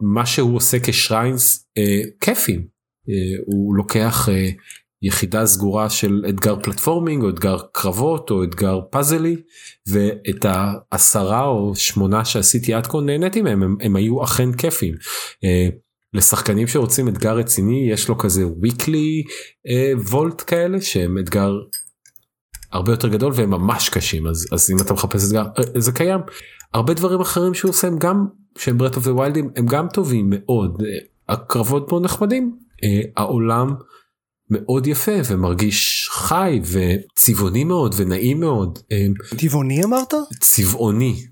מה 0.00 0.26
שהוא 0.26 0.56
עושה 0.56 0.76
כשריינס 0.82 1.66
uh, 1.78 2.10
כיפים 2.20 2.60
uh, 2.60 3.42
הוא 3.46 3.76
לוקח 3.76 4.28
uh, 4.28 4.60
יחידה 5.02 5.46
סגורה 5.46 5.90
של 5.90 6.24
אתגר 6.28 6.56
platforming 6.62 7.22
או 7.22 7.30
אתגר 7.30 7.56
קרבות 7.72 8.30
או 8.30 8.44
אתגר 8.44 8.80
puzzleי 8.90 9.36
ואת 9.88 10.44
העשרה 10.44 11.46
או 11.46 11.72
שמונה 11.74 12.24
שעשיתי 12.24 12.74
עד 12.74 12.86
כה 12.86 13.00
נהניתי 13.00 13.42
מהם 13.42 13.62
הם, 13.62 13.76
הם 13.80 13.96
היו 13.96 14.24
אכן 14.24 14.52
כיפים. 14.52 14.94
אה, 14.94 15.74
לשחקנים 16.14 16.66
שרוצים 16.66 17.08
אתגר 17.08 17.36
רציני 17.36 17.90
יש 17.90 18.08
לו 18.08 18.18
כזה 18.18 18.44
weekly 18.44 19.26
אה, 19.66 20.10
vault 20.10 20.42
כאלה 20.46 20.80
שהם 20.80 21.18
אתגר 21.18 21.52
הרבה 22.72 22.92
יותר 22.92 23.08
גדול 23.08 23.32
והם 23.34 23.50
ממש 23.50 23.88
קשים 23.88 24.26
אז 24.26 24.48
אז 24.52 24.70
אם 24.70 24.76
אתה 24.80 24.92
מחפש 24.92 25.26
אתגר 25.26 25.44
אה, 25.56 25.80
זה 25.80 25.92
קיים. 25.92 26.20
הרבה 26.74 26.94
דברים 26.94 27.20
אחרים 27.20 27.54
שהוא 27.54 27.68
עושה 27.68 27.86
הם 27.86 27.98
גם 27.98 28.26
שהם 28.58 28.78
Breath 28.78 28.96
of 28.96 29.06
the 29.06 29.21
Wildים 29.21 29.50
הם 29.56 29.66
גם 29.66 29.88
טובים 29.88 30.26
מאוד 30.30 30.82
אה, 30.82 30.84
הקרבות 31.28 31.88
בו 31.88 32.00
נחמדים 32.00 32.56
אה, 32.72 32.86
העולם. 33.16 33.74
מאוד 34.50 34.86
יפה 34.86 35.12
ומרגיש 35.28 36.08
חי 36.12 36.60
וצבעוני 36.64 37.64
מאוד 37.64 37.94
ונעים 37.98 38.40
מאוד. 38.40 38.78
טבעוני 39.38 39.84
אמרת? 39.84 40.14
צבעוני. 40.40 41.24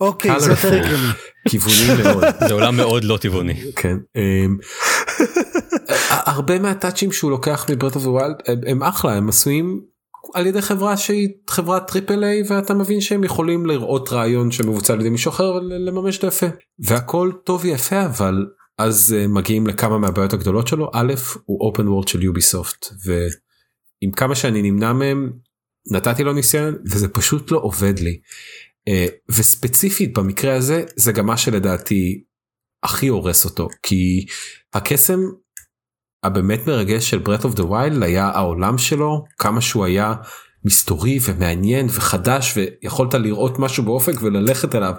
אוקיי 0.00 0.40
זה 0.40 0.50
יותר 0.50 0.68
הגיוני. 0.68 1.12
כיווני 1.48 1.94
מאוד. 2.02 2.24
זה 2.48 2.54
עולם 2.54 2.76
מאוד 2.76 3.04
לא 3.04 3.16
טבעוני. 3.16 3.54
כן. 3.76 3.96
הרבה 6.10 6.58
מה 6.58 6.70
touchים 6.70 7.12
שהוא 7.12 7.30
לוקח 7.30 7.66
מ 7.70 7.74
Breath 7.74 7.96
of 7.96 8.06
the 8.06 8.18
Wild 8.18 8.34
הם 8.66 8.82
אחלה 8.82 9.12
הם 9.12 9.28
עשויים 9.28 9.80
על 10.34 10.46
ידי 10.46 10.62
חברה 10.62 10.96
שהיא 10.96 11.28
חברת 11.48 11.88
triple 11.88 12.24
A 12.24 12.42
ואתה 12.48 12.74
מבין 12.74 13.00
שהם 13.00 13.24
יכולים 13.24 13.66
לראות 13.66 14.12
רעיון 14.12 14.50
שמבוצע 14.50 14.92
על 14.92 15.00
ידי 15.00 15.10
מישהו 15.10 15.28
אחר 15.30 15.52
ולממש 15.52 16.18
את 16.18 16.24
היפה 16.24 16.46
והכל 16.78 17.30
טוב 17.44 17.60
ויפה 17.64 18.04
אבל 18.04 18.46
אז 18.78 19.14
uh, 19.18 19.28
מגיעים 19.28 19.66
לכמה 19.66 19.98
מהבעיות 19.98 20.32
הגדולות 20.32 20.68
שלו 20.68 20.90
א' 20.94 21.14
הוא 21.44 21.72
open 21.72 21.80
world 21.82 22.10
של 22.10 22.22
יוביסופט 22.22 22.86
ועם 23.04 24.12
כמה 24.12 24.34
שאני 24.34 24.62
נמנע 24.62 24.92
מהם 24.92 25.32
נתתי 25.90 26.24
לו 26.24 26.32
ניסיון 26.32 26.74
וזה 26.84 27.08
פשוט 27.08 27.50
לא 27.50 27.58
עובד 27.58 27.98
לי. 27.98 28.20
Uh, 28.88 28.92
וספציפית 29.28 30.18
במקרה 30.18 30.54
הזה 30.54 30.84
זה 30.96 31.12
גם 31.12 31.26
מה 31.26 31.36
שלדעתי 31.36 32.24
הכי 32.82 33.08
הורס 33.08 33.44
אותו 33.44 33.68
כי 33.82 34.26
הקסם 34.74 35.20
הבאמת 36.22 36.66
מרגש 36.66 37.10
של 37.10 37.22
breath 37.24 37.42
of 37.42 37.56
the 37.56 37.62
wild 37.62 38.04
היה 38.04 38.26
העולם 38.28 38.78
שלו 38.78 39.24
כמה 39.38 39.60
שהוא 39.60 39.84
היה 39.84 40.14
מסתורי 40.64 41.18
ומעניין 41.24 41.86
וחדש 41.86 42.56
ויכולת 42.56 43.14
לראות 43.14 43.58
משהו 43.58 43.84
באופק 43.84 44.22
וללכת 44.22 44.74
אליו. 44.74 44.94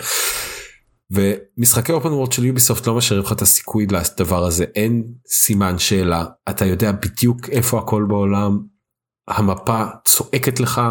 ומשחקי 1.12 1.92
אופן 1.92 2.08
וורד 2.08 2.32
של 2.32 2.46
יוביסופט 2.46 2.88
לא 2.88 2.96
משאירים 2.96 3.26
לך 3.26 3.32
את 3.32 3.42
הסיכוי 3.42 3.88
לדבר 3.92 4.46
הזה. 4.46 4.66
אין 4.76 5.04
סימן 5.28 5.80
שאלה. 5.80 6.26
אתה 6.50 6.66
יודע 6.66 6.92
בדיוק 6.92 7.50
איפה 7.50 7.80
הכל 7.80 8.06
בעולם. 8.08 8.60
המפה 9.28 9.84
צועקת 10.06 10.60
לך 10.60 10.82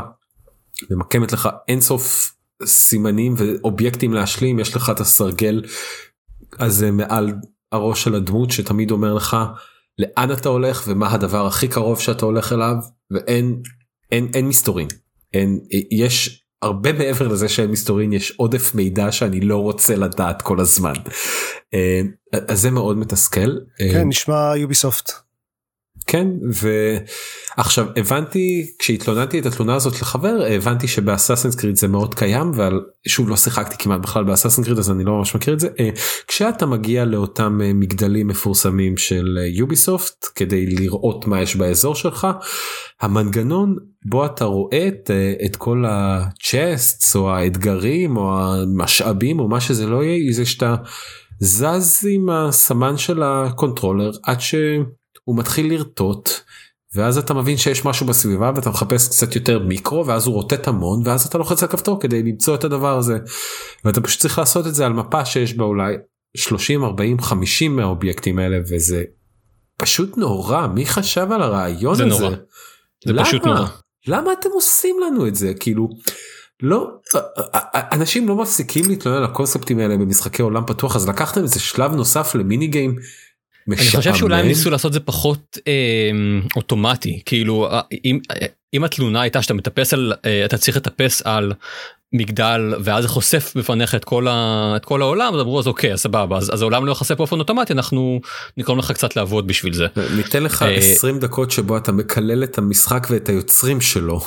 ממקמת 0.91 1.33
לך. 1.33 1.49
אינסוף 1.69 2.35
סימנים 2.65 3.35
ואובייקטים 3.37 4.13
להשלים. 4.13 4.59
יש 4.59 4.77
לך 4.77 4.91
את 4.91 5.01
הסרגל 5.01 5.63
הזה 6.59 6.91
מעל 6.91 7.33
הראש 7.73 8.05
של 8.05 8.15
הדמות 8.15 8.51
שתמיד 8.51 8.91
אומר 8.91 9.15
לך 9.15 9.37
לאן 9.99 10.33
אתה 10.33 10.49
הולך 10.49 10.85
ומה 10.87 11.13
הדבר 11.13 11.47
הכי 11.47 11.69
קרוב 11.69 12.01
שאתה 12.01 12.27
הולך 12.27 12.53
אליו 12.53 12.77
ואין 13.11 13.63
אין 14.13 14.31
אין 14.35 14.49
מסתורים 14.49 14.89
אין 15.35 15.61
יש 15.91 16.46
הרבה 16.63 16.93
מעבר 16.93 17.29
לזה 17.29 17.49
שהם 17.49 17.73
מסתורין 17.73 18.13
יש 18.13 18.31
עודף 18.37 18.75
מידע 18.75 19.13
שאני 19.13 19.41
לא 19.41 19.57
רוצה 19.57 19.97
לדעת 19.97 20.43
כל 20.43 20.61
הזמן. 20.61 20.95
אה, 21.75 22.01
אז 22.49 22.61
זה 22.61 22.71
מאוד 22.71 22.99
מתסכל. 22.99 23.51
אה, 23.81 23.93
כן 23.93 24.09
נשמע 24.09 24.53
יוביסופט. 24.57 25.26
כן 26.17 26.29
ועכשיו 27.57 27.87
הבנתי 27.97 28.67
כשהתלוננתי 28.79 29.39
את 29.39 29.47
התלונה 29.47 29.75
הזאת 29.75 30.01
לחבר 30.01 30.43
הבנתי 30.51 30.89
שבאסאסנס 30.89 31.55
קריד 31.55 31.77
זה 31.77 31.89
מאוד 31.89 32.15
קיים 32.15 32.49
אבל 32.55 32.81
שוב 33.09 33.29
לא 33.29 33.37
שיחקתי 33.37 33.77
כמעט 33.79 34.01
בכלל 34.01 34.25
באסאסנס 34.25 34.65
קריד 34.65 34.79
אז 34.79 34.91
אני 34.91 35.05
לא 35.05 35.13
ממש 35.13 35.35
מכיר 35.35 35.55
את 35.55 35.61
זה. 35.61 35.69
אה, 35.81 35.91
כשאתה 36.27 36.67
מגיע 36.67 37.05
לאותם 37.05 37.61
מגדלים 37.75 38.29
מפורסמים 38.29 38.97
של 38.97 39.39
יוביסופט 39.49 40.27
כדי 40.35 40.67
לראות 40.67 41.27
מה 41.27 41.43
יש 41.43 41.57
באזור 41.57 41.95
שלך 41.95 42.27
המנגנון 43.01 43.77
בו 44.09 44.27
אתה 44.27 44.45
רואה 44.45 44.89
את, 44.89 45.11
את 45.47 45.57
כל 45.57 45.85
ה 45.89 46.07
chests 46.07 47.17
או 47.17 47.31
האתגרים 47.31 48.17
או 48.17 48.39
המשאבים 48.39 49.41
או 49.41 49.49
מה 49.49 49.61
שזה 49.61 49.87
לא 49.87 50.05
יהיה 50.05 50.33
זה 50.33 50.47
שאתה 50.47 50.75
זז 51.41 52.07
עם 52.11 52.31
הסמן 52.31 52.97
של 52.97 53.23
ה 53.23 53.31
controller 53.31 54.11
עד 54.23 54.41
שהוא 55.27 55.39
מתחיל 55.39 55.73
לרטוט 55.73 56.31
ואז 56.95 57.19
אתה 57.19 57.35
מבין 57.35 57.57
שיש 57.57 57.85
משהו 57.85 58.07
בסביבה 58.07 58.53
ואתה 58.57 58.71
מחפש 58.71 59.09
קצת 59.09 59.35
יותר 59.35 59.59
מיקרו 59.59 60.07
ואז 60.07 60.27
הוא 60.27 60.35
רוטט 60.35 60.69
המון 60.69 61.03
ואז 61.05 61.27
אתה 61.27 61.39
לוחץ 61.39 61.63
על 61.63 61.69
כפתור 61.69 62.01
כדי 62.01 62.23
למצוא 62.23 62.55
את 62.55 62.65
הדבר 62.65 62.99
הזה 62.99 63.19
ואתה 63.85 64.01
פשוט 64.01 64.21
צריך 64.21 64.39
לעשות 64.39 64.67
את 64.67 64.75
זה 64.75 64.87
על 64.87 64.93
מפה 64.93 65.25
שיש 65.25 65.55
בה 65.55 65.65
אולי 65.65 65.95
30 66.37 66.85
40 66.85 67.21
50 67.21 67.77
מהאובייקטים 67.77 68.39
האלה 68.39 68.59
וזה 68.71 69.05
פשוט 69.77 70.17
נורא 70.17 70.67
מי 70.67 70.87
חשב 70.87 71.27
על 71.31 71.43
הרעיון 71.43 71.95
זה 71.95 72.05
הזה. 72.05 72.23
נורא. 72.23 72.37
זה 73.05 73.13
למה? 73.13 73.25
פשוט 73.25 73.45
נורא. 73.45 73.67
למה 74.07 74.33
אתם 74.33 74.49
עושים 74.53 74.97
לנו 75.07 75.27
את 75.27 75.35
זה 75.35 75.55
כאילו 75.61 75.89
לא 76.63 76.91
אנשים 77.75 78.29
לא 78.29 78.37
מפסיקים 78.37 78.85
להתלונן 78.89 79.19
על 79.19 79.25
הקונספטים 79.25 79.79
האלה 79.79 79.97
במשחקי 79.97 80.43
עולם 80.43 80.67
פתוח 80.67 80.97
אז 80.97 81.09
לקחתם 81.09 81.43
איזה 81.43 81.61
שלב 81.61 81.93
נוסף 81.93 82.35
למיני 82.35 82.67
גיים. 82.67 82.97
אני 83.69 83.77
חושב 83.97 84.15
שאולי 84.15 84.41
הם 84.41 84.47
ניסו 84.47 84.71
לעשות 84.71 84.93
זה 84.93 85.01
פחות 85.01 85.59
אה, 85.67 86.11
אוטומטי. 86.57 87.21
כאילו 87.27 87.69
אם 88.05 88.19
אם 88.75 88.85
התלונה 88.85 89.21
הייתה 89.21 89.43
שאתה 89.43 89.55
מטפס 89.55 89.95
על 89.95 90.13
אתה 90.45 90.59
צריך 90.59 90.77
לטפס 90.77 91.23
על 91.25 91.53
מגדל 92.13 92.75
ואז 92.81 93.03
זה 93.03 93.09
חושף 93.09 93.53
בפניך 93.57 93.95
את 93.95 94.05
כל, 94.05 94.29
ה, 94.29 94.73
את 94.77 94.85
כל 94.85 95.03
העולם 95.03 95.35
אז 95.35 95.41
אמרו 95.41 95.59
אז 95.59 95.67
אוקיי 95.67 95.93
אז 95.93 96.01
סבבה 96.01 96.37
אז, 96.37 96.55
אז 96.55 96.63
העולם 96.63 96.87
לא 96.87 96.91
ייחשף 96.91 97.15
באופן 97.15 97.39
אוטומטי 97.39 97.73
אנחנו 97.73 98.21
נגרום 98.57 98.79
לך 98.79 98.93
קצת 98.93 99.17
לעבוד 99.17 99.47
בשביל 99.47 99.73
זה. 99.73 99.87
ניתן 100.17 100.43
לך 100.43 100.63
אה, 100.63 100.75
20 100.75 101.19
דקות 101.19 101.51
שבו 101.51 101.77
אתה 101.77 101.93
מקלל 101.93 102.45
את 102.45 102.59
המשחק 102.59 103.07
ואת 103.11 103.29
היוצרים 103.29 103.81
שלו. 103.81 104.21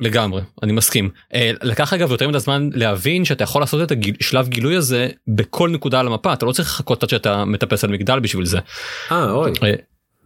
לגמרי 0.00 0.42
אני 0.62 0.72
מסכים 0.72 1.10
אה, 1.34 1.50
לקח 1.62 1.92
אגב 1.92 2.10
יותר 2.10 2.28
מדי 2.28 2.38
זמן 2.38 2.70
להבין 2.72 3.24
שאתה 3.24 3.44
יכול 3.44 3.62
לעשות 3.62 3.92
את 3.92 3.98
השלב 4.20 4.48
גילוי 4.48 4.76
הזה 4.76 5.08
בכל 5.28 5.68
נקודה 5.68 6.00
על 6.00 6.06
המפה 6.06 6.32
אתה 6.32 6.46
לא 6.46 6.52
צריך 6.52 6.68
לחכות 6.68 7.02
עד 7.02 7.08
שאתה 7.08 7.44
מטפס 7.44 7.84
על 7.84 7.90
מגדל 7.90 8.20
בשביל 8.20 8.46
זה. 8.46 8.58
אה 9.12 9.30
אוי. 9.30 9.52
אה, 9.62 9.72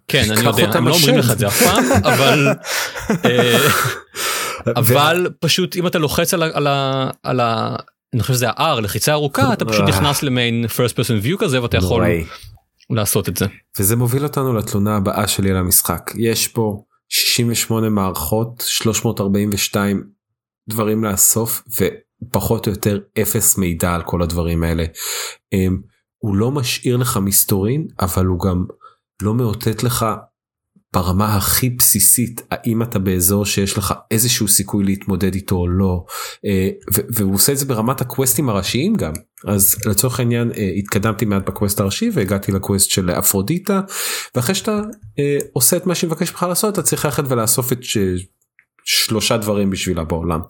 כן 0.08 0.30
אני 0.30 0.46
יודע 0.46 0.78
הם 0.78 0.88
לא 0.88 0.94
אומרים. 0.94 1.18
לך 1.18 1.30
את 1.30 1.38
זה 1.38 1.46
אף 1.46 1.62
פעם 1.62 1.84
אבל 2.04 2.48
אה, 3.24 3.58
אבל 4.76 5.28
פשוט 5.40 5.76
אם 5.76 5.86
אתה 5.86 5.98
לוחץ 5.98 6.34
על 6.34 6.42
ה... 6.42 6.46
על 6.52 6.66
ה, 6.66 7.10
על 7.22 7.40
ה 7.40 7.76
אני 8.14 8.22
חושב 8.22 8.34
שזה 8.34 8.50
ה-R 8.50 8.80
לחיצה 8.80 9.12
ארוכה 9.12 9.52
אתה 9.52 9.64
פשוט. 9.64 9.88
נכנס 9.88 10.22
למיין 10.22 10.64
first 10.64 10.92
person 10.92 11.26
view 11.26 11.36
כזה 11.38 11.62
ואתה 11.62 11.76
יכול. 11.76 12.04
לעשות 12.90 13.28
את 13.28 13.36
זה. 13.36 13.46
וזה 13.78 13.96
מוביל 13.96 14.24
אותנו 14.24 14.54
לתלונה 14.54 14.96
הבאה 14.96 15.28
שלי 15.28 15.50
על 15.50 15.56
המשחק 15.56 16.10
יש 16.16 16.48
פה 16.48 16.84
68 17.08 17.88
מערכות 17.88 18.64
342 18.66 20.04
דברים 20.68 21.04
לאסוף 21.04 21.62
ופחות 22.26 22.66
או 22.66 22.72
יותר 22.72 22.98
אפס 23.22 23.58
מידע 23.58 23.94
על 23.94 24.02
כל 24.02 24.22
הדברים 24.22 24.62
האלה. 24.62 24.84
אמ, 25.52 25.78
הוא 26.18 26.36
לא 26.36 26.50
משאיר 26.50 26.96
לך 26.96 27.16
מסתורין 27.22 27.86
אבל 28.00 28.26
הוא 28.26 28.40
גם 28.40 28.64
לא 29.22 29.34
מאותת 29.34 29.82
לך 29.82 30.06
ברמה 30.94 31.36
הכי 31.36 31.70
בסיסית 31.70 32.42
האם 32.50 32.82
אתה 32.82 32.98
באזור 32.98 33.46
שיש 33.46 33.78
לך 33.78 33.94
איזשהו 34.10 34.48
סיכוי 34.48 34.84
להתמודד 34.84 35.34
איתו 35.34 35.56
או 35.56 35.68
לא 35.68 36.04
אה, 36.44 36.70
והוא 36.92 37.34
עושה 37.34 37.52
את 37.52 37.58
זה 37.58 37.66
ברמת 37.66 38.00
הקווסטים 38.00 38.48
הראשיים 38.48 38.94
גם 38.94 39.12
אז 39.46 39.76
לצורך 39.86 40.18
העניין 40.20 40.52
אה, 40.56 40.70
התקדמתי 40.78 41.24
מעט 41.24 41.46
בקווסט 41.46 41.80
הראשי 41.80 42.10
והגעתי 42.12 42.52
לקווסט 42.52 42.90
של 42.90 43.10
אפרודיטה 43.10 43.80
ואחרי 44.34 44.54
שאתה 44.54 44.80
אה, 45.18 45.38
עושה 45.52 45.76
את 45.76 45.86
מה 45.86 45.94
שהיא 45.94 46.08
מבקש 46.08 46.30
ממך 46.30 46.46
לעשות 46.48 46.74
אתה 46.74 46.82
צריך 46.82 47.04
ללכת 47.04 47.24
ולאסוף 47.28 47.72
את. 47.72 47.78
שלושה 48.86 49.36
דברים 49.36 49.70
בשבילה 49.70 50.04
בעולם. 50.04 50.40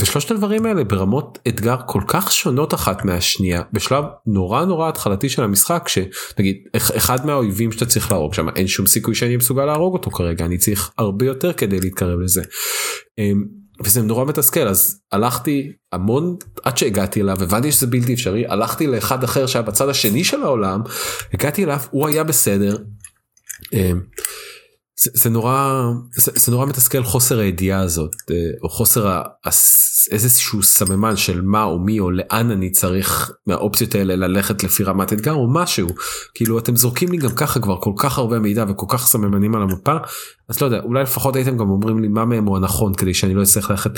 ושלושת 0.00 0.30
הדברים 0.30 0.66
האלה 0.66 0.84
ברמות 0.84 1.38
אתגר 1.48 1.76
כל 1.86 2.00
כך 2.06 2.32
שונות 2.32 2.74
אחת 2.74 3.04
מהשנייה 3.04 3.62
בשלב 3.72 4.04
נורא 4.26 4.64
נורא 4.64 4.88
התחלתי 4.88 5.28
של 5.28 5.42
המשחק 5.42 5.88
שנגיד 5.88 6.56
אח- 6.76 6.96
אחד 6.96 7.26
מהאויבים 7.26 7.72
שאתה 7.72 7.86
צריך 7.86 8.12
להרוג 8.12 8.34
שם 8.34 8.48
אין 8.56 8.66
שום 8.66 8.86
סיכוי 8.86 9.14
שאני 9.14 9.36
מסוגל 9.36 9.64
להרוג 9.64 9.92
אותו 9.92 10.10
כרגע 10.10 10.44
אני 10.44 10.58
צריך 10.58 10.90
הרבה 10.98 11.26
יותר 11.26 11.52
כדי 11.52 11.80
להתקרב 11.80 12.20
לזה. 12.20 12.42
אמ, 13.18 13.44
וזה 13.84 14.02
נורא 14.02 14.24
מתסכל 14.24 14.68
אז 14.68 15.00
הלכתי 15.12 15.72
המון 15.92 16.36
עד 16.64 16.78
שהגעתי 16.78 17.20
אליו 17.22 17.42
הבנתי 17.42 17.72
שזה 17.72 17.86
בלתי 17.86 18.14
אפשרי 18.14 18.46
הלכתי 18.46 18.86
לאחד 18.86 19.24
אחר 19.24 19.46
שהיה 19.46 19.62
בצד 19.62 19.88
השני 19.88 20.24
של 20.24 20.42
העולם 20.42 20.80
הגעתי 21.34 21.64
אליו 21.64 21.78
הוא 21.90 22.08
היה 22.08 22.24
בסדר. 22.24 22.76
זה, 25.00 25.30
נורא 25.30 25.82
זה, 26.16 26.52
נורא 26.52 26.66
מתסכל 26.66 27.02
חוסר 27.02 27.38
הידיעה 27.38 27.80
הזאת 27.80 28.10
אה, 28.30 28.36
או 28.62 28.68
חוסר 28.68 29.08
ה- 29.08 29.22
הס- 29.44 30.08
איזשהו 30.10 30.62
סממן 30.62 31.16
של 31.16 31.40
מה 31.42 31.64
או 31.64 31.78
מי 31.78 32.00
או 32.00 32.10
לאן 32.10 32.50
אני 32.50 32.70
צריך 32.70 33.30
מהאופציות 33.46 33.94
האלה 33.94 34.16
ללכת 34.16 34.64
לפי 34.64 34.82
רמת 34.84 35.12
אתגר 35.12 35.32
או 35.32 35.52
משהו 35.54 35.88
כאילו 36.34 36.58
אתם 36.58 36.76
זורקים 36.76 37.12
לי 37.12 37.16
גם 37.18 37.30
ככה 37.30 37.60
כבר 37.60 37.76
כל 37.80 37.92
כך 37.96 38.18
הרבה 38.18 38.38
מידע 38.38 38.64
וכל 38.68 38.86
כך 38.88 39.06
סממנים 39.06 39.54
על 39.54 39.62
המפה 39.62 39.96
אז 40.48 40.60
לא 40.60 40.66
יודע 40.66 40.80
אולי 40.80 41.02
לפחות 41.02 41.36
הייתם 41.36 41.56
גם 41.58 41.70
אומרים 41.70 42.02
לי 42.02 42.08
מה 42.08 42.24
מהם 42.24 42.44
הוא 42.44 42.56
הנכון 42.56 42.94
כדי 42.94 43.14
שאני 43.14 43.34
לא 43.34 43.42
אצטרך 43.42 43.70
ללכת 43.70 43.90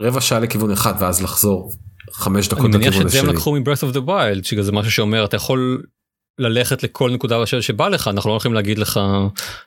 רבע 0.00 0.20
שעה 0.20 0.40
לכיוון 0.40 0.70
אחד 0.70 0.94
ואז 0.98 1.22
לחזור 1.22 1.72
חמש 2.12 2.48
דקות 2.48 2.64
אני 2.64 2.76
מניח 2.76 2.94
שאת 2.94 3.08
זה 3.10 3.20
הם. 3.20 3.26
לקחו 3.26 3.52
מ-Breath 3.52 3.92
of 3.92 3.96
the 3.96 4.08
Wild 4.08 4.42
שזה 4.42 4.72
משהו 4.72 4.92
שאומר 4.92 5.24
אתה 5.24 5.36
יכול 5.36 5.82
ללכת 6.38 6.82
לכל 6.82 7.10
נקודה 7.10 7.42
אשר 7.42 7.60
שבא 7.60 7.88
לך 7.88 8.08
אנחנו 8.08 8.28
לא 8.28 8.32
הולכים 8.32 8.54
להגיד 8.54 8.78
לך 8.78 9.00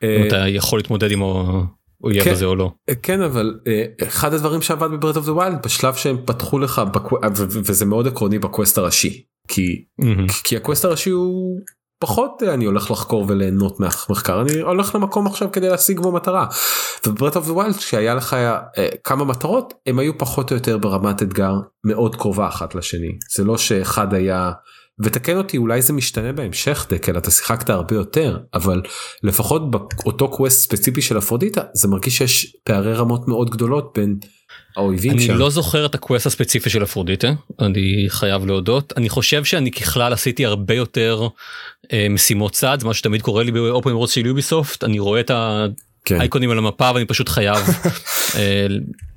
אם 0.03 0.07
אה, 0.07 0.27
אתה 0.27 0.47
יכול 0.47 0.79
להתמודד 0.79 1.11
עם 1.11 1.21
האויב 1.21 2.23
כן. 2.23 2.31
הזה 2.31 2.45
או 2.45 2.55
לא. 2.55 2.71
כן 3.03 3.21
אבל 3.21 3.59
אה, 3.67 3.85
אחד 4.07 4.33
הדברים 4.33 4.61
שעבד 4.61 4.91
ב 4.91 4.95
Breath 4.95 5.17
of 5.17 5.25
the 5.25 5.33
Wild 5.33 5.57
בשלב 5.65 5.95
שהם 5.95 6.17
פתחו 6.25 6.59
לך 6.59 6.81
בקו- 6.93 7.17
וזה 7.35 7.85
מאוד 7.85 8.07
עקרוני 8.07 8.39
ב 8.39 8.45
quest 8.45 8.77
הראשי 8.77 9.23
כי 9.47 9.83
מהמם. 9.99 10.27
כי 10.43 10.57
ה 10.57 10.62
quest 10.62 10.85
הראשי 10.85 11.09
הוא 11.09 11.59
פחות 11.99 12.43
אה, 12.43 12.53
אני 12.53 12.65
הולך 12.65 12.91
לחקור 12.91 13.25
וליהנות 13.27 13.79
מהמחקר 13.79 14.41
אני 14.41 14.59
הולך 14.59 14.95
למקום 14.95 15.27
עכשיו 15.27 15.51
כדי 15.51 15.69
להשיג 15.69 15.99
בו 15.99 16.11
מטרה. 16.11 16.45
ו 17.07 17.11
Breath 17.11 17.35
of 17.35 17.45
the 17.45 17.53
Wild 17.53 17.79
שהיה 17.79 18.15
לך 18.15 18.33
אה, 18.33 18.87
כמה 19.03 19.25
מטרות 19.25 19.73
הם 19.85 19.99
היו 19.99 20.17
פחות 20.17 20.51
או 20.51 20.55
יותר 20.55 20.77
ברמת 20.77 21.21
אתגר 21.23 21.53
מאוד 21.83 22.15
קרובה 22.15 22.47
אחת 22.47 22.75
לשני 22.75 23.17
זה 23.35 23.43
לא 23.43 23.57
שאחד 23.57 24.13
היה. 24.13 24.51
ותקן 24.99 25.37
אותי 25.37 25.57
אולי 25.57 25.81
זה 25.81 25.93
משתנה 25.93 26.31
בהמשך 26.31 26.85
דקל 26.89 27.17
אתה 27.17 27.31
שיחקת 27.31 27.69
הרבה 27.69 27.95
יותר 27.95 28.37
אבל 28.53 28.81
לפחות 29.23 29.71
באותו 29.71 30.27
quest 30.31 30.61
ספציפי 30.63 31.01
של 31.01 31.17
אפרודיטה 31.17 31.61
זה 31.73 31.87
מרגיש 31.87 32.17
שיש 32.17 32.55
פערי 32.63 32.93
רמות 32.93 33.27
מאוד 33.27 33.49
גדולות 33.49 33.91
בין 33.95 34.15
האויבים 34.75 35.11
אני 35.11 35.21
שם. 35.21 35.33
לא 35.37 35.49
זוכר 35.49 35.85
את 35.85 35.95
ה 35.95 36.00
quest 36.00 36.25
הספציפי 36.25 36.69
של 36.69 36.83
אפרודיטה 36.83 37.33
אני 37.59 38.05
חייב 38.07 38.45
להודות 38.45 38.93
אני 38.97 39.09
חושב 39.09 39.43
שאני 39.43 39.71
ככלל 39.71 40.13
עשיתי 40.13 40.45
הרבה 40.45 40.73
יותר 40.73 41.27
אה, 41.93 42.07
משימות 42.09 42.51
צד 42.51 42.77
מה 42.83 42.93
שתמיד 42.93 43.21
קורה 43.21 43.43
לי 43.43 43.51
באופן 43.51 43.91
רוץ 43.91 44.11
של 44.11 44.25
יוביסופט 44.25 44.83
אני 44.83 44.99
רואה 44.99 45.19
את 45.19 45.31
כן, 46.05 46.15
האייקונים 46.15 46.51
על 46.51 46.57
המפה 46.57 46.91
ואני 46.93 47.05
פשוט 47.05 47.29
חייב 47.29 47.57
אה, 48.35 48.67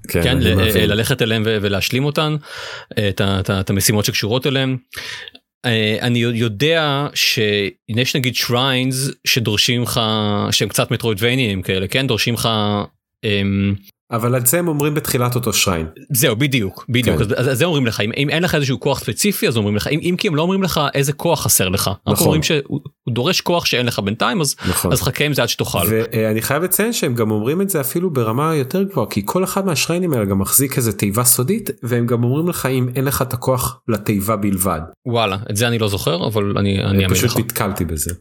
כן, 0.09 0.23
כן, 0.23 0.37
אני 0.37 0.45
ל- 0.45 0.55
מבין. 0.55 0.89
ללכת 0.91 1.23
אליהם 1.23 1.43
ולהשלים 1.47 2.05
אותן 2.05 2.37
אה, 2.99 3.11
את 3.61 3.71
המשימות 3.71 4.05
שקשורות 4.05 4.47
אליהם. 4.47 4.77
אה, 5.67 5.99
אני 6.01 6.19
יודע 6.19 7.07
שיש 7.15 8.17
נגיד 8.17 8.35
שריינס 8.35 9.11
שדורשים 9.27 9.83
לך 9.83 10.01
שהם 10.51 10.69
קצת 10.69 10.91
מטרוידבניים 10.91 11.63
כאלה 11.63 11.89
כן 11.89 12.07
דורשים 12.07 12.35
לך. 12.35 12.49
אבל 14.11 14.35
על 14.35 14.47
זה 14.47 14.59
הם 14.59 14.69
אומרים 14.69 14.95
בתחילת 14.95 15.35
אותו 15.35 15.53
שריין. 15.53 15.87
זהו 16.13 16.37
בדיוק 16.37 16.85
בדיוק 16.89 17.17
כן. 17.17 17.23
אז, 17.23 17.51
אז, 17.51 17.59
זה 17.59 17.65
אומרים 17.65 17.87
לך 17.87 18.01
אם, 18.01 18.11
אם 18.17 18.31
אין 18.31 18.43
לך 18.43 18.55
איזשהו 18.55 18.81
כוח 18.81 19.01
ספציפי 19.01 19.49
אז 19.49 19.57
אומרים 19.57 19.77
לך 19.77 19.87
אם, 19.87 20.01
אם 20.03 20.15
כי 20.19 20.29
הם 20.29 20.37
לא 20.37 20.43
אומרים 20.43 20.63
לך 20.63 20.81
איזה 20.95 21.13
כוח 21.13 21.43
חסר 21.43 21.69
לך 21.69 21.89
אנחנו 21.89 22.13
נכון. 22.13 22.27
אומרים 22.27 22.43
שהוא 22.43 22.63
הוא 22.69 23.15
דורש 23.15 23.41
כוח 23.41 23.65
שאין 23.65 23.87
לך 23.87 23.99
בינתיים 23.99 24.41
אז 24.41 24.57
נכון. 24.69 24.93
אז 24.93 25.03
חכה 25.03 25.25
עם 25.25 25.35
זה 25.35 25.43
עד 25.43 25.49
שתוכל. 25.49 25.79
ואני 25.89 26.43
חייב 26.43 26.63
לציין 26.63 26.93
שהם 26.93 27.15
גם 27.15 27.31
אומרים 27.31 27.61
את 27.61 27.71
זה 27.71 27.81
אפילו 27.81 28.11
ברמה 28.11 28.55
יותר 28.55 28.83
גבוהה 28.83 29.07
כי 29.07 29.23
כל 29.25 29.45
אחד 29.45 29.67
מהשריינים 29.67 30.13
האלה 30.13 30.25
גם 30.25 30.39
מחזיק 30.39 30.77
איזה 30.77 30.93
תיבה 30.93 31.25
סודית 31.25 31.71
והם 31.83 32.07
גם 32.07 32.25
אומרים 32.25 32.49
לך 32.49 32.67
אם 32.67 32.89
אין 32.97 33.05
לך 33.05 33.23
את 33.23 33.33
הכוח 33.33 33.81
לתיבה 33.89 34.37
בלבד. 34.37 34.81
וואלה 35.07 35.37
את 35.51 35.57
זה 35.57 35.69
אני 35.69 35.79
לא 35.79 35.89
זוכר 35.89 36.27
אבל 36.27 36.59
אני 36.59 36.85
אני 36.85 37.05
אאמין 37.05 37.09
פשוט 37.09 37.31
לך. 37.31 37.37
נתקלתי 37.37 37.85
בזה. 37.85 38.15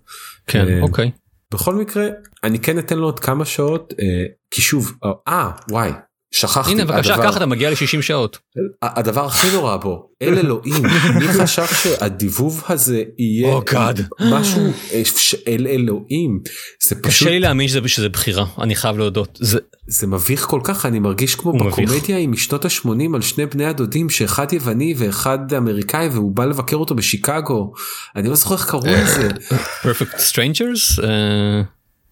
כן 0.47 0.67
אה, 0.67 0.81
אוקיי. 0.81 1.11
בכל 1.53 1.75
מקרה 1.75 2.07
אני 2.43 2.59
כן 2.59 2.79
אתן 2.79 2.97
לו 2.97 3.05
עוד 3.05 3.19
כמה 3.19 3.45
שעות 3.45 3.93
אה, 3.99 4.25
כי 4.51 4.61
שוב 4.61 4.91
אה, 5.03 5.11
אה 5.27 5.51
וואי 5.71 5.91
שכחתי 6.31 6.71
הנה 6.71 6.85
בבקשה 6.85 7.13
הדבר- 7.13 7.27
ככה 7.27 7.37
אתה 7.37 7.45
מגיע 7.45 7.69
ל-60 7.69 8.01
שעות. 8.01 8.37
הדבר 8.81 9.25
הכי 9.25 9.47
נורא 9.53 9.77
בו 9.77 10.09
אל 10.21 10.37
אלוהים 10.37 10.83
מי 11.19 11.27
חשב 11.43 11.65
שהדיבוב 11.83 12.63
הזה 12.69 13.03
יהיה 13.19 13.57
Oh. 13.57 14.23
משהו 14.31 14.61
אה, 14.93 15.01
אל 15.47 15.67
אלוהים 15.67 16.39
זה 16.83 16.95
פשוט 16.95 17.05
קשה 17.05 17.29
לי 17.29 17.39
להאמין 17.39 17.67
שזה 17.67 17.87
שזה 17.87 18.09
בחירה 18.09 18.45
אני 18.61 18.75
חייב 18.75 18.97
להודות 18.97 19.37
זה 19.41 19.59
זה 19.87 20.07
מביך 20.07 20.45
כל 20.45 20.59
כך 20.63 20.85
אני 20.85 20.99
מרגיש 20.99 21.35
כמו. 21.35 21.53
בקומדיה 21.53 22.17
עם 22.17 22.31
משנות 22.31 22.65
ה-80 22.65 22.89
על 23.15 23.21
שני 23.21 23.45
בני 23.45 23.65
הדודים 23.65 24.09
שאחד 24.09 24.53
יווני 24.53 24.93
ואחד 24.97 25.53
אמריקאי 25.53 26.07
והוא 26.07 26.35
בא 26.35 26.45
לבקר 26.45 26.75
אותו 26.77 26.95
בשיקגו 26.95 27.73
אני 28.15 28.29
לא 28.29 28.35
זוכר 28.35 28.55
איך 28.55 28.65
קראו 28.69 28.83
לזה 28.85 29.29
perfect 29.83 30.19
strangers 30.31 31.03
אה, 31.03 31.61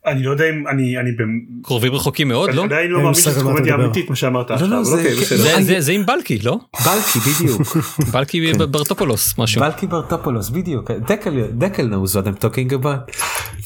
אני 0.07 0.23
לא 0.23 0.31
יודע 0.31 0.49
אם 0.49 0.67
אני 0.67 0.97
אני 0.99 1.11
קרובים 1.63 1.93
רחוקים 1.93 2.27
מאוד 2.27 2.53
לא 2.53 2.63
עדיין 2.63 2.91
לא 2.91 2.99
מאמין 2.99 3.13
שזו 3.13 3.31
אתה 3.31 3.41
קומדיה. 3.41 3.75
אמיתית 3.75 4.09
מה 4.09 4.15
שאמרת 4.15 4.49
לא, 4.49 4.55
עכשיו. 4.55 4.67
לא, 4.69 4.83
זה- 4.83 4.97
אוקיי. 4.97 5.81
זה- 5.81 5.91
עם 5.91 6.05
בלקי 6.05 6.39
לא 6.39 6.59
בלקי 6.85 7.19
בדיוק 7.19 7.61
בלקי 8.13 8.53
ברטופולוס 8.53 9.37
משהו 9.37 9.61
בלקי 9.61 9.87
ברטופולוס 9.87 10.49
בדיוק 10.49 10.91
דקל 10.91 11.41
דקל 11.57 11.89
knows 11.93 12.09
what 12.11 12.25
I'm 12.27 12.41
talking 12.43 12.71
about. 12.81 13.11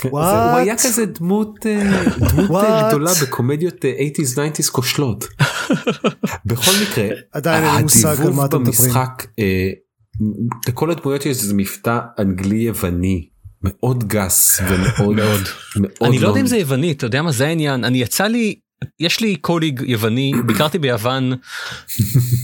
הוא? 0.03 0.19
היה 0.19 0.75
כזה 0.77 1.05
דמות 1.05 1.65
אה, 1.65 2.03
דמות 2.19 2.63
אה? 2.63 2.87
גדולה 2.89 3.11
בקומדיות 3.23 3.85
אה, 3.85 3.91
80's 4.17 4.35
90's 4.35 4.71
כושלות. 4.71 5.25
בכל 6.45 6.71
מקרה 6.83 7.07
עדיין 7.31 7.63
אין 7.63 7.75
לי 7.75 7.81
מושג 7.81 8.15
על 8.25 8.31
מה 8.33 8.45
אתם 8.45 8.61
מדברים. 8.63 8.91
אה, 9.39 9.69
לכל 10.67 10.91
הדמויות 10.91 11.25
יש 11.25 11.37
איזה 11.43 11.53
מבטא 11.53 11.99
אנגלי 12.19 12.55
יווני 12.57 13.27
מאוד 13.64 14.03
גס 14.07 14.62
ומאוד 14.70 15.16
מאוד. 15.22 15.41
מאוד 15.76 15.91
אני 16.01 16.20
לא 16.20 16.28
יודע 16.28 16.41
אם 16.41 16.47
זה 16.47 16.57
יווני 16.57 16.91
אתה 16.91 17.05
יודע 17.05 17.22
מה 17.22 17.32
זה 17.32 17.47
העניין? 17.47 17.84
אני 17.84 17.97
יצא 17.97 18.28
לי 18.28 18.55
יש 18.99 19.20
לי 19.20 19.36
קוליג 19.36 19.84
יווני 19.88 20.32
ביקרתי 20.47 20.80
ביוון 20.80 21.34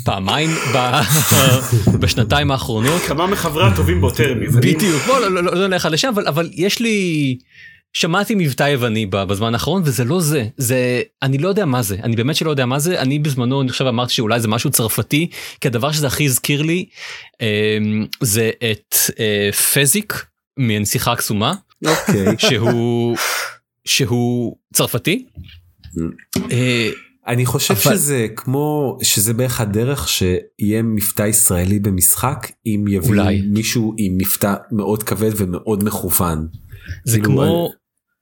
פעמיים 0.05 0.49
ב- 0.76 1.01
בשנתיים 2.01 2.51
האחרונות. 2.51 3.01
כמה 3.01 3.28
מחברי 3.28 3.68
הטובים 3.68 4.01
ביותר. 4.01 4.34
בדיוק. 4.61 5.07
לא 5.07 5.22
לא 5.22 5.43
לא 5.43 5.55
לא 5.55 5.68
נלך 5.68 5.88
לשם 5.91 6.13
אבל 6.28 6.49
יש 6.53 6.80
לי 6.80 7.38
שמעתי 7.93 8.36
מבטא 8.36 8.63
יווני 8.63 9.05
בזמן 9.05 9.53
האחרון 9.53 9.82
וזה 9.86 10.03
לא 10.03 10.22
זה. 10.22 10.45
זה 10.57 11.01
אני 11.24 11.38
לא 11.38 11.49
יודע 11.49 11.66
מה 11.66 11.82
זה. 11.82 11.95
אני 12.03 12.16
באמת 12.16 12.36
שלא 12.36 12.49
יודע 12.49 12.66
מה 12.66 12.80
זה. 12.80 12.99
אני 12.99 13.20
בזמנו 13.20 13.61
אני 13.61 13.72
חושב 13.72 13.86
אמרתי 13.86 14.13
שאולי 14.13 14.39
זה 14.39 14.47
משהו 14.47 14.70
צרפתי 14.70 15.30
כי 15.61 15.68
הדבר 15.68 15.91
שזה 15.91 16.07
הכי 16.07 16.26
הזכיר 16.26 16.61
לי 16.61 16.86
אה, 17.41 17.78
זה 18.22 18.51
את 18.72 18.95
אה, 19.20 19.49
פזיק 19.51 20.26
מנסיכה 20.57 21.11
הקסומה 21.11 21.53
אוקיי. 21.85 22.25
שהוא 22.37 23.17
שהוא 23.85 24.55
צרפתי. 24.73 25.25
אה, 26.51 26.89
אני 27.27 27.45
חושב 27.45 27.73
אבל- 27.73 27.95
שזה 27.95 28.27
כמו 28.35 28.97
שזה 29.03 29.33
בערך 29.33 29.61
הדרך 29.61 30.07
שיהיה 30.09 30.81
מבטא 30.83 31.23
ישראלי 31.23 31.79
במשחק 31.79 32.51
אם 32.65 32.85
יביא 32.87 33.09
אולי. 33.09 33.41
מישהו 33.41 33.93
עם 33.97 34.17
מבטא 34.17 34.53
מאוד 34.71 35.03
כבד 35.03 35.31
ומאוד 35.35 35.83
מכוון 35.83 36.47
זה 37.05 37.17
כאילו, 37.19 37.31
כמו 37.33 37.69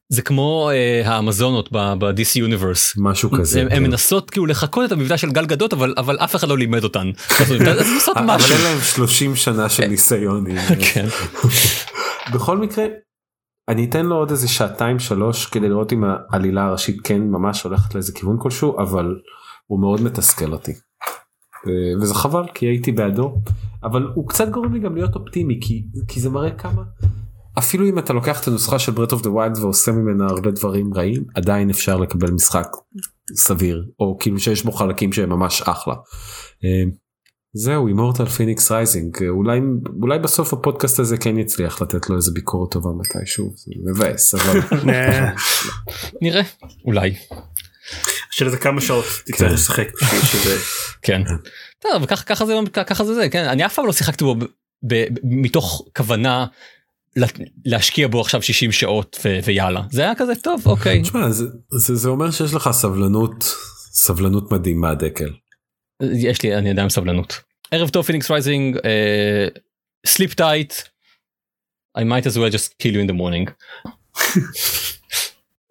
זה 0.09 0.21
כמו 0.21 0.69
אה, 0.73 1.01
האמזונות 1.09 1.71
ב-DC 1.71 2.39
יוניברס. 2.39 2.93
משהו 2.97 3.31
כזה. 3.31 3.61
הם, 3.61 3.69
כן. 3.69 3.83
מנסות 3.83 4.29
כאילו 4.29 4.45
לחקות 4.45 4.85
את 4.85 4.91
המבטא 4.91 5.17
של 5.17 5.31
גל 5.31 5.45
גדות 5.45 5.73
אבל 5.73 5.93
אבל 5.97 6.17
אף 6.17 6.35
אחד 6.35 6.47
לא 6.47 6.57
לימד 6.57 6.83
אותן. 6.83 7.07
הן 8.15 8.29
אבל. 8.29 8.51
אין 8.51 8.61
להם 8.63 8.81
30 8.81 9.35
שנה 9.35 9.69
של 9.69 9.87
ניסיון. 9.87 10.45
בכל 12.33 12.57
מקרה 12.57 12.85
אני 13.69 13.85
אתן 13.85 14.05
לו 14.05 14.15
עוד 14.15 14.29
איזה 14.31 14.47
שעתיים 14.47 14.99
שלוש 14.99 15.45
כדי 15.45 15.69
לראות 15.69 15.93
אם 15.93 16.03
העלילה 16.29 16.65
הראשית 16.65 17.01
כן 17.03 17.21
ממש 17.21 17.63
הולכת 17.63 17.95
לאיזה 17.95 18.13
כיוון 18.13 18.37
כלשהו 18.39 18.79
אבל 18.79 19.15
הוא 19.67 19.79
מאוד 19.79 20.01
מתסכל 20.01 20.53
אותי. 20.53 20.71
ו- 21.67 22.01
וזה 22.01 22.13
חבל 22.13 22.43
כי 22.53 22.65
הייתי 22.65 22.91
בעדו 22.91 23.35
אבל 23.83 24.07
הוא 24.15 24.29
קצת 24.29 24.49
גורם 24.49 24.73
לי 24.73 24.79
גם 24.79 24.95
להיות 24.95 25.15
אופטימי 25.15 25.59
כי 25.61 25.85
כי 26.07 26.19
זה 26.19 26.29
מראה 26.29 26.51
כמה 26.51 26.83
אפילו 27.57 27.85
אם 27.89 27.99
אתה 27.99 28.13
לוקח 28.13 28.41
את 28.41 28.47
הנוסחה 28.47 28.79
של 28.79 28.91
Breath 28.91 29.11
of 29.11 29.21
the 29.21 29.31
Wild 29.31 29.57
ועושה 29.57 29.91
ממנה 29.91 30.25
הרבה 30.25 30.51
דברים 30.51 30.93
רעים 30.93 31.23
עדיין 31.35 31.69
אפשר 31.69 31.97
לקבל 31.97 32.31
משחק 32.31 32.67
סביר 33.35 33.85
או 33.99 34.17
כאילו 34.19 34.39
שיש 34.39 34.63
בו 34.63 34.71
חלקים 34.71 35.13
שהם 35.13 35.29
ממש 35.29 35.61
אחלה. 35.61 35.93
זהו 37.55 37.87
Immortals 37.87 38.25
Fenyx 38.25 38.71
Rising 38.71 39.17
אולי 39.29 39.59
אולי 40.01 40.19
בסוף 40.19 40.53
הפודקאסט 40.53 40.99
הזה 40.99 41.17
כן 41.17 41.37
יצליח 41.37 41.81
לתת 41.81 42.09
לו 42.09 42.15
איזה 42.15 42.31
ביקורת 42.31 42.71
טובה 42.71 42.89
מתישהו 42.99 43.53
זה 43.55 43.71
מבאס 43.85 44.35
אבל 44.35 44.59
אה, 44.93 45.31
נראה 46.21 46.41
אולי 46.85 47.15
של 48.31 48.45
איזה 48.45 48.57
כמה 48.57 48.81
שעות 48.81 49.05
כן. 49.05 49.31
תצטרך 49.31 49.51
לשחק 49.51 49.87
בשביל 50.01 50.21
שזה 50.21 50.57
כן. 51.01 51.21
טוב, 51.79 52.05
ככה 52.05 52.45
זה 52.45 52.53
ככה 52.85 53.05
זה 53.05 53.13
זה 53.13 53.29
כן 53.29 53.45
אני 53.45 53.65
אף 53.65 53.73
פעם 53.75 53.85
לא 53.85 53.93
שיחקתי 53.93 54.23
בו 54.23 54.35
מתוך 55.23 55.85
כוונה 55.97 56.45
לה- 57.15 57.27
להשקיע 57.65 58.07
בו 58.07 58.21
עכשיו 58.21 58.41
60 58.41 58.71
שעות 58.71 59.19
ו- 59.25 59.39
ויאללה 59.45 59.81
זה 59.91 60.01
היה 60.01 60.15
כזה 60.15 60.33
טוב 60.35 60.61
אוקיי 60.65 61.01
תשמע 61.01 61.29
זה, 61.29 61.45
זה, 61.71 61.95
זה 61.95 62.09
אומר 62.09 62.31
שיש 62.31 62.53
לך 62.53 62.69
סבלנות 62.71 63.55
סבלנות 63.95 64.51
מדהימה 64.51 64.95
דקל. 64.95 65.29
יש 66.15 66.41
לי 66.41 66.55
אני 66.57 66.69
עדיין 66.69 66.89
סבלנות. 66.89 67.41
ערב 67.71 67.89
טוב 67.89 68.05
Fenyx 68.05 68.31
Rising 68.31 68.77
sleep 70.05 70.33
tight. 70.33 70.73
I 71.97 72.01
might 72.01 72.25
as 72.25 72.35
well 72.35 72.53
just 72.55 72.69
kill 72.83 72.93
you 72.93 73.01
in 73.05 73.11
the 73.11 73.17
morning. 73.19 73.51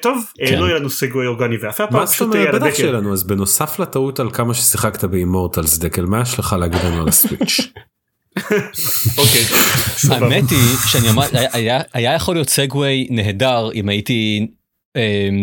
טוב 0.03 0.25
אה, 0.43 0.47
כן. 0.49 0.59
לא 0.59 0.65
יהיה 0.65 0.79
לנו 0.79 0.91
segue 0.91 1.27
אורגני 1.27 1.57
ואף 1.63 1.77
פעם 1.81 2.07
פשוט 2.07 2.35
על 2.35 2.47
בטח 2.49 2.55
הדקל. 2.55 2.75
שיהיה 2.77 2.93
לנו 2.93 3.13
אז 3.13 3.25
בנוסף 3.27 3.79
לטעות 3.79 4.21
על 4.21 4.31
כמה 4.31 4.55
ששיחקת 4.55 5.05
ב 5.05 5.12
Immortals 5.12 5.79
דקל 5.79 6.03
מה 6.03 6.23
יש 6.23 6.39
לך 6.39 6.57
להגיד 6.61 6.81
לנו 6.85 7.03
על 7.03 7.09
ה 7.09 7.15
Switch. 7.15 7.61
אוקיי. 9.19 9.45
האמת 10.11 10.51
היא 10.51 10.77
שאני 10.89 11.11
אמר 11.11 11.23
היה- 11.93 12.15
יכול 12.15 12.35
להיות 12.35 12.49
segue 12.49 13.07
נהדר 13.11 13.71
אם 13.75 13.89
הייתי 13.89 14.47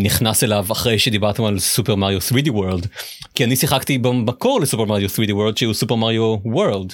נכנס 0.03 0.43
אליו 0.43 0.65
אחרי 0.71 0.99
שדיברתם 0.99 1.43
על 1.43 1.59
Super 1.59 1.95
Mario 1.95 2.19
3D 2.19 2.51
World 2.51 2.87
כי 3.35 3.43
אני 3.43 3.55
שיחקתי 3.55 3.97
במקור 3.97 4.61
ל 4.61 4.65
Super 4.65 4.85
Mario 4.85 5.09
3D 5.09 5.33
World 5.33 5.57
שהוא 5.57 5.73
Super 5.73 5.95
Mario 5.95 6.35
World 6.45 6.93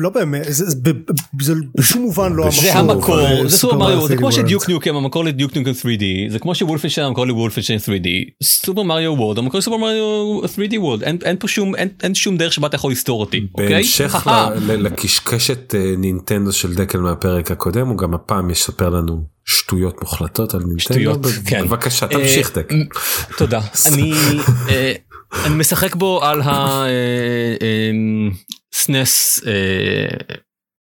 לא 0.00 0.10
באמת 0.10 0.42
זה- 0.48 0.70
זה 0.70 0.76
ב- 0.82 1.42
זה 1.42 1.54
בשום 1.78 2.02
מובן 2.02 2.32
לא 2.32 2.48
זה 2.50 2.72
המקור, 2.74 3.20
אה, 3.20 3.26
זה 3.48 3.56
Super 3.56 3.72
Super 3.72 3.76
Mario 3.78 4.06
זה 4.08 4.16
כמו 4.16 4.28
3D 4.28 4.34
ש 4.34 4.44
Duke. 4.44 4.68
Nukem 4.68 4.96
המקור 4.96 5.24
ל 5.24 5.30
Duke 5.30 5.56
Nukem 5.56 5.70
3D 5.70 6.02
זה 6.32 6.38
כמו 6.38 6.54
ש 6.54 6.62
Wolfenstein 6.62 7.06
המקור 7.06 7.26
ל 7.26 7.30
Wolfenstein 7.30 7.78
3D 7.78 8.08
Super 8.42 8.82
Mario 8.82 9.12
World 9.12 9.38
המקור 9.38 9.58
ל 9.58 9.61
Super 9.61 9.76
Mario 9.76 10.40
3D 10.44 10.78
World 10.78 11.02
אין 11.02 11.18
אין 11.24 11.36
פה 11.40 11.48
שום 11.48 11.74
אין 11.74 11.88
אין 12.02 12.14
שום 12.14 12.36
דרך 12.36 12.52
שבה 12.52 12.66
אתה 12.66 12.76
יכול 12.76 12.92
לסתור 12.92 13.20
אותי. 13.20 13.46
אוקיי? 13.54 13.68
בהמשך 13.68 14.26
לקשקשת 14.66 15.74
אה, 15.74 15.94
נינטנדו 15.98 16.52
של 16.52 16.74
דקל 16.74 16.98
מהפרק 16.98 17.50
הקודם 17.50 17.88
הוא 17.88 17.98
גם 17.98 18.14
הפעם 18.14 18.50
יספר 18.50 18.88
לנו 18.88 19.24
שטויות 19.44 20.00
מוחלטות 20.02 20.54
על 20.54 20.60
נינטנדו. 20.60 20.80
שטויות, 20.80 21.20
ב- 21.26 21.28
כן. 21.46 21.64
בבקשה 21.66 22.06
אה, 22.06 22.10
תמשיך 22.10 22.58
דקל. 22.58 22.74
מ- 22.76 22.84
תודה. 23.38 23.60
אה, 24.68 24.92
אני 25.44 25.54
משחק 25.54 25.94
בו 25.96 26.24
על 26.24 26.40
ה... 26.42 26.84
SNES. 28.74 29.40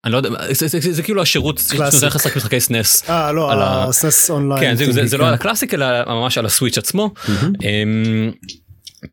אני 0.05 0.11
לא 0.13 0.17
יודע, 0.17 0.29
זה- 0.53 0.67
זה- 0.67 0.79
זה 0.79 0.93
זה 0.93 1.03
כאילו 1.03 1.21
השירות 1.21 1.61
לך 1.73 1.79
לשחק 2.13 2.37
משחקי 2.37 2.59
SNES. 2.59 3.09
אה 3.09 3.31
לא 3.31 3.51
ה 3.89 3.97
SNES 3.97 4.29
Online. 4.29 4.61
כן, 4.61 4.75
זה- 4.75 4.91
זה- 4.91 5.05
זה 5.05 5.17
לא 5.17 5.23
כן. 5.23 5.27
על 5.27 5.33
ה 5.33 5.38
Classic 5.38 5.73
אלא 5.73 5.85
ממש 6.07 6.37
על 6.37 6.45
ה 6.45 6.50
Switch 6.50 6.77
עצמו. 6.77 7.13
אמ, 7.63 8.31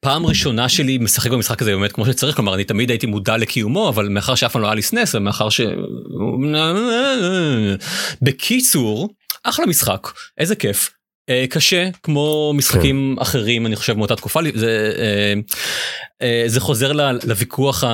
פעם 0.01 0.27
ראשונה 0.27 0.69
שלי 0.69 0.99
משחק 0.99 1.31
במשחק 1.31 1.63
הזה 1.63 1.71
באמת 1.73 1.93
כמו 1.93 2.07
שצריך 2.07 2.37
כלומר 2.37 2.55
אני 2.55 2.65
תמיד 2.65 2.91
הייתי 2.91 3.07
מודע 3.07 3.37
לקיומו 3.37 3.89
אבל 3.89 4.09
מאחר 4.09 4.35
שאף 4.35 4.53
פעם 4.53 4.63
לא 4.63 4.67
היה 4.67 4.75
לי 4.75 4.83
סנס 4.83 5.15
ומאחר 5.15 5.49
ש... 5.49 5.61
בקיצור 8.23 9.09
אחלה 9.45 9.67
משחק 9.67 10.09
איזה 10.39 10.57
כיף. 10.57 10.91
אה, 11.29 11.45
קשה 11.51 11.89
כמו 12.03 12.53
משחקים 12.57 13.17
אחרים 13.19 13.67
אני 13.67 13.77
חושב 13.77 13.97
מאותה 13.97 14.17
תקופה. 14.17 14.41
זה 14.55 14.93
אה, 14.99 15.35
אה, 16.23 16.45
זה 16.47 16.61
חוזר 16.61 16.93
לוויכוח 17.25 17.85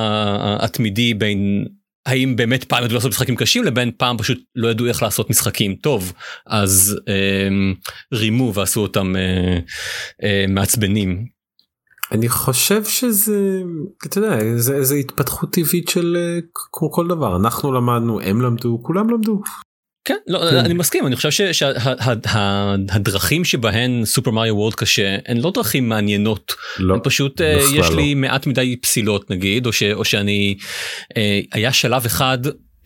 התמידי 0.59 1.13
בין 1.13 1.65
האם 2.05 2.35
באמת 2.35 2.63
פעם 2.63 2.83
ידעו 2.83 2.95
לעשות 2.95 3.11
משחקים 3.11 3.35
קשים 3.35 3.63
לבין 3.63 3.91
פעם 3.97 4.17
פשוט 4.17 4.39
לא 4.55 4.67
ידעו 4.67 4.87
איך 4.87 5.03
לעשות 5.03 5.29
משחקים 5.29 5.75
טוב. 5.75 6.13
אז 6.47 6.99
רימו 8.13 8.53
ועשו 8.53 8.81
אותם 8.81 9.13
מעצבנים. 10.47 11.25
אני 12.11 12.29
חושב 12.29 12.83
שזה 12.83 13.61
אתה 14.05 14.17
יודע 14.17 14.57
זה, 14.57 14.83
זה 14.83 14.95
התפתחות 14.95 15.53
טבעית 15.53 15.89
של 15.89 16.17
כמו 16.71 16.91
כל 16.91 17.07
דבר. 17.07 17.35
אנחנו 17.35 17.71
למדנו 17.71 18.21
הם 18.21 18.41
למדו 18.41 18.79
כולם 18.83 19.09
למדו. 19.09 19.41
כן, 20.05 20.15
לא, 20.27 20.39
כן. 20.51 20.57
אני 20.57 20.73
מסכים 20.73 21.07
אני 21.07 21.15
חושב 21.15 21.53
שהדרכים 21.53 23.45
שבהן 23.45 24.05
סופר 24.05 24.31
מריו 24.31 24.55
וורד 24.55 24.75
קשה 24.75 25.17
הן 25.25 25.37
לא 25.37 25.51
דרכים 25.55 25.89
מעניינות 25.89 26.53
לא. 26.79 26.97
פשוט 27.03 27.41
בכלל 27.41 27.79
יש 27.79 27.89
לא. 27.89 27.95
לי 27.95 28.13
מעט 28.13 28.47
מדי 28.47 28.75
פסילות 28.81 29.29
נגיד 29.29 29.65
או, 29.65 29.73
ש, 29.73 29.83
או 29.83 30.05
שאני 30.05 30.57
אה, 31.17 31.39
היה 31.53 31.73
שלב 31.73 32.05
אחד 32.05 32.37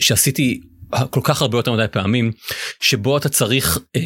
שעשיתי 0.02 0.62
כל 1.10 1.20
כך 1.24 1.42
הרבה 1.42 1.58
יותר 1.58 1.74
מדי 1.74 1.86
פעמים 1.92 2.32
שבו 2.80 3.18
אתה 3.18 3.30
צריך 3.30 3.78
אה, 3.96 4.02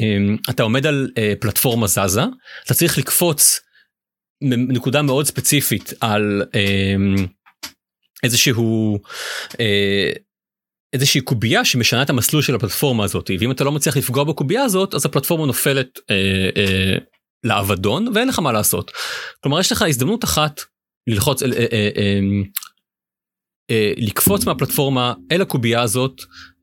אתה 0.50 0.64
עומד 0.64 0.86
על 0.86 1.10
אה, 1.18 1.34
פלטפורמה 1.40 1.88
זזה 1.88 2.22
אתה 2.66 2.74
צריך 2.74 2.98
לקפוץ 2.98 3.60
מ- 4.44 4.72
נקודה 4.72 5.02
מאוד 5.02 5.26
ספציפית 5.26 5.94
על 6.02 6.44
אה, 6.56 6.96
איזשהו 8.24 9.00
איזושהי 10.94 11.22
קובייה 11.22 11.66
שמשנה 11.66 12.02
את 12.02 12.10
המסלול 12.10 12.42
של 12.42 12.56
הפלטפורמה 12.56 13.04
הזאת 13.04 13.32
ואם 13.40 13.52
אתה 13.52 13.64
לא 13.64 13.72
מצליח 13.72 13.98
לפגוע 13.98 14.24
בקובייה 14.24 14.64
הזאת 14.64 14.94
אז 14.94 15.06
הפלטפורמה 15.06 15.46
נופלת 15.46 16.00
אה, 16.10 16.50
אה, 16.58 16.98
לאבדון 17.44 18.08
ואין 18.16 18.28
לך 18.28 18.40
מה 18.40 18.52
לעשות. 18.52 18.92
כלומר 19.44 19.60
יש 19.60 19.72
לך 19.72 19.82
הזדמנות 19.82 20.24
אחת 20.24 20.62
ללחוץ 21.08 21.44
אה, 21.44 21.50
אה, 21.52 21.66
אה, 21.72 21.90
אה, 21.98 22.20
אה, 23.72 23.94
לקפוץ 23.98 24.46
מהפלטפורמה 24.46 25.14
אל 25.32 25.42
הקובייה 25.42 25.82
הזאת 25.82 26.22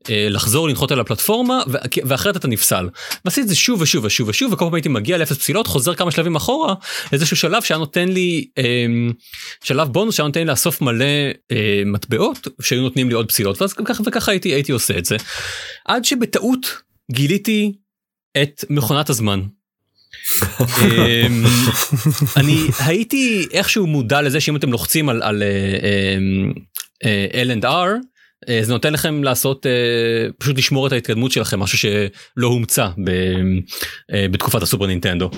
לחזור 0.09 0.69
לנחות 0.69 0.91
על 0.91 0.99
הפלטפורמה 0.99 1.63
ואחרת 2.05 2.37
אתה 2.37 2.47
נפסל. 2.47 2.89
ועשיתי 3.25 3.41
את 3.41 3.47
זה 3.47 3.55
שוב 3.55 3.81
ושוב 3.81 4.05
ושוב 4.05 4.29
ושוב 4.29 4.53
וכל 4.53 4.65
פעם 4.65 4.73
הייתי 4.73 4.89
מגיע 4.89 5.17
לאפס 5.17 5.37
פסילות 5.37 5.67
חוזר 5.67 5.95
כמה 5.95 6.11
שלבים 6.11 6.35
אחורה 6.35 6.73
איזשהו 7.11 7.37
שלב 7.37 7.63
שהיה 7.63 7.77
נותן 7.77 8.09
לי 8.09 8.47
אה, 8.57 8.63
שלב 9.63 9.87
בונוס 9.87 10.15
שהיה 10.15 10.27
נותן 10.27 10.39
לי 10.39 10.45
לאסוף 10.45 10.81
מלא 10.81 11.05
אה, 11.51 11.83
מטבעות 11.85 12.47
שהיו 12.61 12.81
נותנים 12.81 13.09
לי 13.09 13.15
עוד 13.15 13.27
פסילות 13.27 13.61
ואז 13.61 13.73
ככה 13.73 14.03
וככה 14.05 14.31
הייתי 14.31 14.49
הייתי 14.49 14.71
עושה 14.71 14.97
את 14.97 15.05
זה 15.05 15.17
עד 15.85 16.05
שבטעות 16.05 16.81
גיליתי 17.11 17.73
את 18.41 18.65
מכונת 18.69 19.09
הזמן. 19.09 19.41
אמ, 20.61 21.43
אני 22.37 22.57
הייתי 22.79 23.47
איכשהו 23.51 23.87
מודע 23.87 24.21
לזה 24.21 24.39
שאם 24.39 24.55
אתם 24.55 24.71
לוחצים 24.71 25.09
על 25.09 25.21
על 25.21 25.43
אה, 27.03 27.27
L 27.43 27.59
and 27.59 27.63
R 27.63 27.65
אה, 27.65 27.95
זה 28.61 28.73
נותן 28.73 28.93
לכם 28.93 29.23
לעשות 29.23 29.65
אה, 29.65 29.71
פשוט 30.37 30.57
לשמור 30.57 30.87
את 30.87 30.91
ההתקדמות 30.91 31.31
שלכם 31.31 31.59
משהו 31.59 31.77
שלא 31.77 32.47
הומצא 32.47 32.87
ב- 33.03 33.09
אה, 34.13 34.25
בתקופת 34.31 34.61
הסופר 34.61 34.85
נינטנדו. 34.85 35.29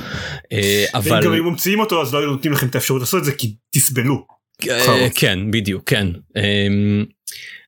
אה, 0.52 0.86
אבל 0.94 1.24
גם 1.24 1.34
אם 1.34 1.46
ממציאים 1.46 1.80
אותו 1.80 2.02
אז 2.02 2.14
לא 2.14 2.20
היו 2.20 2.32
נותנים 2.32 2.54
לכם 2.54 2.68
את 2.68 2.76
האפשרות 2.76 3.02
לעשות 3.02 3.20
את 3.20 3.26
זה 3.26 3.32
כי 3.32 3.56
תסבלו. 3.76 4.26
אה, 4.70 5.08
כן 5.16 5.52
בדיוק 5.52 5.84
כן 5.90 6.08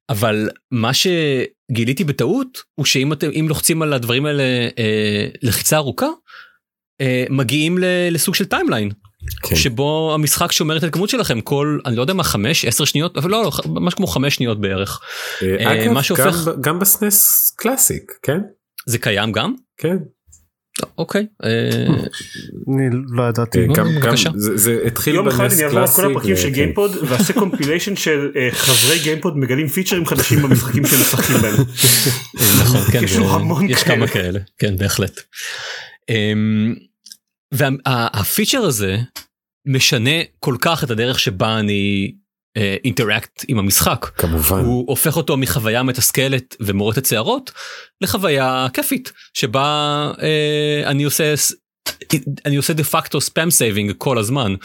אבל 0.09 0.49
מה 0.71 0.91
שגיליתי 0.93 2.03
בטעות 2.03 2.63
הוא 2.75 2.85
שאם 2.85 3.13
אתם 3.13 3.29
אם 3.39 3.45
לוחצים 3.49 3.81
על 3.81 3.93
הדברים 3.93 4.25
האלה 4.25 4.43
אה, 4.77 5.27
לחיצה 5.41 5.77
ארוכה 5.77 6.07
אה, 7.01 7.25
מגיעים 7.29 7.77
לסוג 8.11 8.35
של 8.35 8.45
timeline 8.45 8.89
כן. 9.43 9.55
שבו 9.55 10.11
המשחק 10.13 10.51
שומר 10.51 10.77
את 10.77 10.83
הדמות 10.83 11.09
שלכם 11.09 11.41
כל 11.41 11.79
אני 11.85 11.95
לא 11.95 12.01
יודע 12.01 12.13
מה 12.13 12.23
חמש 12.23 12.65
עשר 12.65 12.85
שניות 12.85 13.17
אבל 13.17 13.29
לא, 13.29 13.43
לא 13.43 13.51
ממש 13.65 13.93
כמו 13.93 14.07
חמש 14.07 14.35
שניות 14.35 14.61
בערך 14.61 14.99
אה, 15.41 15.55
אה, 15.59 15.83
אגב, 15.83 15.91
מה 15.91 16.03
שהופך- 16.03 16.21
גם 16.45 16.55
ב- 16.55 16.61
גם 16.61 16.79
ב 16.79 16.93
SNES 16.93 17.49
Classic, 17.57 18.11
כן? 18.23 18.39
זה 18.85 18.97
קיים 18.97 19.31
גם 19.31 19.53
כן. 19.77 19.97
אוקיי 20.97 21.25
אה, 21.43 21.49
אני 22.75 22.89
לא 23.11 23.23
ידעתי. 23.23 23.67
גם-. 23.67 23.87
זה- 24.35 24.57
זה 24.57 24.79
התחיל 24.87 25.15
יום 25.15 25.27
אחד 25.27 25.51
אני 25.53 25.63
אעבור 25.63 25.79
על 25.79 25.87
כל. 25.87 26.11
הפרקים 26.11 26.37
של. 26.37 26.49
גיימפוד 26.49 26.91
ואעשה 27.09 27.33
compilation 27.33 27.95
של 27.95 28.19
חברי 28.51 28.99
גיימפוד 29.03 29.37
מגלים 29.37 29.67
פיצ'רים 29.67 30.05
חדשים 30.05 30.41
במשחקים 30.41 30.85
שהם 30.85 31.01
משחקים 31.01 31.35
בהם. 31.41 31.53
נכון 32.61 32.81
כן 32.91 33.03
יש. 33.69 33.83
כמה 33.83 34.07
כאלה 34.07 34.39
כן 34.59 34.77
בהחלט. 34.77 35.21
אמ, 37.53 37.77
והפיצ'ר 37.85 38.61
הזה 38.61 38.97
משנה 39.67 40.21
כל 40.39 40.55
כך 40.61 40.83
את 40.83 40.89
הדרך 40.89 41.19
שבה 41.19 41.59
אני 41.59 42.13
interact 42.83 43.45
עם 43.47 43.59
המשחק. 43.59 44.05
כמובן. 44.15 44.59
הוא 44.59 44.85
הופך 44.87 45.17
אותו 45.17 45.37
מחוויה 45.37 45.83
מתסכלת 45.83 46.55
ומורטת 46.59 47.05
שערות 47.05 47.51
לחוויה 48.01 48.67
כיפית 48.73 49.11
שבה 49.33 50.11
אה, 50.21 50.81
אני 50.85 51.03
עושה 51.03 51.33
אני 52.45 52.55
עושה 52.55 52.73
דה 52.73 52.83
פקטו 52.83 53.21
spam 53.21 53.51
saving 53.51 53.93
כל 53.97 54.17
הזמן 54.17 54.55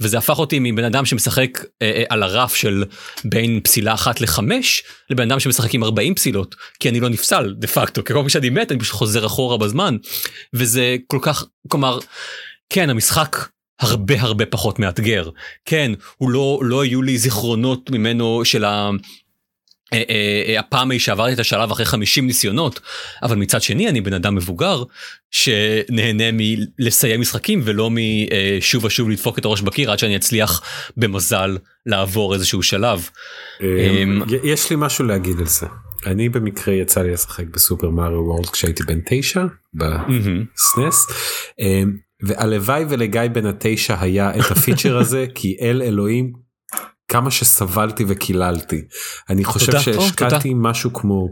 וזה 0.00 0.18
הפך 0.18 0.38
אותי 0.38 0.58
מבן 0.58 0.84
אדם 0.84 1.04
שמשחק 1.04 1.58
אה, 1.82 1.90
אה, 1.90 2.04
על 2.08 2.22
הרף 2.22 2.54
של 2.54 2.84
בין 3.24 3.60
פסילה 3.64 3.94
אחת 3.94 4.20
לחמש 4.20 4.82
לבן 5.10 5.30
אדם 5.30 5.40
שמשחק 5.40 5.74
עם 5.74 5.84
40 5.84 6.14
פסילות 6.14 6.54
כי 6.80 6.88
אני 6.88 7.00
לא 7.00 7.08
נפסל 7.08 7.54
דה 7.58 7.66
פקטו. 7.66 8.04
כי 8.04 8.12
כל 8.12 8.18
פעם 8.18 8.28
שאני 8.28 8.50
מת 8.50 8.72
אני 8.72 8.80
פשוט 8.80 8.94
חוזר 8.94 9.26
אחורה 9.26 9.58
בזמן. 9.58 9.96
וזה 10.54 10.96
כל 11.06 11.18
כך 11.22 11.44
כלומר 11.68 11.98
כן 12.70 12.90
המשחק 12.90 13.36
הרבה 13.80 14.20
הרבה 14.20 14.46
פחות 14.46 14.78
מאתגר. 14.78 15.30
כן 15.64 15.92
הוא 16.16 16.30
לא 16.30 16.60
לא 16.62 16.82
היו 16.82 17.02
לי 17.02 17.18
זיכרונות 17.18 17.90
ממנו 17.90 18.44
של 18.44 18.64
ה... 18.64 18.90
אה, 19.92 20.02
אה, 20.10 20.42
אה, 20.48 20.60
הפעם 20.60 20.90
ההיא 20.90 21.00
שעברתי 21.00 21.32
את 21.32 21.38
השלב 21.38 21.70
אחרי 21.70 21.84
50 21.84 22.26
ניסיונות 22.26 22.80
אבל 23.22 23.36
מצד 23.36 23.62
שני 23.62 23.88
אני 23.88 24.00
בן 24.00 24.12
אדם 24.12 24.34
מבוגר 24.34 24.82
שנהנה 25.30 26.24
מלסיים 26.32 27.20
משחקים 27.20 27.60
ולא 27.64 27.90
משוב 27.90 28.84
ושוב 28.84 29.10
לדפוק 29.10 29.38
את 29.38 29.44
הראש 29.44 29.60
בקיר 29.60 29.92
עד 29.92 29.98
שאני 29.98 30.16
אצליח 30.16 30.62
במזל 30.96 31.58
לעבור 31.86 32.34
איזשהו 32.34 32.62
שלב. 32.62 33.08
אה, 33.62 34.02
אמ, 34.02 34.22
יש 34.44 34.70
לי 34.70 34.76
משהו 34.78 35.04
להגיד 35.04 35.38
על 35.38 35.46
זה. 35.46 35.66
אני 36.06 36.28
במקרה 36.28 36.74
יצא 36.74 37.02
לי 37.02 37.12
לשחק 37.12 37.44
בסופר 37.46 37.90
מריו 37.90 38.24
וורלד 38.24 38.50
כשהייתי 38.50 38.82
בן 38.82 38.98
תשע. 39.06 39.44
בסנס 39.74 41.06
אמ, 41.60 41.92
והלוואי 42.22 42.84
ולגיא 42.88 43.20
בן 43.32 43.46
התשע 43.46 43.96
היה 44.00 44.30
את 44.30 44.50
הפיצ'ר 44.50 44.98
הזה 44.98 45.26
כי 45.34 45.56
אל 45.60 45.82
אלוהים 45.82 46.47
כמה 47.08 47.30
שסבלתי 47.30 48.04
וקיללתי. 48.08 48.82
אני 49.30 49.44
חושב 49.44 49.80
שהשקעתי 49.80 50.52
משהו 50.54 50.92
כמו 50.92 51.28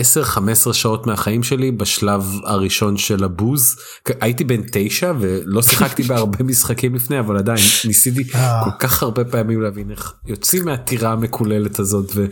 10-15 0.00 0.72
שעות 0.72 1.06
מהחיים 1.06 1.42
שלי 1.42 1.70
בשלב 1.70 2.32
הראשון 2.44 2.96
של 2.96 3.24
הבוז 3.24 3.76
הייתי 4.20 4.44
בן 4.44 4.60
תשע 4.72 5.12
ולא 5.20 5.62
שיחקתי 5.62 6.02
בהרבה 6.08 6.44
משחקים 6.44 6.94
לפני 6.94 7.20
אבל 7.20 7.36
עדיין 7.36 7.58
ניסיתי 7.84 8.24
אה. 8.34 8.64
כל 8.64 8.70
כך 8.78 9.02
הרבה 9.02 9.24
פעמים 9.24 9.62
להבין 9.62 9.90
איך 9.90 10.14
יוצאים 10.26 10.64
מהטירה 10.64 11.12
המקוללת 11.12 11.78
הזאת 11.78 12.12
ו... 12.14 12.26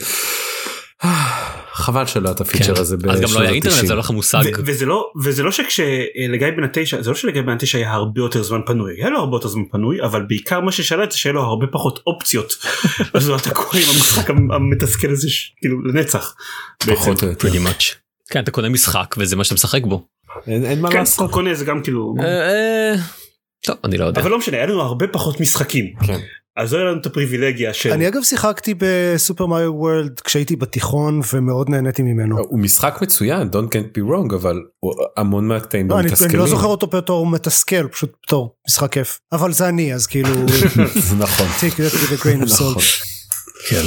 חבל 1.73 2.07
שלא 2.07 2.29
היה 2.29 2.35
את 2.35 2.41
הפיצ'ר 2.41 2.75
כן. 2.75 2.81
הזה 2.81 2.97
אז 2.97 3.01
גם 3.03 3.07
לא 3.09 3.15
היה 3.17 3.23
בשנות 3.27 3.49
אינטרנט 3.49 3.75
ה-90. 3.79 3.87
זה 3.87 3.95
לא 3.95 4.01
לך 4.01 4.11
מושג. 4.11 4.43
ו- 4.59 4.61
וזה 4.67 4.87
לא 4.87 5.11
וזה 5.25 5.43
לא 5.43 5.51
שכשלגיא 5.53 6.51
בן 6.57 6.65
התשע 6.65 7.03
זה 7.03 7.11
לא 7.11 7.17
שלגיא 7.17 7.43
בן 7.43 7.53
התשע 7.53 7.79
היה 7.79 7.93
הרבה 7.93 8.21
יותר 8.21 8.43
זמן 8.43 8.61
פנוי 8.67 8.93
היה 8.97 9.11
לו 9.11 9.19
הרבה 9.19 9.37
יותר 9.37 9.49
זמן 9.49 9.63
פנוי 9.73 10.03
אבל 10.03 10.23
בעיקר 10.23 10.61
מה 10.61 10.73
ששלט 10.73 11.11
זה 11.13 11.19
שהיה 11.19 11.33
לו 11.33 11.43
הרבה 11.43 11.67
פחות 11.73 12.01
אופציות 12.07 12.53
אז 13.15 13.31
אתה 13.31 13.51
קורא 13.55 13.77
עם 13.83 13.95
המשחק 13.95 14.31
המ- 14.31 14.53
המתסכל 14.53 15.11
הזה 15.11 15.29
ש- 15.31 15.53
כאילו 15.61 15.83
לנצח. 15.85 16.35
פחות 16.87 17.23
או 17.23 17.29
יותר. 17.29 17.49
כן 18.31 18.43
אתה 18.43 18.51
קונה 18.51 18.69
משחק 18.69 19.15
וזה 19.19 19.37
מה 19.37 19.45
שאתה 19.45 19.55
משחק 19.55 19.83
בו. 19.85 20.07
אין 20.47 20.65
אין 20.65 20.81
מה 20.81 20.91
כן, 20.91 20.99
לעשות. 20.99 21.31
קונה 21.31 21.55
זה 21.55 21.65
גם 21.65 21.83
כאילו 21.83 22.15
אה, 22.21 22.25
אה, 22.25 22.95
טוב 23.67 23.77
אני 23.85 23.99
לא 23.99 24.05
יודע. 24.05 24.21
אבל 24.21 24.31
לא 24.31 24.39
משנה 24.39 24.57
היה 24.57 24.67
לנו 24.67 24.81
הרבה 24.81 25.07
פחות 25.09 25.41
משחקים 25.41 25.85
כן. 26.07 26.21
אז 26.57 26.73
לא 26.73 26.79
היה 26.79 26.87
לנו 26.91 27.01
את 27.01 27.07
הפריבילגיה 27.07 27.75
של 27.75 27.93
אני 27.93 28.09
אגב 28.09 28.23
שיחקתי 28.23 28.75
בסופר 28.79 29.47
מריו 29.47 29.75
וורלד 29.75 30.21
כשהייתי 30.25 30.57
בתיכון 30.57 31.21
ומאוד 31.33 31.69
נהניתי 31.69 32.03
ממנו. 32.03 32.39
הוא 32.39 32.59
משחק 32.59 32.99
מצוין 33.03 33.49
don't 33.53 33.69
get 33.69 33.99
me 33.99 34.11
wrong 34.11 34.35
אבל 34.35 34.61
הוא- 34.81 34.93
המון 35.17 35.49
מהקטעים 35.49 35.89
לא, 35.89 35.95
בו 35.95 35.99
אני, 36.01 36.07
אני 36.07 36.13
מתסכלים. 36.13 36.39
לא 36.41 36.47
זוכר 36.47 36.67
אותו 36.67 36.87
בתור 36.87 37.27
מתסכל 37.27 37.89
פשוט 37.89 38.13
בתור 38.27 38.55
משחק 38.69 38.93
כיף 38.93 39.19
אבל 39.33 39.53
זה 39.53 39.69
אני 39.69 39.95
אז 39.95 40.07
כאילו 40.07 40.29
זה 41.09 41.17
נכון. 41.19 41.47
take 41.61 41.75
that 41.75 41.95
with 41.95 42.21
a 42.21 42.25
grain 42.25 42.43
of 42.49 42.53
נכון. 42.55 42.75
salt. 42.75 42.83
כן. 43.69 43.83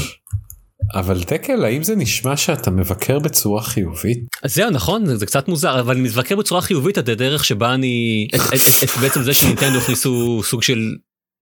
אבל 0.96 1.24
דקל 1.24 1.66
האם 1.66 1.84
זה 1.84 1.96
נשמע 1.96 2.38
שאתה 2.38 2.72
מבקר 2.72 3.20
בצורה 3.20 3.62
חיובית? 3.62 4.20
זהו 4.46 4.70
נכון 4.70 5.06
זה, 5.06 5.16
זה 5.18 5.26
קצת 5.26 5.48
מוזר 5.48 5.80
אבל 5.80 5.94
אני 5.94 6.04
מבקר 6.04 6.36
בצורה 6.36 6.62
חיובית 6.62 6.98
את 6.98 7.10
הדרך 7.10 7.46
שבה 7.46 7.74
אני 7.74 8.28
את, 8.36 8.40
את, 8.40 8.54
את, 8.54 8.90
את 8.90 8.98
בעצם 9.02 9.24
זה 9.24 9.34
שנינטנדו 9.34 9.78
הכניסו 9.78 10.42
סוג 10.44 10.64
של 10.64 10.80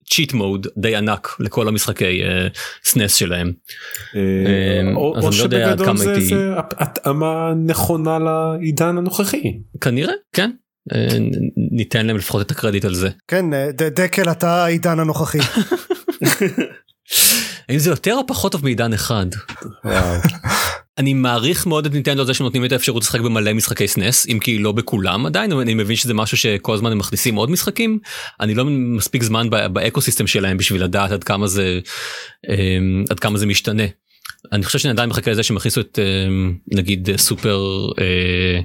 צ'יט 0.09 0.33
מוד 0.33 0.67
די 0.77 0.95
ענק 0.95 1.35
לכל 1.39 1.67
המשחקי 1.67 2.21
סנס 2.83 3.15
שלהם. 3.15 3.51
אה, 4.15 4.21
או 4.95 5.17
אז 5.17 5.23
או 5.23 5.29
אני 5.29 5.37
לא 5.37 5.43
יודע 5.43 5.71
עד 5.71 5.81
כמה 5.81 5.97
זה 5.97 6.11
הייתי- 6.11 6.25
זה 6.27 6.35
התאמה 6.77 7.53
נכונה 7.65 8.17
לעידן 8.19 8.97
הנוכחי. 8.97 9.41
כנראה 9.81 10.13
כן 10.33 10.51
אה, 10.95 11.07
ניתן 11.71 12.05
להם 12.05 12.17
לפחות 12.17 12.45
את 12.45 12.51
הקרדיט 12.51 12.85
על 12.85 12.93
זה. 12.93 13.09
כן 13.27 13.53
אה, 13.53 13.69
ד- 13.71 13.83
דקל 14.01 14.31
אתה 14.31 14.63
העידן 14.63 14.99
הנוכחי. 14.99 15.37
האם 17.69 17.79
זה 17.79 17.89
יותר 17.89 18.15
או 18.15 18.27
פחות 18.27 18.51
טוב 18.51 18.63
מעידן 18.63 18.93
אחד? 18.93 19.25
אני 20.97 21.13
מעריך 21.13 21.67
מאוד 21.67 21.85
את 21.85 21.93
נינטנדו 21.93 22.25
זה 22.25 22.33
שנותנים 22.33 22.65
את 22.65 22.71
האפשרות 22.71 23.03
לשחק 23.03 23.19
במלא 23.19 23.53
משחקי 23.53 23.87
SNES 23.87 24.27
אם 24.27 24.39
כי 24.39 24.59
לא 24.59 24.71
בכולם 24.71 25.25
עדיין 25.25 25.51
אבל 25.51 25.61
אני 25.61 25.73
מבין 25.73 25.95
שזה 25.95 26.13
משהו 26.13 26.37
שכל 26.37 26.73
הזמן 26.73 26.91
הם 26.91 26.97
מכניסים 26.97 27.35
עוד 27.35 27.51
משחקים 27.51 27.99
אני 28.39 28.55
לא 28.55 28.65
מספיק 28.65 29.23
זמן 29.23 29.49
ב 29.49 30.01
ecosystem 30.01 30.27
שלהם 30.27 30.57
בשביל 30.57 30.83
לדעת 30.83 31.11
עד 31.11 31.23
כמה 31.23 31.47
זה 31.47 31.79
אמ, 32.49 33.03
עד 33.09 33.19
כמה 33.19 33.37
זה 33.37 33.45
משתנה. 33.45 33.83
אני 34.51 34.63
חושב 34.63 34.79
שאני 34.79 34.91
עדיין 34.91 35.09
מחכה 35.09 35.31
לזה 35.31 35.43
שהם 35.43 35.57
יכניסו 35.57 35.81
את 35.81 35.99
אמ, 35.99 36.53
נגיד 36.71 37.09
אה, 37.09 37.17
סופר 37.17 37.59
אה, 37.99 38.59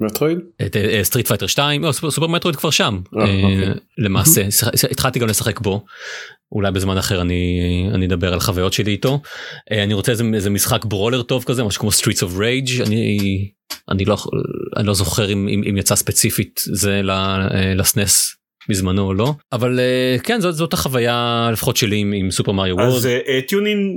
Metroid? 0.00 0.38
את 0.66 0.76
Street 1.02 1.28
Fighter 1.28 1.46
2 1.46 1.84
לא, 1.84 1.92
Super, 1.92 2.26
Metroid 2.26 2.56
כבר 2.56 2.70
שם 2.70 3.00
אה, 3.16 3.20
אוקיי. 3.20 3.68
אה, 3.68 3.72
למעשה 3.98 4.42
התחלתי 4.90 5.18
גם 5.18 5.28
לשחק 5.28 5.60
בו 5.60 5.84
אולי 6.54 6.72
בזמן 6.72 6.98
אחר 6.98 7.20
אני 7.20 7.60
אני 7.94 8.06
אדבר 8.06 8.32
על 8.32 8.40
חוויות 8.40 8.72
שלי 8.72 8.92
איתו. 8.92 9.20
אה, 9.72 9.82
אני 9.82 9.94
רוצה 9.94 10.12
איזה, 10.12 10.24
איזה 10.34 10.50
משחק 10.50 10.84
brawler 10.84 11.22
טוב 11.22 11.44
כזה 11.44 11.64
משהו 11.64 11.80
כמו 11.80 11.90
Streets 11.90 12.20
of 12.20 12.38
Rage. 12.38 12.86
אני 12.86 13.48
אני 13.90 14.04
לא 14.04 14.16
אני 14.76 14.86
לא 14.86 14.94
זוכר 14.94 15.32
אם, 15.32 15.48
אם, 15.48 15.62
אם 15.70 15.76
יצא 15.76 15.96
ספציפית 15.96 16.60
זה 16.72 17.00
אה, 17.08 17.74
ל 17.74 17.86
SNES 17.86 18.33
בזמנו 18.68 19.06
או 19.06 19.14
לא 19.14 19.34
אבל 19.52 19.80
אה, 19.80 20.16
כן 20.22 20.40
זאת 20.40 20.54
זאת 20.54 20.72
החוויה 20.72 21.48
לפחות 21.52 21.76
שלי 21.76 21.96
עם, 21.96 22.12
עם 22.12 22.30
Super 22.30 22.52
Mario 22.52 22.76
World 22.76 22.88
אז 22.88 23.08
tune 23.48 23.79
in 23.79 23.94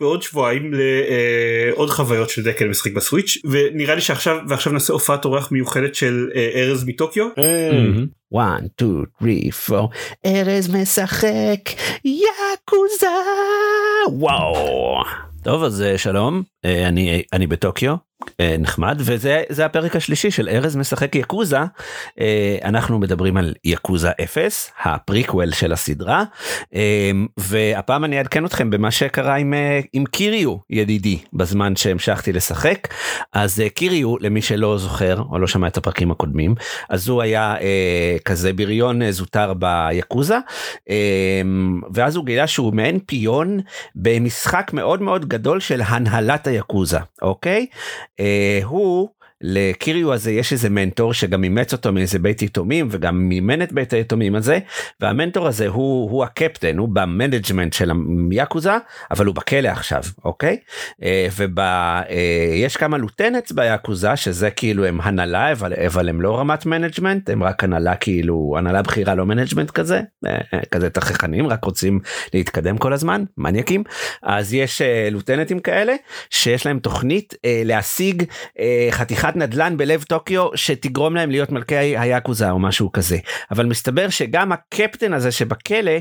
בעוד 0.00 0.22
שבועיים 0.22 0.72
לעוד 0.74 1.90
חוויות 1.90 2.30
של 2.30 2.42
דקל 2.42 2.68
משחק 2.68 2.92
ב 2.92 2.99
Switch 2.99 3.38
ונראה 3.44 3.94
לי 3.94 4.00
שעכשיו 4.00 4.38
ועכשיו 4.48 4.72
נעשה 4.72 4.92
הופעת 4.92 5.24
אורח 5.24 5.52
מיוחדת 5.52 5.94
של 5.94 6.28
אה, 6.34 6.50
ארז 6.54 6.84
מטוקיו. 6.84 7.28
מהמם. 7.72 8.06
1, 8.36 8.62
2, 8.76 9.50
3, 9.52 9.70
4, 9.70 9.86
ארז 10.26 10.74
משחק 10.74 11.70
יאקוזה 12.04 13.06
וואו. 14.08 15.02
טוב 15.44 15.64
אז 15.64 15.82
אה, 15.82 15.98
שלום 15.98 16.42
אה, 16.64 16.88
אני 16.88 17.22
אני 17.32 17.46
בטוקיו 17.46 17.90
אה, 17.90 17.96
נחמד 18.58 18.96
וזה 18.98 19.42
זה 19.48 19.64
הפרק 19.64 19.96
השלישי 19.96 20.30
של 20.30 20.48
ארז 20.48 20.76
משחק 20.76 21.14
יקוזה. 21.14 21.58
אה, 22.20 22.58
אנחנו 22.64 22.98
מדברים 22.98 23.36
על 23.36 23.54
יקוזה 23.64 24.10
0 24.24 24.70
הפריקוול 24.82 25.52
של 25.52 25.72
הסדרה. 25.72 26.24
אה, 26.74 27.10
והפעם 27.36 28.04
אני 28.04 28.18
אעדכן 28.18 28.44
אתכם 28.44 28.70
במה 28.70 28.90
שקרה 28.90 29.34
עם 29.34 29.54
אה, 29.54 29.80
עם 29.92 30.04
קיריו 30.04 30.56
ידידי 30.70 31.18
בזמן 31.32 31.76
שהמשכתי 31.76 32.32
לשחק. 32.32 32.88
אז 33.32 33.60
אה, 33.60 33.68
קיריו 33.68 34.14
למי 34.20 34.42
שלא 34.42 34.78
זוכר 34.78 35.22
או 35.30 35.38
לא 35.38 35.46
שמע 35.46 35.66
את 35.66 35.76
הפרקים 35.76 36.10
הקודמים 36.10 36.54
אז 36.88 37.08
הוא 37.08 37.22
היה 37.22 37.54
אה, 37.60 38.16
כזה 38.24 38.52
בריון 38.52 39.02
אה, 39.02 39.12
זוטר 39.12 39.52
ביאקוזה. 39.54 40.38
אה, 40.90 41.42
ואז 41.94 42.16
הוא 42.16 42.24
גילה 42.24 42.46
שהוא 42.46 42.74
מעין 42.74 42.98
פיון 42.98 43.60
במשחק 43.94 44.70
מאוד 44.72 45.02
מאוד 45.02 45.28
גדול 45.28 45.60
של 45.60 45.82
הנהלת 45.86 46.46
היאקוזה 46.46 46.98
אוקיי? 47.22 47.66
אה, 48.13 48.13
הוא 48.64 49.08
לקיריו 49.46 50.12
הזה 50.12 50.32
יש 50.32 50.52
איזה 50.52 50.70
מנטור 50.70 51.14
שגם 51.14 51.44
אימץ 51.44 51.72
אותו 51.72 51.92
מאיזה 51.92 52.18
בית 52.18 52.42
יתומים 52.42 52.88
וגם 52.90 53.28
מימן 53.28 53.62
את 53.62 53.72
בית 53.72 53.92
היתומים 53.92 54.34
הזה 54.34 54.58
והמנטור 55.00 55.46
הזה 55.46 55.66
הוא 55.66 56.10
הוא 56.10 56.24
הקפטן 56.24 56.78
הוא 56.78 56.88
ב 56.88 56.96
management 56.96 57.72
של 57.72 57.90
היאקוזה 58.30 58.72
אבל 59.10 59.26
הוא 59.26 59.34
בכלא 59.34 59.68
עכשיו 59.68 60.02
אוקיי? 60.24 60.56
אה, 61.02 61.28
ויש 62.58 62.76
כמה 62.76 62.98
lieutenants 62.98 63.52
ביאקוזה 63.52 64.16
שזה 64.16 64.50
כאילו 64.50 64.84
הם 64.84 65.00
הנהלה 65.00 65.52
אבל 65.52 65.72
אבל 65.86 66.08
הם 66.08 66.20
לא 66.20 66.40
רמת 66.40 66.66
management 66.66 67.30
הם 67.30 67.42
רק 67.42 67.64
הנהלה 67.64 67.96
כאילו 67.96 68.54
הנהלה 68.58 68.82
בכירה 68.82 69.14
לא 69.14 69.26
management 69.26 69.70
כזה 69.70 70.00
אה, 70.26 70.38
כזה 70.70 70.90
תככנים 70.90 71.46
רק 71.46 71.64
רוצים 71.64 72.00
להתקדם 72.34 72.78
כל 72.78 72.92
הזמן 72.92 73.24
מניאקים. 73.38 73.82
אז 74.22 74.54
יש 74.54 74.82
לוטנטים 75.10 75.58
כאלה 75.58 75.94
שיש 76.30 76.66
להם 76.66 76.78
תוכנית 76.78 77.34
להשיג 77.64 78.24
חתיכת 78.90 79.33
נדל"ן 79.36 79.76
בלב 79.76 80.02
טוקיו 80.02 80.48
שתגרום 80.54 81.14
להם 81.14 81.30
להיות 81.30 81.52
מלכי 81.52 81.74
היאקוזה 81.74 82.50
או 82.50 82.58
משהו 82.58 82.92
כזה. 82.92 83.18
אבל 83.50 83.66
מסתבר 83.66 84.08
שגם 84.08 84.52
הקפטן 84.52 85.12
הזה 85.12 85.32
שבכלא 85.32 85.92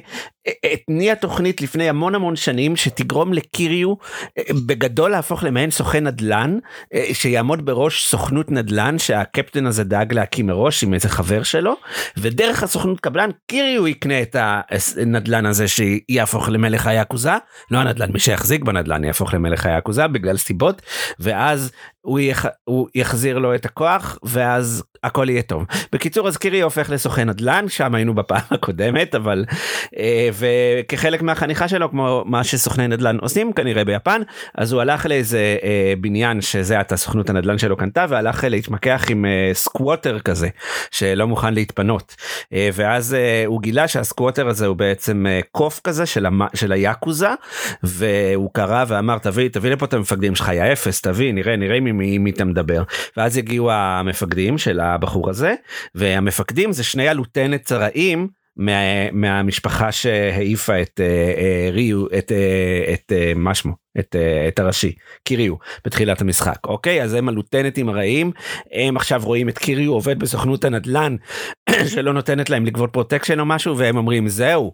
התניע 0.63 1.15
תוכנית 1.15 1.61
לפני 1.61 1.89
המון 1.89 2.15
המון 2.15 2.35
שנים 2.35 2.75
שתגרום 2.75 3.33
לקיריו 3.33 3.93
בגדול 4.65 5.11
להפוך 5.11 5.43
למעין 5.43 5.71
סוכן 5.71 6.07
נדל"ן 6.07 6.57
שיעמוד 7.13 7.65
בראש 7.65 8.05
סוכנות 8.05 8.51
נדל"ן 8.51 8.99
שהקפטן 8.99 9.65
הזה 9.65 9.83
דאג 9.83 10.13
להקים 10.13 10.47
מראש 10.47 10.83
עם 10.83 10.93
איזה 10.93 11.09
חבר 11.09 11.43
שלו 11.43 11.75
ודרך 12.17 12.63
הסוכנות 12.63 12.99
קבלן 12.99 13.29
קיריו 13.47 13.87
יקנה 13.87 14.21
את 14.21 14.35
הנדל"ן 14.97 15.45
הזה 15.45 15.65
שיהפוך 15.67 16.49
למלך 16.49 16.87
היאקוזה 16.87 17.33
לא 17.71 17.77
הנדל"ן 17.77 18.11
מי 18.11 18.19
שיחזיק 18.19 18.63
בנדל"ן 18.63 19.03
יהפוך 19.03 19.33
למלך 19.33 19.65
היאקוזה 19.65 20.07
בגלל 20.07 20.37
סיבות 20.37 20.81
ואז 21.19 21.71
הוא, 22.01 22.19
יח... 22.19 22.45
הוא 22.63 22.87
יחזיר 23.23 23.37
לו 23.37 23.55
את 23.55 23.65
הכוח 23.65 24.17
ואז 24.23 24.83
הכל 25.03 25.29
יהיה 25.29 25.41
טוב. 25.41 25.65
בקיצור 25.91 26.27
אז 26.27 26.37
קיריו 26.37 26.61
הופך 26.61 26.89
לסוכן 26.89 27.29
נדל"ן 27.29 27.65
שם 27.67 27.95
היינו 27.95 28.15
בפעם 28.15 28.41
הקודמת 28.51 29.15
אבל 29.15 29.45
אה, 29.97 30.29
וכחלק 30.33 31.21
מהחניכה 31.21 31.67
שלו 31.67 31.89
כמו 31.89 32.23
מה 32.25 32.43
שסוכני 32.43 32.87
נדל"ן 32.87 33.17
עושים 33.21 33.53
כנראה 33.53 33.85
ביפן 33.85 34.21
אז 34.55 34.71
הוא 34.71 34.81
הלך 34.81 35.05
לאיזה 35.05 35.57
אה, 35.63 35.93
בניין 36.01 36.41
שזה 36.41 36.79
עתה 36.79 36.97
סוכנות 36.97 37.29
הנדל"ן 37.29 37.57
שלו 37.57 37.77
קנתה 37.77 38.05
והלך 38.09 38.43
להתמקח 38.49 39.05
עם 39.09 39.25
אה, 39.25 39.49
squatter 39.53 40.19
כזה 40.19 40.49
שלא 40.91 41.27
מוכן 41.27 41.53
להתפנות 41.53 42.15
אה, 42.53 42.69
ואז 42.73 43.13
אה, 43.13 43.43
הוא 43.45 43.61
גילה 43.61 43.87
שה 43.87 44.04
squatter 44.04 44.47
הזה 44.47 44.65
הוא 44.65 44.75
בעצם 44.75 45.25
אה, 45.29 45.39
קוף 45.51 45.81
כזה 45.83 46.05
של, 46.05 46.25
המ... 46.25 46.41
של 46.53 46.71
היאקוזה 46.71 47.29
והוא 47.83 48.49
קרא 48.53 48.85
ואמר 48.87 49.17
תביא 49.17 49.49
תביא 49.49 49.71
לפה 49.71 49.85
את 49.85 49.93
המפקדים 49.93 50.35
שלך 50.35 50.51
יא 50.53 50.73
אפס 50.73 51.01
תביא 51.01 51.33
נראה 51.33 51.55
נראה 51.55 51.79
מי 51.79 52.29
אתה 52.29 52.45
מדבר 52.45 52.83
ואז 53.17 53.37
הגיעו 53.37 53.71
המפקדים 53.71 54.57
של 54.57 54.79
הבחור 54.79 55.29
הזה 55.29 55.53
והמפקדים 55.95 56.71
זה 56.71 56.83
שני 56.83 57.09
הלוטנטים 57.09 57.61
הרעים 57.63 58.27
מה, 58.57 59.11
מהמשפחה 59.11 59.91
שהעיפה 59.91 60.81
את 60.81 60.99
אה, 60.99 61.37
אה, 61.37 61.73
ריו 61.73 62.07
את, 62.07 62.31
אה, 62.31 62.93
את 62.93 63.11
אה, 63.11 63.37
מה 63.37 63.55
שמו 63.55 63.82
את, 63.99 64.15
אה, 64.15 64.47
את 64.47 64.59
הראשי 64.59 64.95
קיריו 65.23 65.55
בתחילת 65.85 66.21
המשחק 66.21 66.57
אוקיי? 66.67 67.03
אז 67.03 67.13
הם 67.13 67.29
הלוטנטים 67.29 67.89
הרעים 67.89 68.31
הם 68.71 68.97
עכשיו 68.97 69.21
רואים 69.23 69.49
את 69.49 69.57
קיריו 69.57 69.91
עובד 69.91 70.19
בסוכנות 70.19 70.65
הנדל"ן 70.65 71.15
שלא 71.93 72.13
נותנת 72.13 72.49
להם 72.49 72.65
לגבות 72.65 72.89
protection 72.93 73.39
או 73.39 73.45
משהו 73.45 73.77
והם 73.77 73.97
אומרים 73.97 74.27
זהו 74.27 74.73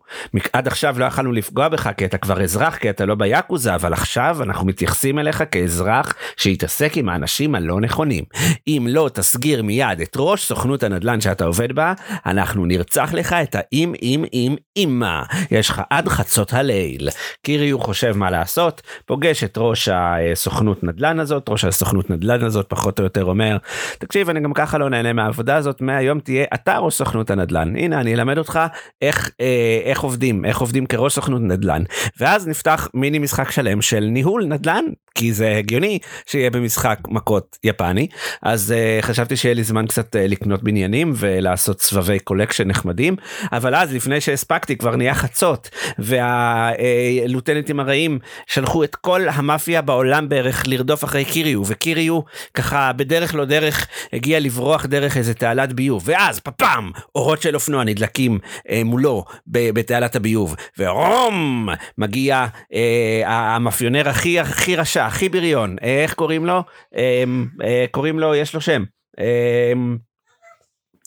עד 0.54 0.68
עכשיו 0.68 1.00
לא 1.00 1.06
יכלנו 1.06 1.32
לפגוע 1.32 1.70
בך 1.70 1.90
כי 1.98 2.06
אתה 2.06 2.18
כבר 2.18 2.44
אזרח 2.44 2.78
כי 2.78 2.90
אתה 2.90 3.06
לא 3.06 3.16
ביאקוזה 3.16 3.76
אבל 3.76 3.94
עכשיו 3.94 4.38
אנחנו 4.44 4.66
מתייחסים 4.66 5.20
אליך 5.20 5.44
כאזרח 5.52 6.14
שיתעסק 6.38 6.98
עם 6.98 7.10
האנשים 7.10 7.56
הלא 7.56 7.82
נכונים. 7.82 8.24
אם 8.68 8.88
לא 8.90 9.10
תסגיר 9.14 9.64
מיד 9.64 10.02
את 10.02 10.14
ראש 10.18 10.46
סוכנות 10.46 10.84
הנדל"ן 10.84 11.22
שאתה 11.22 11.46
עובד 11.46 11.72
בה 11.72 11.94
אנחנו 12.26 12.66
נרצח 12.66 13.14
לך 13.14 13.34
את 13.34 13.56
האם 13.56 13.94
אם 14.02 14.26
אם 14.34 14.56
אימה 14.76 15.24
יש 15.52 15.70
לך 15.70 15.82
עד 15.90 16.08
חצות 16.08 16.54
הליל. 16.54 17.10
קיריו 17.44 17.80
חושב 17.80 18.18
מה 18.18 18.32
לעשות 18.32 18.82
פוגש 19.10 19.44
את 19.44 19.58
ראש 19.58 19.90
הסוכנות 19.92 20.84
נדל"ן 20.84 21.20
הזאת 21.20 21.50
ראש 21.50 21.66
הסוכנות 21.66 22.10
נדל"ן 22.10 22.44
הזאת 22.44 22.66
פחות 22.70 23.00
או 23.00 23.04
יותר 23.04 23.26
אומר 23.26 23.58
תקשיב 23.98 24.30
אני 24.30 24.40
גם 24.40 24.54
ככה 24.54 24.78
לא 24.78 24.90
נהנה 24.90 25.14
מהעבודה 25.14 25.56
הזאת 25.56 25.82
מהיום 25.82 26.20
תהיה 26.20 26.46
אתה 26.54 26.78
ראש 26.78 26.96
סוכנות 26.96 27.30
הנדל"ן. 27.30 27.76
הנה 27.76 28.02
אני 28.02 28.14
אלמד 28.14 28.38
אותך 28.38 28.60
איך 29.02 29.32
אה, 29.42 29.80
איך 29.84 30.02
עובדים 30.02 30.46
איך 30.46 30.58
עובדים 30.60 30.86
כראש 30.86 31.16
סוכנות 31.16 31.42
נדל"ן. 31.42 31.84
ואז 32.20 32.48
נפתח 32.48 32.88
מיני 32.94 33.20
משחק 33.20 33.52
שלם 33.52 33.82
של 33.82 34.00
ניהול 34.00 34.46
נדל"ן 34.46 34.86
כי 35.16 35.34
זה 35.34 35.56
הגיוני 35.58 36.00
שיהיה 36.26 36.50
במשחק 36.50 37.00
מכות 37.08 37.58
יפני. 37.64 38.08
אז 38.42 38.74
uh, 38.74 39.06
חשבתי 39.06 39.36
שיהיה 39.36 39.56
לי 39.56 39.64
זמן 39.64 39.88
קצת 39.88 40.16
uh, 40.16 40.20
לקנות 40.20 40.64
בניינים 40.64 41.14
ולעשות 41.16 41.82
סבבי 41.82 42.20
collection 42.20 42.68
נחמדים 42.68 43.16
אבל 43.52 43.76
אז 43.76 43.94
לפני 43.94 44.22
שהספקתי 44.22 44.78
כבר 44.78 44.96
נהיה 44.96 45.14
חצות 45.14 45.70
וה 46.00 46.25
lieutenant 46.25 47.54
ים 47.54 47.80
הרעים 47.80 48.20
שלחו 48.48 48.84
את 48.84 48.96
כל 49.02 49.22
המאפיה 49.30 49.82
בעולם 49.82 50.30
בערך 50.30 50.64
לרדוף 50.68 51.04
אחרי 51.04 51.26
קיריו 51.26 51.62
וקיריו 51.66 52.20
ככה 52.54 52.94
בדרך 52.94 53.36
לא 53.36 53.46
דרך 53.46 53.88
הגיע 54.14 54.40
לברוח 54.40 54.86
דרך 54.86 55.18
איזה 55.18 55.34
תעלת 55.34 55.74
ביוב. 55.74 56.04
ואז 56.06 56.40
פפאם 56.40 56.92
אורות 57.16 57.42
של 57.42 57.56
אופנוע 57.56 57.84
נדלקים 57.84 58.40
אה, 58.70 58.82
מולו 58.86 59.26
בתעלת 59.48 60.16
הביוב. 60.16 60.56
Vroom! 60.78 61.70
מגיע 61.98 62.46
אה, 62.74 63.22
המאפיונר 63.26 64.10
הכי 64.10 64.40
הכי 64.40 64.76
רשע 64.76 65.06
הכי 65.06 65.30
בריון. 65.30 65.76
אה, 65.84 66.04
איך 66.04 66.14
קוראים 66.14 66.46
לו? 66.46 66.64
אה, 66.96 67.24
אה, 67.64 67.86
קוראים 67.92 68.20
לו 68.20 68.36
יש 68.36 68.54
לו 68.54 68.62
שם. 68.62 68.84
אה, 69.20 69.74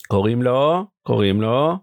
קוראים 0.08 0.42
לו? 0.42 0.84
קוראים 1.02 1.42
לו 1.42 1.76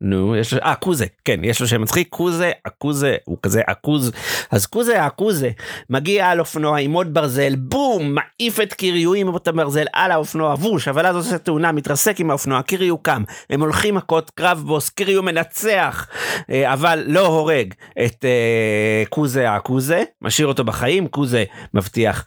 נו 0.00 0.36
יש 0.36 0.54
אה 0.54 0.74
קוזה 0.74 1.06
כן 1.24 1.40
יש 1.44 1.60
לו 1.60 1.66
שם 1.66 1.82
מצחיק 1.82 2.08
קוזה 2.08 2.52
הקוזה 2.64 3.16
הוא 3.24 3.38
כזה 3.42 3.62
עכוז. 3.66 4.12
אז 4.50 4.66
קוזה 4.66 5.02
העכוזה 5.02 5.50
מגיע 5.90 6.28
על 6.28 6.40
אופנוע 6.40 6.78
עם 6.78 6.92
עוד 6.92 7.14
ברזל 7.14 7.54
בום 7.56 8.14
מעיף 8.14 8.60
את 8.60 8.72
קיריו 8.72 9.14
עם 9.14 9.28
עוד 9.28 9.48
ברזל 9.54 9.84
על 9.92 10.10
האופנוע 10.10 10.54
ווש 10.54 10.88
אבל 10.88 11.06
אז 11.06 11.16
עושה 11.16 11.38
תאונה 11.38 11.72
מתרסק 11.72 12.20
עם 12.20 12.30
האופנוע 12.30 12.62
קיריו 12.62 12.98
קם 12.98 13.22
הם 13.50 13.60
הולכים 13.60 13.94
מכות 13.94 14.30
קרב 14.30 14.62
בוס 14.66 14.88
קיריו 14.88 15.22
מנצח 15.22 16.06
אה, 16.50 16.72
אבל 16.72 17.04
לא 17.06 17.26
הורג 17.26 17.74
את 18.04 18.24
אה, 18.24 19.02
קוזה 19.08 19.50
העכוזה 19.50 20.02
משאיר 20.22 20.48
אותו 20.48 20.64
בחיים 20.64 21.08
קוזה 21.08 21.44
מבטיח 21.74 22.26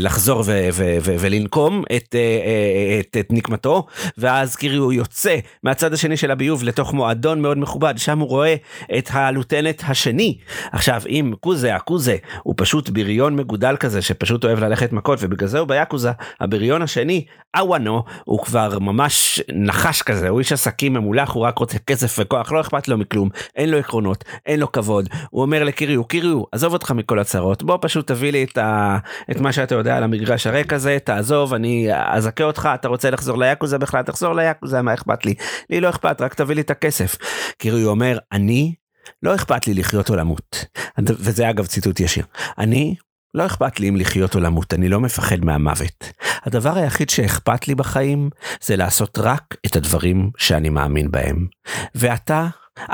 לחזור 0.00 0.40
ו- 0.40 0.68
ו- 0.72 0.96
ו- 1.02 1.14
ולנקום 1.20 1.82
את, 1.96 2.14
אה, 2.14 3.00
את, 3.00 3.16
את 3.20 3.26
נקמתו 3.30 3.86
ואז 4.18 4.56
קיריו 4.56 4.92
יוצא 4.92 5.36
מהצד 5.62 5.92
השני 5.92 6.16
של 6.16 6.30
הביוב 6.30 6.55
לתוך 6.64 6.94
מועדון 6.94 7.42
מאוד 7.42 7.58
מכובד 7.58 7.94
שם 7.96 8.18
הוא 8.18 8.28
רואה 8.28 8.54
את 8.98 9.08
הלוטנט 9.12 9.82
השני. 9.86 10.38
עכשיו 10.72 11.02
אם 11.08 11.32
קוזה 11.40 11.74
הקוזה 11.74 12.16
הוא 12.42 12.54
פשוט 12.56 12.88
בריון 12.88 13.36
מגודל 13.36 13.76
כזה 13.76 14.02
שפשוט 14.02 14.44
אוהב 14.44 14.58
ללכת 14.58 14.92
מכות 14.92 15.18
ובגלל 15.22 15.48
זה 15.48 15.58
הוא 15.58 15.68
ביאקוזה 15.68 16.10
הבריון 16.40 16.82
השני 16.82 17.24
אוואנו 17.58 18.02
הוא 18.24 18.38
כבר 18.38 18.78
ממש 18.78 19.40
נחש 19.54 20.02
כזה 20.02 20.28
הוא 20.28 20.38
איש 20.38 20.52
עסקים 20.52 20.94
ממולח 20.94 21.30
הוא 21.30 21.44
רק 21.44 21.58
רוצה 21.58 21.78
כסף 21.78 22.16
וכוח 22.18 22.52
לא 22.52 22.60
אכפת 22.60 22.88
לו 22.88 22.98
מכלום 22.98 23.28
אין 23.56 23.70
לו 23.70 23.78
עקרונות 23.78 24.24
אין 24.46 24.60
לו 24.60 24.72
כבוד. 24.72 25.08
הוא 25.30 25.42
אומר 25.42 25.64
לקיריו 25.64 26.04
קיריו 26.04 26.42
עזוב 26.52 26.72
אותך 26.72 26.90
מכל 26.90 27.18
הצרות 27.18 27.62
בוא 27.62 27.78
פשוט 27.80 28.06
תביא 28.06 28.32
לי 28.32 28.44
את, 28.44 28.58
ה... 28.58 28.98
את 29.30 29.40
מה 29.40 29.52
שאתה 29.52 29.74
יודע 29.74 29.96
על 29.96 30.02
המגרש 30.02 30.46
הריק 30.46 30.72
הזה 30.72 30.98
תעזוב 31.04 31.54
אני 31.54 31.88
אזכה 31.92 32.44
אותך 32.44 32.68
אתה 32.74 32.88
רוצה 32.88 33.10
לחזור 33.10 33.38
ליאקוזה 33.38 33.78
בכלל? 33.78 34.02
תחזור 34.02 34.34
ליאקוזה 34.34 34.82
מה 34.82 34.94
אכפת 34.94 35.26
לי? 35.26 35.34
לי 35.70 35.80
לא 35.80 35.88
אכפת 35.88 36.20
רק 36.20 36.34
תביא 36.34 36.54
לי 36.54 36.60
את 36.60 36.70
הכסף. 36.70 37.16
קיריו 37.58 37.88
אומר 37.88 38.18
אני 38.32 38.74
לא 39.22 39.34
אכפת 39.34 39.66
לי 39.66 39.74
לחיות 39.74 40.10
או 40.10 40.16
למות. 40.16 40.64
וזה 40.98 41.50
אגב 41.50 41.66
ציטוט 41.66 42.00
ישיר 42.00 42.24
אני 42.58 42.94
לא 43.36 43.46
אכפת 43.46 43.80
לי 43.80 43.88
אם 43.88 43.96
לחיות 43.96 44.34
או 44.34 44.40
למות 44.40 44.74
אני 44.74 44.88
לא 44.88 45.00
מפחד 45.00 45.44
מהמוות. 45.44 46.12
הדבר 46.44 46.76
היחיד 46.76 47.10
שאכפת 47.10 47.68
לי 47.68 47.74
בחיים 47.74 48.30
זה 48.62 48.76
לעשות 48.76 49.18
רק 49.18 49.56
את 49.66 49.76
הדברים 49.76 50.30
שאני 50.38 50.68
מאמין 50.68 51.10
בהם. 51.10 51.46
ואתה 51.94 52.46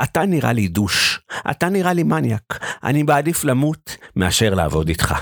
אתה 0.03 0.25
נראה 0.25 0.53
לי 0.53 0.67
דוש, 0.67 1.19
אתה 1.51 1.69
נראה 1.69 1.93
לי 1.93 2.03
מניאק, 2.03 2.59
אני 2.83 3.03
מעדיף 3.03 3.43
למות 3.43 3.97
מאשר 4.15 4.53
לעבוד 4.53 4.89
איתך. 4.89 5.15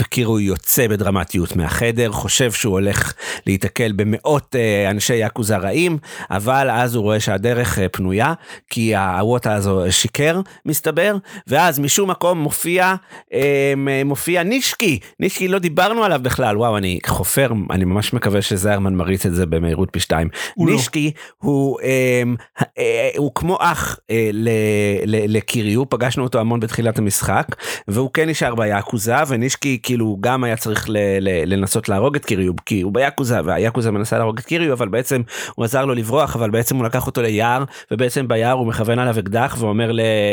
וקירו 0.00 0.40
יוצא 0.40 0.86
בדרמטיות 0.86 1.56
מהחדר, 1.56 2.12
חושב 2.12 2.52
שהוא 2.52 2.72
הולך 2.72 3.12
להיתקל 3.46 3.92
במאות 3.92 4.56
אה, 4.56 4.90
אנשי 4.90 5.16
יאקוזה 5.16 5.56
רעים, 5.56 5.98
אבל 6.30 6.70
אז 6.70 6.94
הוא 6.94 7.02
רואה 7.02 7.20
שהדרך 7.20 7.78
אה, 7.78 7.88
פנויה, 7.88 8.34
כי 8.70 8.96
הווטה 8.96 9.54
הזו 9.54 9.82
שיקר, 9.90 10.40
מסתבר, 10.66 11.16
ואז 11.46 11.78
משום 11.78 12.10
מקום 12.10 12.38
מופיע, 12.38 12.94
אה, 13.32 13.74
מופיע 14.04 14.42
נישקי, 14.42 14.98
נישקי 15.20 15.48
לא 15.48 15.58
דיברנו 15.58 16.04
עליו 16.04 16.20
בכלל, 16.22 16.56
וואו, 16.56 16.76
אני 16.76 16.98
חופר, 17.06 17.52
אני 17.70 17.84
ממש 17.84 18.12
מקווה 18.12 18.42
שזיירמן 18.42 18.94
מריץ 18.94 19.26
את 19.26 19.34
זה 19.34 19.46
במהירות 19.46 19.88
פי 19.92 20.00
שתיים. 20.00 20.28
נישקי 20.56 21.12
לא. 21.14 21.20
הוא, 21.48 21.80
אה, 21.80 22.22
אה, 22.78 23.10
הוא 23.16 23.30
כמו 23.34 23.58
אח. 23.60 23.98
אה, 24.12 24.30
לקיריו 25.06 25.90
פגשנו 25.90 26.22
אותו 26.22 26.38
המון 26.40 26.60
בתחילת 26.60 26.98
המשחק 26.98 27.46
והוא 27.88 28.10
כן 28.14 28.28
נשאר 28.28 28.54
ביאקוזה 28.54 29.14
ונישקי 29.28 29.78
כאילו 29.82 30.16
גם 30.20 30.44
היה 30.44 30.56
צריך 30.56 30.86
לנסות 31.46 31.88
להרוג 31.88 32.16
את 32.16 32.24
קיריו 32.24 32.52
כי 32.66 32.80
הוא 32.80 32.92
ביאקוזה 32.92 33.40
והיאקוזה 33.44 33.90
מנסה 33.90 34.18
להרוג 34.18 34.38
את 34.38 34.44
קיריו 34.44 34.72
אבל 34.72 34.88
בעצם 34.88 35.22
הוא 35.54 35.64
עזר 35.64 35.84
לו 35.84 35.94
לברוח 35.94 36.36
אבל 36.36 36.50
בעצם 36.50 36.76
הוא 36.76 36.84
לקח 36.84 37.06
אותו 37.06 37.22
ליער 37.22 37.64
ובעצם 37.90 38.28
ביער 38.28 38.52
הוא 38.52 38.66
מכוון 38.66 38.98
עליו 38.98 39.18
אקדח 39.18 39.56
ואומר 39.58 39.90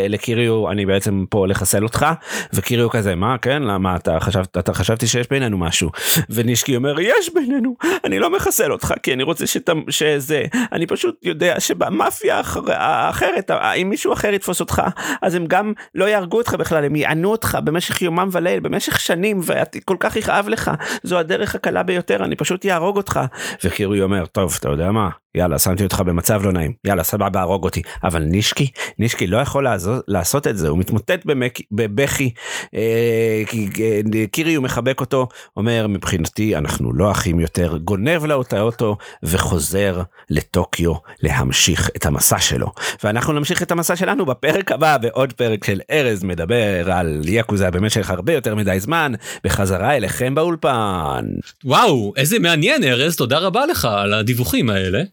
לקיריו 0.09 0.71
אני 0.71 0.85
בעצם 0.85 1.25
פה 1.29 1.47
לחסל 1.47 1.83
אותך. 1.83 2.05
וקיריו 2.53 2.89
כזה 2.89 3.15
מה 3.15 3.37
כן? 3.37 3.63
למה 3.63 3.95
אתה 3.95 4.17
חשבת 4.19 4.57
אתה 4.57 4.73
חשבתי 4.73 5.07
שיש 5.07 5.27
בינינו 5.29 5.57
משהו? 5.57 5.89
ונישקי 6.29 6.75
אומר 6.75 6.99
יש 6.99 7.29
בינינו 7.33 7.75
אני 8.05 8.19
לא 8.19 8.29
מחסל 8.35 8.71
אותך 8.71 8.93
כי 9.03 9.13
אני 9.13 9.23
רוצה 9.23 9.47
שאתה 9.47 9.71
שזה 9.89 10.43
אני 10.71 10.87
פשוט 10.87 11.15
יודע 11.23 11.59
שבמאפיה 11.59 12.37
האחר- 12.37 12.71
האחרת 12.71 13.51
אם 13.75 13.89
מישהו 13.89 14.13
אחר 14.13 14.33
יתפוס 14.33 14.59
אותך 14.59 14.81
אז 15.21 15.35
הם 15.35 15.45
גם 15.47 15.73
לא 15.95 16.05
יהרגו 16.05 16.37
אותך 16.37 16.53
בכלל 16.53 16.85
הם 16.85 16.95
יענו 16.95 17.31
אותך 17.31 17.57
במשך 17.63 18.01
יומם 18.01 18.29
וליל 18.31 18.59
במשך 18.59 18.99
שנים 18.99 19.39
וכל 19.43 19.97
כך 19.99 20.15
יכאב 20.15 20.49
לך. 20.49 20.71
זו 21.03 21.19
הדרך 21.19 21.55
הקלה 21.55 21.83
ביותר 21.83 22.23
אני 22.23 22.35
פשוט 22.35 22.65
יהרוג 22.65 22.97
אותך. 22.97 23.19
וקירוי 23.63 24.01
אומר 24.01 24.25
טוב 24.25 24.55
אתה 24.59 24.69
יודע 24.69 24.91
מה 24.91 25.09
יאללה 25.39 25.59
שמתי 25.59 25.83
אותך 25.83 25.99
במצב 25.99 26.45
לא 26.45 26.51
נעים. 26.51 26.73
יאללה 26.85 27.03
סבבה 27.03 27.41
הרוג 27.41 27.63
אותי. 27.63 27.81
אבל 28.03 28.23
נישקי? 28.23 28.67
נישקי 28.99 29.27
לא 29.27 29.37
יכול 29.37 29.63
לעזור, 29.63 29.95
לעשות 30.07 30.47
את 30.47 30.57
זה 30.57 30.67
הוא 30.67 30.77
מתמוטט 30.77 31.25
במק, 31.25 31.59
בבכי. 31.71 32.31
אה, 32.75 33.43
אה, 33.79 34.27
קיריו 34.31 34.61
מחבק 34.61 34.99
אותו 35.01 35.27
אומר 35.57 35.87
מבחינתי 35.87 36.55
אנחנו 36.55 36.93
לא 36.93 37.11
אחים 37.11 37.39
יותר. 37.39 37.77
גונב 37.77 38.25
לו 38.25 38.41
את 38.41 38.53
האוטו 38.53 38.97
וחוזר 39.23 40.01
לטוקיו 40.29 40.93
להמשיך 41.23 41.89
את 41.95 42.05
המסע 42.05 42.39
שלו. 42.39 42.71
ואנחנו 43.03 43.33
נמשיך 43.33 43.63
את 43.63 43.71
המסע 43.71 43.95
שלנו 43.95 44.25
בפרק 44.25 44.71
הבא 44.71 44.97
בעוד 44.97 45.33
פרק 45.33 45.63
של 45.63 45.81
ארז 45.91 46.23
מדבר 46.23 46.91
על 46.91 47.21
יאקוזה 47.25 47.71
במשך 47.71 48.09
הרבה 48.09 48.33
יותר 48.33 48.55
מדי 48.55 48.79
זמן 48.79 49.11
בחזרה 49.43 49.95
אליכם 49.95 50.35
באולפן. 50.35 51.25
וואו 51.65 52.13
איזה 52.17 52.39
מעניין 52.39 52.83
ארז 52.83 53.15
תודה 53.15 53.37
רבה 53.39 53.65
לך 53.65 53.85
על 53.85 54.13
הדיווחים 54.13 54.69
האלה. 54.69 55.03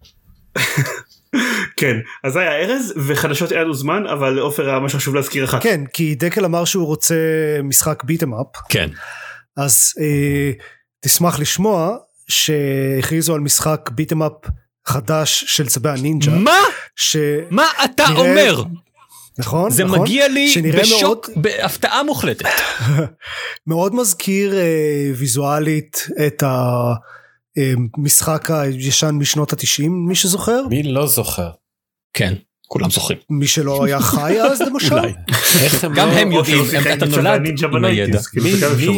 כן 1.76 1.96
אז 2.24 2.36
היה 2.36 2.52
ארז 2.52 2.94
וחדשות 3.06 3.52
אין 3.52 3.60
לנו 3.60 3.74
זמן 3.74 4.06
אבל 4.06 4.38
עופר 4.38 4.68
היה 4.68 4.78
משהו 4.78 4.98
חשוב 4.98 5.14
להזכיר 5.14 5.44
לך. 5.44 5.56
כן 5.60 5.80
כי 5.92 6.14
דקל 6.14 6.44
אמר 6.44 6.64
שהוא 6.64 6.86
רוצה 6.86 7.14
משחק 7.64 8.04
ביטם 8.04 8.34
אפ 8.34 8.46
כן. 8.68 8.88
אז 9.56 9.92
אה, 10.00 10.50
תשמח 11.00 11.38
לשמוע 11.38 11.96
שהכריזו 12.28 13.34
על 13.34 13.40
משחק 13.40 13.90
ביטם 13.92 14.22
אפ 14.22 14.32
חדש 14.86 15.44
של 15.46 15.66
צבי 15.66 15.88
הנינג'ה. 15.88 16.30
מה? 16.30 16.58
ש... 16.96 17.16
מה 17.50 17.64
אתה 17.84 18.04
נראה- 18.10 18.20
אומר? 18.20 18.62
נכון 19.38 19.70
זה 19.70 19.84
נכון? 19.84 19.98
מגיע 20.00 20.28
לי 20.28 20.52
בשוק 20.82 21.02
מאוד, 21.28 21.42
בהפתעה 21.44 22.02
מוחלטת. 22.02 22.48
מאוד 23.66 23.94
מזכיר 23.94 24.54
אה, 24.56 25.10
ויזואלית 25.16 26.06
את 26.26 26.42
המשחק 27.56 28.50
הישן 28.50 29.14
משנות 29.14 29.52
התשעים 29.52 30.06
מי 30.08 30.14
שזוכר 30.14 30.66
מי 30.70 30.82
לא 30.82 31.06
זוכר? 31.06 31.50
כן 32.12 32.34
כולם 32.68 32.90
זוכרים. 32.90 33.18
מי 33.30 33.46
שלא 33.46 33.84
היה 33.84 34.00
חי 34.00 34.40
אז 34.40 34.60
למשל 34.62 34.94
גם 35.96 36.08
לא- 36.08 36.12
הם 36.12 36.32
יודעים 36.32 36.64
אתה 36.96 37.06
נולד 37.06 37.40
עם 37.72 37.84
הידע. 37.84 38.20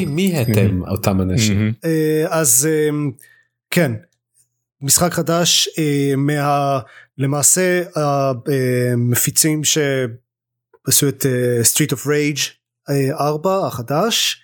מי- 0.07 0.43
אתם 0.43 0.83
אותם 0.89 1.21
אנשים? 1.21 1.57
מהמם. 1.59 1.73
אה, 1.85 2.25
אז 2.29 2.69
אה, 2.71 2.89
כן 3.71 3.93
משחק 4.83 5.13
חדש 5.13 5.69
אה, 5.79 6.13
מה 6.17 6.79
למעשה 7.19 7.83
המפיצים 7.97 9.65
שעשו 9.65 11.09
את 11.09 11.27
אה, 11.27 11.61
Street 11.73 11.91
of 11.93 12.07
Rage 12.07 12.41
אה, 12.91 13.27
4 13.27 13.67
החדש 13.67 14.43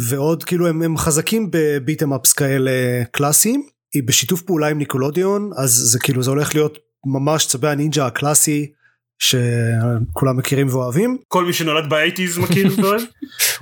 ועוד 0.00 0.44
כאילו 0.44 0.66
הם, 0.68 0.82
הם 0.82 0.96
חזקים 0.96 1.48
בביטם 1.52 2.12
אפס 2.12 2.32
כאלה 2.32 2.70
קלאסיים 3.10 3.62
היא 3.94 4.02
בשיתוף 4.06 4.42
פעולה 4.42 4.68
עם 4.68 4.78
Nickelodeon 4.78 5.50
אז 5.56 5.70
זה 5.70 5.98
כאילו 5.98 6.22
זה 6.22 6.30
הולך 6.30 6.54
להיות 6.54 6.78
ממש 7.06 7.46
צבי 7.46 7.68
הנינג'ה 7.68 8.06
הקלאסי 8.06 8.72
שכולם 9.18 10.36
מכירים 10.36 10.68
ואוהבים 10.68 11.18
כל 11.28 11.44
מי 11.44 11.52
שנולד 11.52 11.90
ב 11.90 11.95
eighties 11.95 12.38
מכיר 12.38 12.72
ואוהב. 12.76 13.00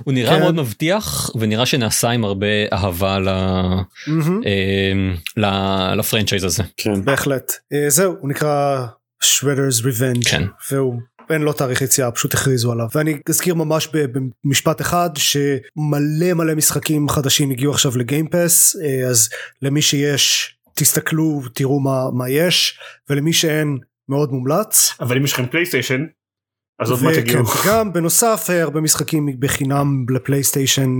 הוא 0.03 0.13
נראה 0.13 0.35
כן. 0.35 0.39
מאוד 0.41 0.55
מבטיח 0.55 1.29
ונראה 1.39 1.65
שנעשה 1.65 2.09
עם 2.09 2.23
הרבה 2.25 2.47
אהבה 2.73 3.19
ל-. 3.19 3.29
אה, 4.45 4.93
ל- 5.37 5.93
ל 5.99 6.03
franchise 6.03 6.43
הזה. 6.43 6.63
כן. 6.77 7.05
בהחלט 7.05 7.51
אה, 7.73 7.89
זהו 7.89 8.15
הוא 8.19 8.29
נקרא 8.29 8.85
Shredder's 9.23 9.81
Revenge 9.83 10.29
כן. 10.31 10.43
והוא 10.71 10.99
אין 11.29 11.41
לו 11.41 11.53
תאריך 11.53 11.81
יציאה 11.81 12.11
פשוט 12.11 12.33
הכריזו 12.33 12.71
עליו 12.71 12.87
ואני 12.95 13.19
אזכיר 13.29 13.55
ממש 13.55 13.89
במשפט 14.43 14.81
אחד 14.81 15.09
שמלא 15.15 16.33
מלא 16.33 16.55
משחקים 16.55 17.09
חדשים 17.09 17.51
הגיעו 17.51 17.73
עכשיו 17.73 17.97
ל 17.97 18.06
Game 18.06 18.40
Pass 18.40 18.75
אה, 18.75 19.07
אז 19.09 19.29
למי 19.61 19.81
שיש 19.81 20.55
תסתכלו 20.73 21.41
תראו 21.53 21.79
מה 21.79 22.11
מה 22.13 22.29
יש 22.29 22.79
ולמי 23.09 23.33
שאין 23.33 23.77
מאוד 24.09 24.31
מומלץ. 24.31 24.91
אבל 24.99 25.17
אם 25.17 25.23
יש 25.23 25.33
לכם 25.33 25.45
פלייסטיישן 25.45 26.05
אז 26.79 26.91
עוד 26.91 27.03
מעט 27.03 27.17
יגיעו. 27.17 27.43
גם 27.67 27.93
בנוסף 27.93 28.47
אה, 28.49 28.61
הרבה 28.61 28.81
משחקים 28.81 29.39
בחינם 29.39 30.05
לפלייסטיישן 30.09 30.91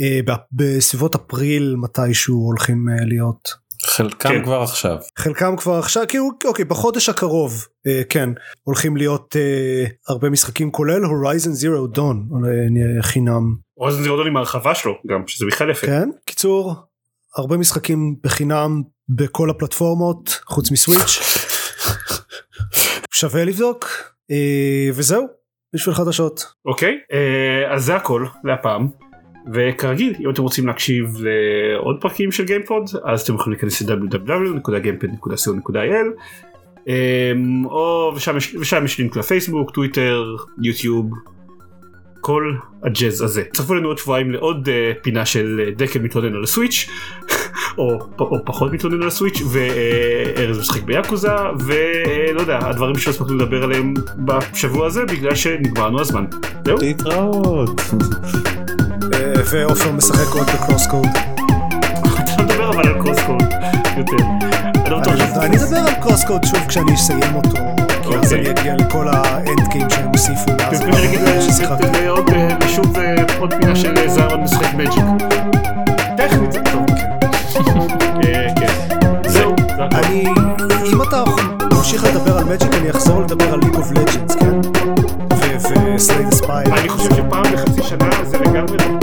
אה, 0.00 0.20
בסביבות 0.52 1.14
אפריל 1.14 1.76
מתישהו 1.78 2.36
הולכים 2.36 2.88
להיות. 3.06 3.61
חלקם 3.96 4.28
כן. 4.28 4.44
כבר 4.44 4.62
עכשיו. 4.62 4.96
חלקם 5.18 5.56
כבר 5.56 5.74
עכשיו 5.74 6.02
כאילו 6.08 6.28
אוקיי 6.44 6.64
בחודש 6.64 7.08
הקרוב 7.08 7.66
אה, 7.86 8.02
כן 8.10 8.28
הולכים 8.62 8.96
להיות 8.96 9.36
אה, 9.36 9.84
הרבה 10.08 10.30
משחקים 10.30 10.70
כולל 10.70 11.04
הורייזן 11.04 11.50
זירו 11.50 11.86
דון 11.86 12.28
חינם 13.00 13.54
רוזן 13.76 14.02
זירודון 14.02 14.26
עם 14.26 14.36
ההרחבה 14.36 14.74
שלו 14.74 14.92
גם 15.06 15.22
שזה 15.26 15.46
בכלל 15.46 15.70
יפה. 15.70 15.86
כן 15.86 16.08
קיצור 16.24 16.74
הרבה 17.36 17.56
משחקים 17.56 18.16
בחינם 18.24 18.82
בכל 19.08 19.50
הפלטפורמות 19.50 20.40
חוץ 20.44 20.70
מסוויץ' 20.70 21.20
שווה 23.12 23.44
לבדוק 23.44 23.84
אה, 24.30 24.88
וזהו 24.94 25.26
בשביל 25.74 25.94
חדשות 25.94 26.44
אוקיי 26.66 26.98
אה, 27.12 27.74
אז 27.74 27.84
זה 27.84 27.96
הכל 27.96 28.26
להפעם. 28.44 29.11
וכרגיל 29.52 30.14
אם 30.20 30.30
אתם 30.30 30.42
רוצים 30.42 30.66
להקשיב 30.66 31.16
לעוד 31.20 31.96
פרקים 32.00 32.32
של 32.32 32.44
גיימפוד 32.44 32.84
אז 33.04 33.20
אתם 33.20 33.34
יכולים 33.34 33.52
להיכנס 33.52 33.82
ל-www.gamepad.co.il 33.82 36.06
אמ, 36.86 37.66
או 37.66 38.12
ושם 38.16 38.84
יש, 38.86 38.98
לינק 38.98 39.16
לפייסבוק 39.16 39.70
טוויטר 39.70 40.36
יוטיוב 40.62 41.10
כל 42.20 42.54
הג'אז 42.82 43.22
הזה. 43.22 43.42
צפו 43.52 43.74
לנו 43.74 43.88
עוד 43.88 43.98
שבועיים 43.98 44.30
לעוד 44.30 44.68
uh, 44.68 45.02
פינה 45.02 45.26
של 45.26 45.60
uh, 45.66 45.78
דקל 45.78 45.98
מתלונן 45.98 46.34
על 46.34 46.42
הסוויץ' 46.42 46.88
או, 47.78 47.98
או 48.20 48.44
פחות 48.44 48.72
מתלונן 48.72 49.02
על 49.02 49.08
הסוויץ' 49.08 49.42
וארז 49.52 50.58
משחק 50.58 50.82
ביאקוזה 50.82 51.32
ולא 51.66 52.40
יודע 52.40 52.58
הדברים 52.62 52.98
שלא 52.98 53.12
הספקנו 53.12 53.36
לדבר 53.36 53.64
עליהם 53.64 53.94
בשבוע 54.24 54.86
הזה 54.86 55.04
בגלל 55.04 55.34
שנגמר 55.34 55.86
לנו 55.86 56.00
הזמן. 56.00 56.24
זהו. 56.64 56.76
להתראות. 56.80 57.80
אה, 59.14 59.32
ועופר 59.50 59.92
משחק 59.92 60.34
עוד 60.34 60.46
בקרוס 60.46 60.86
קוד 60.86 61.06
אתה 62.02 62.32
לא 62.38 62.44
מדבר 62.44 62.70
אבל 62.70 62.88
על 62.88 62.94
קרוס 63.00 63.18
קוד 63.26 63.42
יותר. 63.96 64.16
אני 64.74 64.90
לא 64.90 65.00
אני 65.42 65.56
אדבר 65.56 65.76
על 65.76 65.94
קרוס 66.00 66.24
קוד 66.24 66.44
שוב 66.44 66.60
כשאני 66.68 66.94
אסיים 66.94 67.34
אותו 67.34 67.56
כי 68.02 68.16
אז 68.16 68.32
אוקיי. 68.32 68.40
אני 68.40 68.50
אגיע 68.50 68.76
לכל 68.76 69.08
ה 69.08 69.23
end 69.23 69.68
game 69.70 69.90
שהם 69.90 70.08
הוסיפו 70.08 70.52
מאז. 70.58 70.80
אה, 70.82 70.88
אה, 72.62 72.68
שוב 72.68 72.96
אה, 72.96 73.14
עוד 73.38 73.54
פינה 73.54 73.76
של 73.76 73.98
אה, 73.98 74.08
זהרון 74.08 74.40
משחק 74.40 74.74
Magic. 74.74 75.04
טכנית 76.16 76.52
זה 76.52 76.60
טוב. 76.72 76.86
אה, 78.24 78.46
כן. 78.60 78.72
זהו. 79.28 79.54
אני 79.92 80.24
אם 80.92 81.02
אתה 81.02 81.24
ממשיך 81.72 82.04
לדבר 82.04 82.38
על 82.38 82.44
Magic 82.44 82.74
אני 82.74 82.90
אחזור 82.90 83.20
לדבר 83.22 83.52
על 83.52 83.60
League 83.60 83.74
of 83.74 83.90
Legends 83.90 84.34
כן 84.34 84.60
ו 85.94 85.99
Slay 85.99 86.19
the 86.19 86.34
Spire 86.34 86.64
אני 86.66 86.88
חושב 86.88 87.10
שפעם 87.14 87.44
בחצי 87.96 88.12
שנה 88.12 88.24
זה 88.24 88.38
לגמרי 88.38 89.01